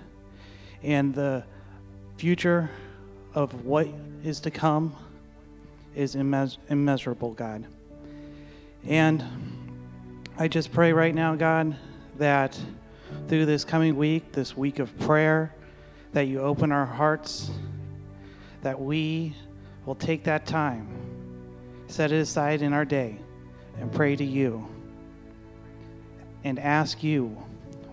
And 0.81 1.13
the 1.13 1.43
future 2.15 2.69
of 3.33 3.65
what 3.65 3.89
is 4.23 4.39
to 4.39 4.49
come 4.49 4.95
is 5.93 6.15
immeasurable, 6.15 7.33
God. 7.33 7.65
And 8.85 9.23
I 10.37 10.47
just 10.47 10.71
pray 10.71 10.93
right 10.93 11.13
now, 11.13 11.35
God, 11.35 11.75
that 12.17 12.59
through 13.27 13.45
this 13.45 13.63
coming 13.63 13.95
week, 13.95 14.31
this 14.31 14.55
week 14.55 14.79
of 14.79 14.97
prayer, 14.99 15.53
that 16.13 16.23
you 16.23 16.41
open 16.41 16.71
our 16.71 16.85
hearts, 16.85 17.51
that 18.61 18.79
we 18.79 19.35
will 19.85 19.95
take 19.95 20.23
that 20.25 20.45
time, 20.45 20.87
set 21.87 22.11
it 22.11 22.17
aside 22.17 22.61
in 22.61 22.73
our 22.73 22.85
day, 22.85 23.17
and 23.79 23.91
pray 23.91 24.15
to 24.15 24.25
you 24.25 24.67
and 26.43 26.59
ask 26.59 27.03
you 27.03 27.27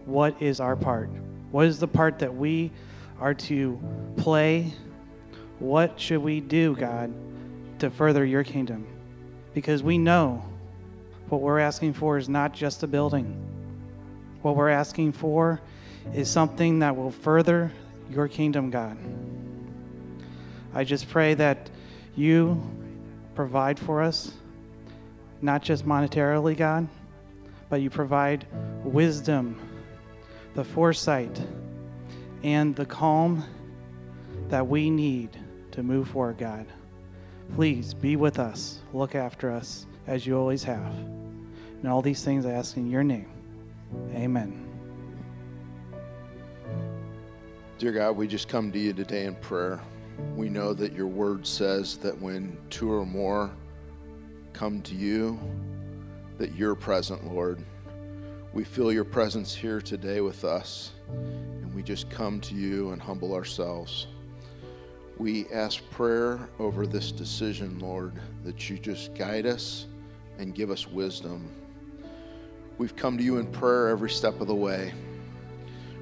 what 0.07 0.41
is 0.41 0.59
our 0.61 0.75
part? 0.75 1.11
What 1.51 1.67
is 1.67 1.79
the 1.79 1.89
part 1.89 2.19
that 2.21 2.35
we 2.35 2.73
are 3.21 3.35
to 3.35 3.79
play. 4.17 4.73
What 5.59 5.99
should 5.99 6.21
we 6.21 6.41
do, 6.41 6.77
God, 6.77 7.13
to 7.81 7.91
further 7.91 8.25
your 8.25 8.45
kingdom? 8.45 8.87
Because 9.55 9.83
we 9.83 9.99
know 9.99 10.45
what 11.29 11.43
we're 11.43 11.59
asking 11.59 11.93
for 11.93 12.17
is 12.17 12.29
not 12.29 12.55
just 12.55 12.83
a 12.83 12.87
building. 12.87 13.27
What 14.43 14.57
we're 14.57 14.71
asking 14.71 15.13
for 15.13 15.61
is 16.15 16.31
something 16.31 16.79
that 16.79 16.97
will 16.97 17.11
further 17.11 17.71
your 18.11 18.29
kingdom, 18.29 18.71
God. 18.71 18.97
I 20.73 20.85
just 20.85 21.09
pray 21.09 21.35
that 21.35 21.71
you 22.17 22.63
provide 23.35 23.79
for 23.79 24.03
us, 24.03 24.33
not 25.43 25.63
just 25.63 25.85
monetarily, 25.85 26.57
God, 26.57 26.89
but 27.69 27.81
you 27.83 27.91
provide 27.91 28.47
wisdom, 28.83 29.61
the 30.55 30.65
foresight, 30.65 31.41
and 32.43 32.75
the 32.75 32.87
calm 32.87 33.45
that 34.49 34.67
we 34.67 34.89
need 34.89 35.37
to 35.73 35.83
move 35.83 36.09
forward, 36.09 36.39
God. 36.39 36.67
Please 37.55 37.93
be 37.93 38.17
with 38.17 38.39
us, 38.39 38.81
look 38.93 39.15
after 39.15 39.51
us 39.51 39.87
as 40.09 40.27
you 40.27 40.37
always 40.37 40.65
have. 40.65 40.93
And 40.95 41.87
all 41.87 42.03
these 42.03 42.25
things 42.25 42.45
I 42.45 42.53
ask 42.53 42.77
in 42.77 42.91
your 42.91 43.05
name. 43.05 43.29
Amen. 44.15 44.65
Dear 47.79 47.93
God, 47.93 48.17
we 48.17 48.27
just 48.27 48.49
come 48.49 48.73
to 48.73 48.79
you 48.79 48.93
today 48.93 49.27
in 49.27 49.37
prayer. 49.37 49.81
We 50.35 50.49
know 50.49 50.75
that 50.75 50.93
your 50.95 51.07
word 51.07 51.47
says 51.47 51.97
that 51.99 52.19
when 52.21 52.57
two 52.71 52.91
or 52.91 53.07
more 53.07 53.51
come 54.53 54.83
to 54.83 54.95
you, 54.97 55.39
that 56.39 56.55
you're 56.57 56.75
present, 56.75 57.33
Lord. 57.33 57.63
We 58.53 58.65
feel 58.65 58.91
your 58.91 59.05
presence 59.05 59.55
here 59.55 59.81
today 59.81 60.21
with 60.21 60.43
us 60.43 60.93
and 61.09 61.73
we 61.75 61.83
just 61.83 62.11
come 62.11 62.41
to 62.41 62.55
you 62.55 62.91
and 62.91 63.01
humble 63.01 63.35
ourselves. 63.35 64.09
We 65.19 65.47
ask 65.51 65.89
prayer 65.91 66.49
over 66.59 66.87
this 66.87 67.13
decision, 67.13 67.79
Lord, 67.79 68.15
that 68.45 68.71
you 68.71 68.79
just 68.79 69.15
guide 69.15 69.47
us 69.47 69.87
and 70.39 70.55
give 70.55 70.71
us 70.71 70.87
wisdom. 70.87 71.51
We've 72.79 72.95
come 72.95 73.19
to 73.19 73.25
you 73.25 73.39
in 73.39 73.47
prayer 73.47 73.89
every 73.89 74.11
step 74.11 74.41
of 74.41 74.47
the 74.47 74.55
way. 74.55 74.93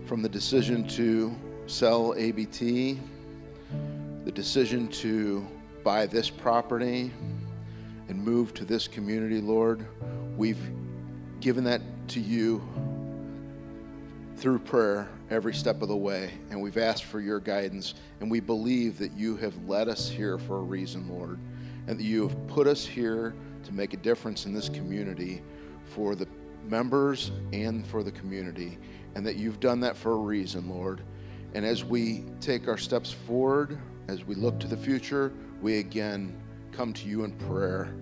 From 0.06 0.22
the 0.22 0.28
decision 0.28 0.86
to 0.88 1.34
sell 1.66 2.14
ABT, 2.16 3.00
the 4.24 4.32
decision 4.32 4.88
to 4.88 5.46
buy 5.82 6.06
this 6.06 6.28
property 6.30 7.10
and 8.08 8.22
move 8.22 8.54
to 8.54 8.64
this 8.64 8.86
community, 8.86 9.40
Lord, 9.40 9.86
we've 10.36 10.70
given 11.40 11.64
that 11.64 11.80
to 12.08 12.20
you 12.20 12.62
through 14.36 14.58
prayer 14.58 15.08
every 15.30 15.54
step 15.54 15.82
of 15.82 15.88
the 15.88 15.96
way, 15.96 16.30
and 16.50 16.60
we've 16.60 16.76
asked 16.76 17.04
for 17.04 17.20
your 17.20 17.40
guidance, 17.40 17.94
and 18.20 18.30
we 18.30 18.38
believe 18.38 18.98
that 18.98 19.12
you 19.12 19.36
have 19.36 19.56
led 19.66 19.88
us 19.88 20.08
here 20.08 20.38
for 20.38 20.58
a 20.58 20.62
reason, 20.62 21.08
Lord, 21.08 21.38
and 21.86 21.98
that 21.98 22.04
you 22.04 22.28
have 22.28 22.46
put 22.46 22.66
us 22.66 22.84
here 22.84 23.34
to 23.66 23.74
make 23.74 23.94
a 23.94 23.98
difference 23.98 24.46
in 24.46 24.54
this 24.54 24.68
community 24.68 25.42
for 25.84 26.14
the 26.14 26.26
members 26.64 27.30
and 27.52 27.86
for 27.86 28.02
the 28.02 28.10
community, 28.12 28.78
and 29.14 29.26
that 29.26 29.36
you've 29.36 29.60
done 29.60 29.80
that 29.80 29.96
for 29.96 30.12
a 30.12 30.16
reason, 30.16 30.68
Lord. 30.68 31.02
And 31.54 31.64
as 31.64 31.84
we 31.84 32.24
take 32.40 32.68
our 32.68 32.78
steps 32.78 33.12
forward, 33.12 33.78
as 34.08 34.24
we 34.24 34.34
look 34.34 34.58
to 34.60 34.66
the 34.66 34.76
future, 34.76 35.32
we 35.62 35.78
again 35.78 36.38
come 36.72 36.92
to 36.92 37.08
you 37.08 37.24
in 37.24 37.32
prayer. 37.32 37.94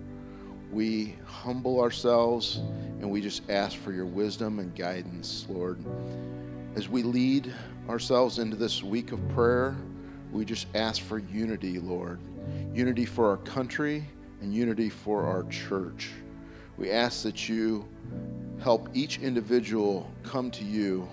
We 0.71 1.15
humble 1.25 1.79
ourselves 1.79 2.57
and 2.99 3.09
we 3.09 3.21
just 3.21 3.49
ask 3.49 3.77
for 3.77 3.91
your 3.91 4.05
wisdom 4.05 4.59
and 4.59 4.75
guidance, 4.75 5.45
Lord. 5.47 5.83
As 6.75 6.89
we 6.89 7.01
lead 7.01 7.53
ourselves 7.87 8.39
into 8.39 8.55
this 8.55 8.83
week 8.83 9.11
of 9.11 9.29
prayer, 9.29 9.75
we 10.31 10.43
just 10.43 10.67
ask 10.75 11.01
for 11.01 11.19
unity, 11.19 11.79
Lord. 11.79 12.19
Unity 12.73 13.05
for 13.05 13.29
our 13.29 13.37
country 13.37 14.05
and 14.45 14.53
unity 14.53 14.89
for 14.89 15.25
our 15.25 15.43
church. 15.45 16.11
We 16.77 16.91
ask 16.91 17.23
that 17.23 17.49
you 17.49 17.89
help 18.61 18.89
each 18.93 19.17
individual 19.17 20.07
come 20.21 20.51
to 20.51 20.63
you 20.63 21.09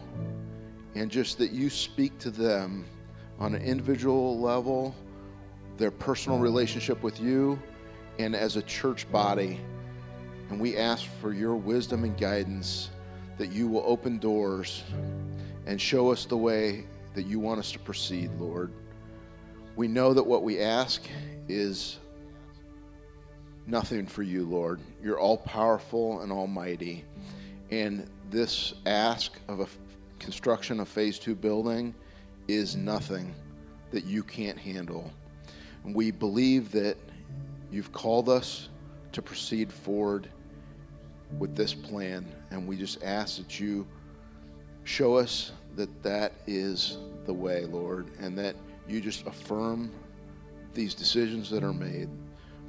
and 0.94 1.10
just 1.10 1.38
that 1.38 1.50
you 1.50 1.70
speak 1.70 2.18
to 2.18 2.30
them 2.30 2.84
on 3.38 3.54
an 3.54 3.62
individual 3.62 4.38
level, 4.38 4.94
their 5.78 5.90
personal 5.90 6.38
relationship 6.38 7.02
with 7.02 7.20
you, 7.20 7.58
and 8.18 8.36
as 8.36 8.56
a 8.56 8.62
church 8.62 9.10
body. 9.10 9.58
And 10.50 10.60
we 10.60 10.76
ask 10.76 11.06
for 11.22 11.32
your 11.32 11.56
wisdom 11.56 12.04
and 12.04 12.14
guidance 12.18 12.90
that 13.38 13.50
you 13.50 13.66
will 13.66 13.82
open 13.86 14.18
doors 14.18 14.84
and 15.64 15.80
show 15.80 16.12
us 16.12 16.26
the 16.26 16.36
way 16.36 16.84
that 17.14 17.24
you 17.24 17.40
want 17.40 17.60
us 17.60 17.72
to 17.72 17.78
proceed, 17.78 18.30
Lord. 18.38 18.70
We 19.74 19.88
know 19.88 20.12
that 20.12 20.22
what 20.22 20.42
we 20.42 20.60
ask 20.60 21.02
is 21.48 21.98
nothing 23.66 24.06
for 24.06 24.22
you, 24.22 24.44
Lord. 24.44 24.80
You're 25.02 25.18
all 25.18 25.38
powerful 25.38 26.20
and 26.20 26.32
almighty. 26.32 27.04
And 27.70 28.08
this 28.30 28.74
ask 28.86 29.38
of 29.48 29.60
a 29.60 29.66
construction 30.18 30.80
of 30.80 30.88
phase 30.88 31.18
two 31.18 31.34
building 31.34 31.94
is 32.48 32.76
nothing 32.76 33.34
that 33.90 34.04
you 34.04 34.22
can't 34.22 34.58
handle. 34.58 35.10
And 35.84 35.94
we 35.94 36.10
believe 36.10 36.70
that 36.72 36.96
you've 37.70 37.92
called 37.92 38.28
us 38.28 38.68
to 39.12 39.22
proceed 39.22 39.72
forward 39.72 40.28
with 41.38 41.56
this 41.56 41.74
plan. 41.74 42.26
And 42.50 42.66
we 42.66 42.76
just 42.76 43.02
ask 43.02 43.38
that 43.38 43.58
you 43.58 43.86
show 44.84 45.16
us 45.16 45.52
that 45.76 46.02
that 46.02 46.32
is 46.46 46.98
the 47.24 47.32
way, 47.32 47.64
Lord, 47.64 48.10
and 48.18 48.36
that 48.38 48.56
you 48.88 49.00
just 49.00 49.26
affirm 49.26 49.90
these 50.74 50.94
decisions 50.94 51.50
that 51.50 51.62
are 51.62 51.72
made. 51.72 52.08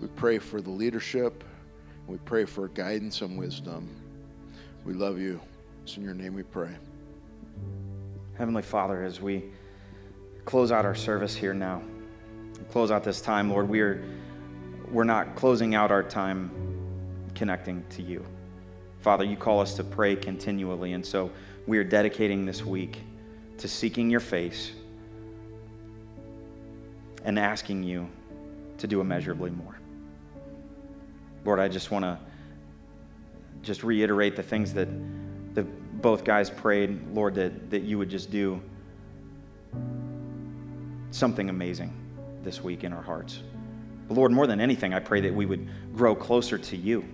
We 0.02 0.08
pray 0.10 0.40
for 0.40 0.62
the 0.62 0.70
leadership. 0.70 1.44
We 2.08 2.18
pray 2.20 2.46
for 2.46 2.68
guidance 2.68 3.22
and 3.22 3.38
wisdom. 3.38 3.90
We 4.86 4.94
love 4.94 5.20
you. 5.20 5.40
It's 5.84 5.98
in 5.98 6.04
your 6.04 6.14
name 6.14 6.34
we 6.34 6.44
pray. 6.44 6.72
Heavenly 8.38 8.62
Father, 8.62 9.04
as 9.04 9.22
we 9.22 9.44
close 10.46 10.72
out 10.72 10.86
our 10.86 10.96
service 10.96 11.36
here 11.36 11.54
now, 11.54 11.82
close 12.72 12.92
out 12.92 13.04
this 13.04 13.22
time, 13.22 13.50
Lord, 13.50 13.70
we 13.70 13.82
are 13.82 14.04
we're 14.92 15.04
not 15.04 15.36
closing 15.36 15.74
out 15.74 15.92
our 15.92 16.04
time 16.04 16.52
connecting 17.36 17.84
to 17.90 18.02
you. 18.02 18.24
Father, 19.00 19.24
you 19.24 19.36
call 19.36 19.60
us 19.60 19.74
to 19.76 19.84
pray 19.84 20.16
continually, 20.16 20.94
and 20.94 21.06
so 21.06 21.32
we 21.66 21.78
are 21.78 21.84
dedicating 21.84 22.46
this 22.46 22.64
week 22.64 23.02
to 23.58 23.68
seeking 23.68 24.10
your 24.10 24.20
face 24.20 24.72
and 27.24 27.40
asking 27.40 27.84
you 27.84 28.08
to 28.78 28.88
do 28.88 29.02
immeasurably 29.02 29.52
more. 29.52 29.78
Lord, 31.46 31.60
I 31.60 31.68
just 31.68 31.92
want 31.92 32.06
to 32.06 32.20
just 33.62 33.84
reiterate 33.84 34.36
the 34.36 34.44
things 34.44 34.74
that 34.74 34.88
the 35.56 35.64
both 35.64 36.24
guys 36.24 36.50
prayed, 36.50 37.14
Lord, 37.14 37.36
that, 37.36 37.70
that 37.70 37.84
you 37.84 37.98
would 37.98 38.10
just 38.10 38.30
do 38.30 38.62
something 41.12 41.50
amazing 41.50 41.94
this 42.44 42.62
week 42.62 42.84
in 42.84 42.92
our 42.92 43.02
hearts. 43.02 43.42
But 44.08 44.16
Lord, 44.16 44.32
more 44.32 44.48
than 44.48 44.60
anything, 44.60 44.94
I 44.94 45.00
pray 45.00 45.22
that 45.22 45.34
we 45.34 45.46
would 45.46 45.68
grow 45.96 46.16
closer 46.16 46.58
to 46.58 46.78
you. 46.78 47.06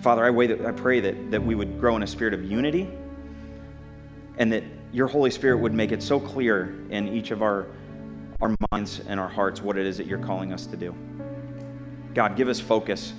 Father, 0.00 0.24
I, 0.24 0.46
that, 0.46 0.66
I 0.66 0.72
pray 0.72 1.00
that, 1.00 1.30
that 1.30 1.42
we 1.42 1.54
would 1.54 1.78
grow 1.78 1.96
in 1.96 2.02
a 2.02 2.06
spirit 2.06 2.34
of 2.34 2.44
unity 2.44 2.88
and 4.38 4.52
that 4.52 4.64
your 4.92 5.06
Holy 5.06 5.30
Spirit 5.30 5.58
would 5.58 5.74
make 5.74 5.92
it 5.92 6.02
so 6.02 6.18
clear 6.18 6.74
in 6.90 7.08
each 7.08 7.30
of 7.30 7.42
our, 7.42 7.66
our 8.40 8.54
minds 8.70 9.00
and 9.06 9.20
our 9.20 9.28
hearts 9.28 9.62
what 9.62 9.76
it 9.76 9.86
is 9.86 9.98
that 9.98 10.06
you're 10.06 10.18
calling 10.18 10.52
us 10.52 10.66
to 10.66 10.76
do. 10.76 10.94
God, 12.14 12.36
give 12.36 12.48
us 12.48 12.60
focus, 12.60 13.12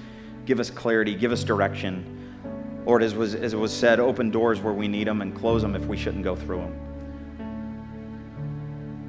give 0.45 0.59
us 0.59 0.69
clarity, 0.69 1.15
give 1.15 1.31
us 1.31 1.43
direction. 1.43 2.19
Lord, 2.85 3.01
as 3.01 3.15
was, 3.15 3.33
as 3.35 3.53
it 3.53 3.57
was 3.57 3.71
said, 3.71 3.99
open 3.99 4.29
doors 4.29 4.59
where 4.59 4.73
we 4.73 4.87
need 4.87 5.07
them 5.07 5.21
and 5.21 5.33
close 5.35 5.61
them 5.61 5.75
if 5.75 5.85
we 5.85 5.97
shouldn't 5.97 6.23
go 6.23 6.35
through 6.35 6.57
them. 6.57 6.79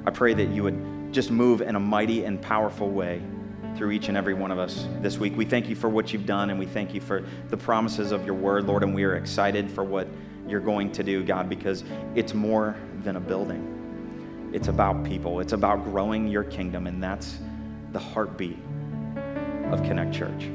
I 0.05 0.11
pray 0.11 0.33
that 0.33 0.49
you 0.49 0.63
would 0.63 1.11
just 1.11 1.31
move 1.31 1.61
in 1.61 1.75
a 1.75 1.79
mighty 1.79 2.25
and 2.25 2.41
powerful 2.41 2.89
way 2.89 3.21
through 3.75 3.91
each 3.91 4.07
and 4.07 4.17
every 4.17 4.33
one 4.33 4.51
of 4.51 4.59
us 4.59 4.87
this 5.01 5.17
week. 5.17 5.35
We 5.35 5.45
thank 5.45 5.67
you 5.67 5.75
for 5.75 5.89
what 5.89 6.13
you've 6.13 6.25
done 6.25 6.49
and 6.49 6.57
we 6.59 6.65
thank 6.65 6.93
you 6.93 7.01
for 7.01 7.25
the 7.49 7.57
promises 7.57 8.11
of 8.11 8.25
your 8.25 8.35
word, 8.35 8.65
Lord, 8.65 8.83
and 8.83 8.95
we 8.95 9.03
are 9.03 9.15
excited 9.15 9.69
for 9.69 9.83
what 9.83 10.07
you're 10.47 10.61
going 10.61 10.91
to 10.93 11.03
do, 11.03 11.23
God, 11.23 11.49
because 11.49 11.83
it's 12.13 12.33
more 12.33 12.75
than 13.03 13.17
a 13.17 13.19
building. 13.19 14.51
It's 14.53 14.67
about 14.69 15.03
people, 15.03 15.39
it's 15.41 15.53
about 15.53 15.83
growing 15.83 16.27
your 16.27 16.43
kingdom, 16.43 16.87
and 16.87 17.03
that's 17.03 17.39
the 17.91 17.99
heartbeat 17.99 18.57
of 19.71 19.83
Connect 19.83 20.13
Church. 20.13 20.49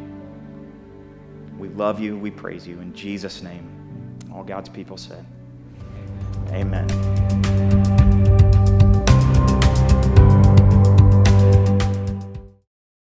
We 1.60 1.68
love 1.68 2.00
you. 2.00 2.16
We 2.16 2.30
praise 2.30 2.66
you. 2.66 2.80
In 2.80 2.94
Jesus' 2.94 3.42
name, 3.42 3.68
all 4.32 4.42
God's 4.42 4.70
people 4.70 4.96
said, 4.96 5.26
Amen. 6.52 7.79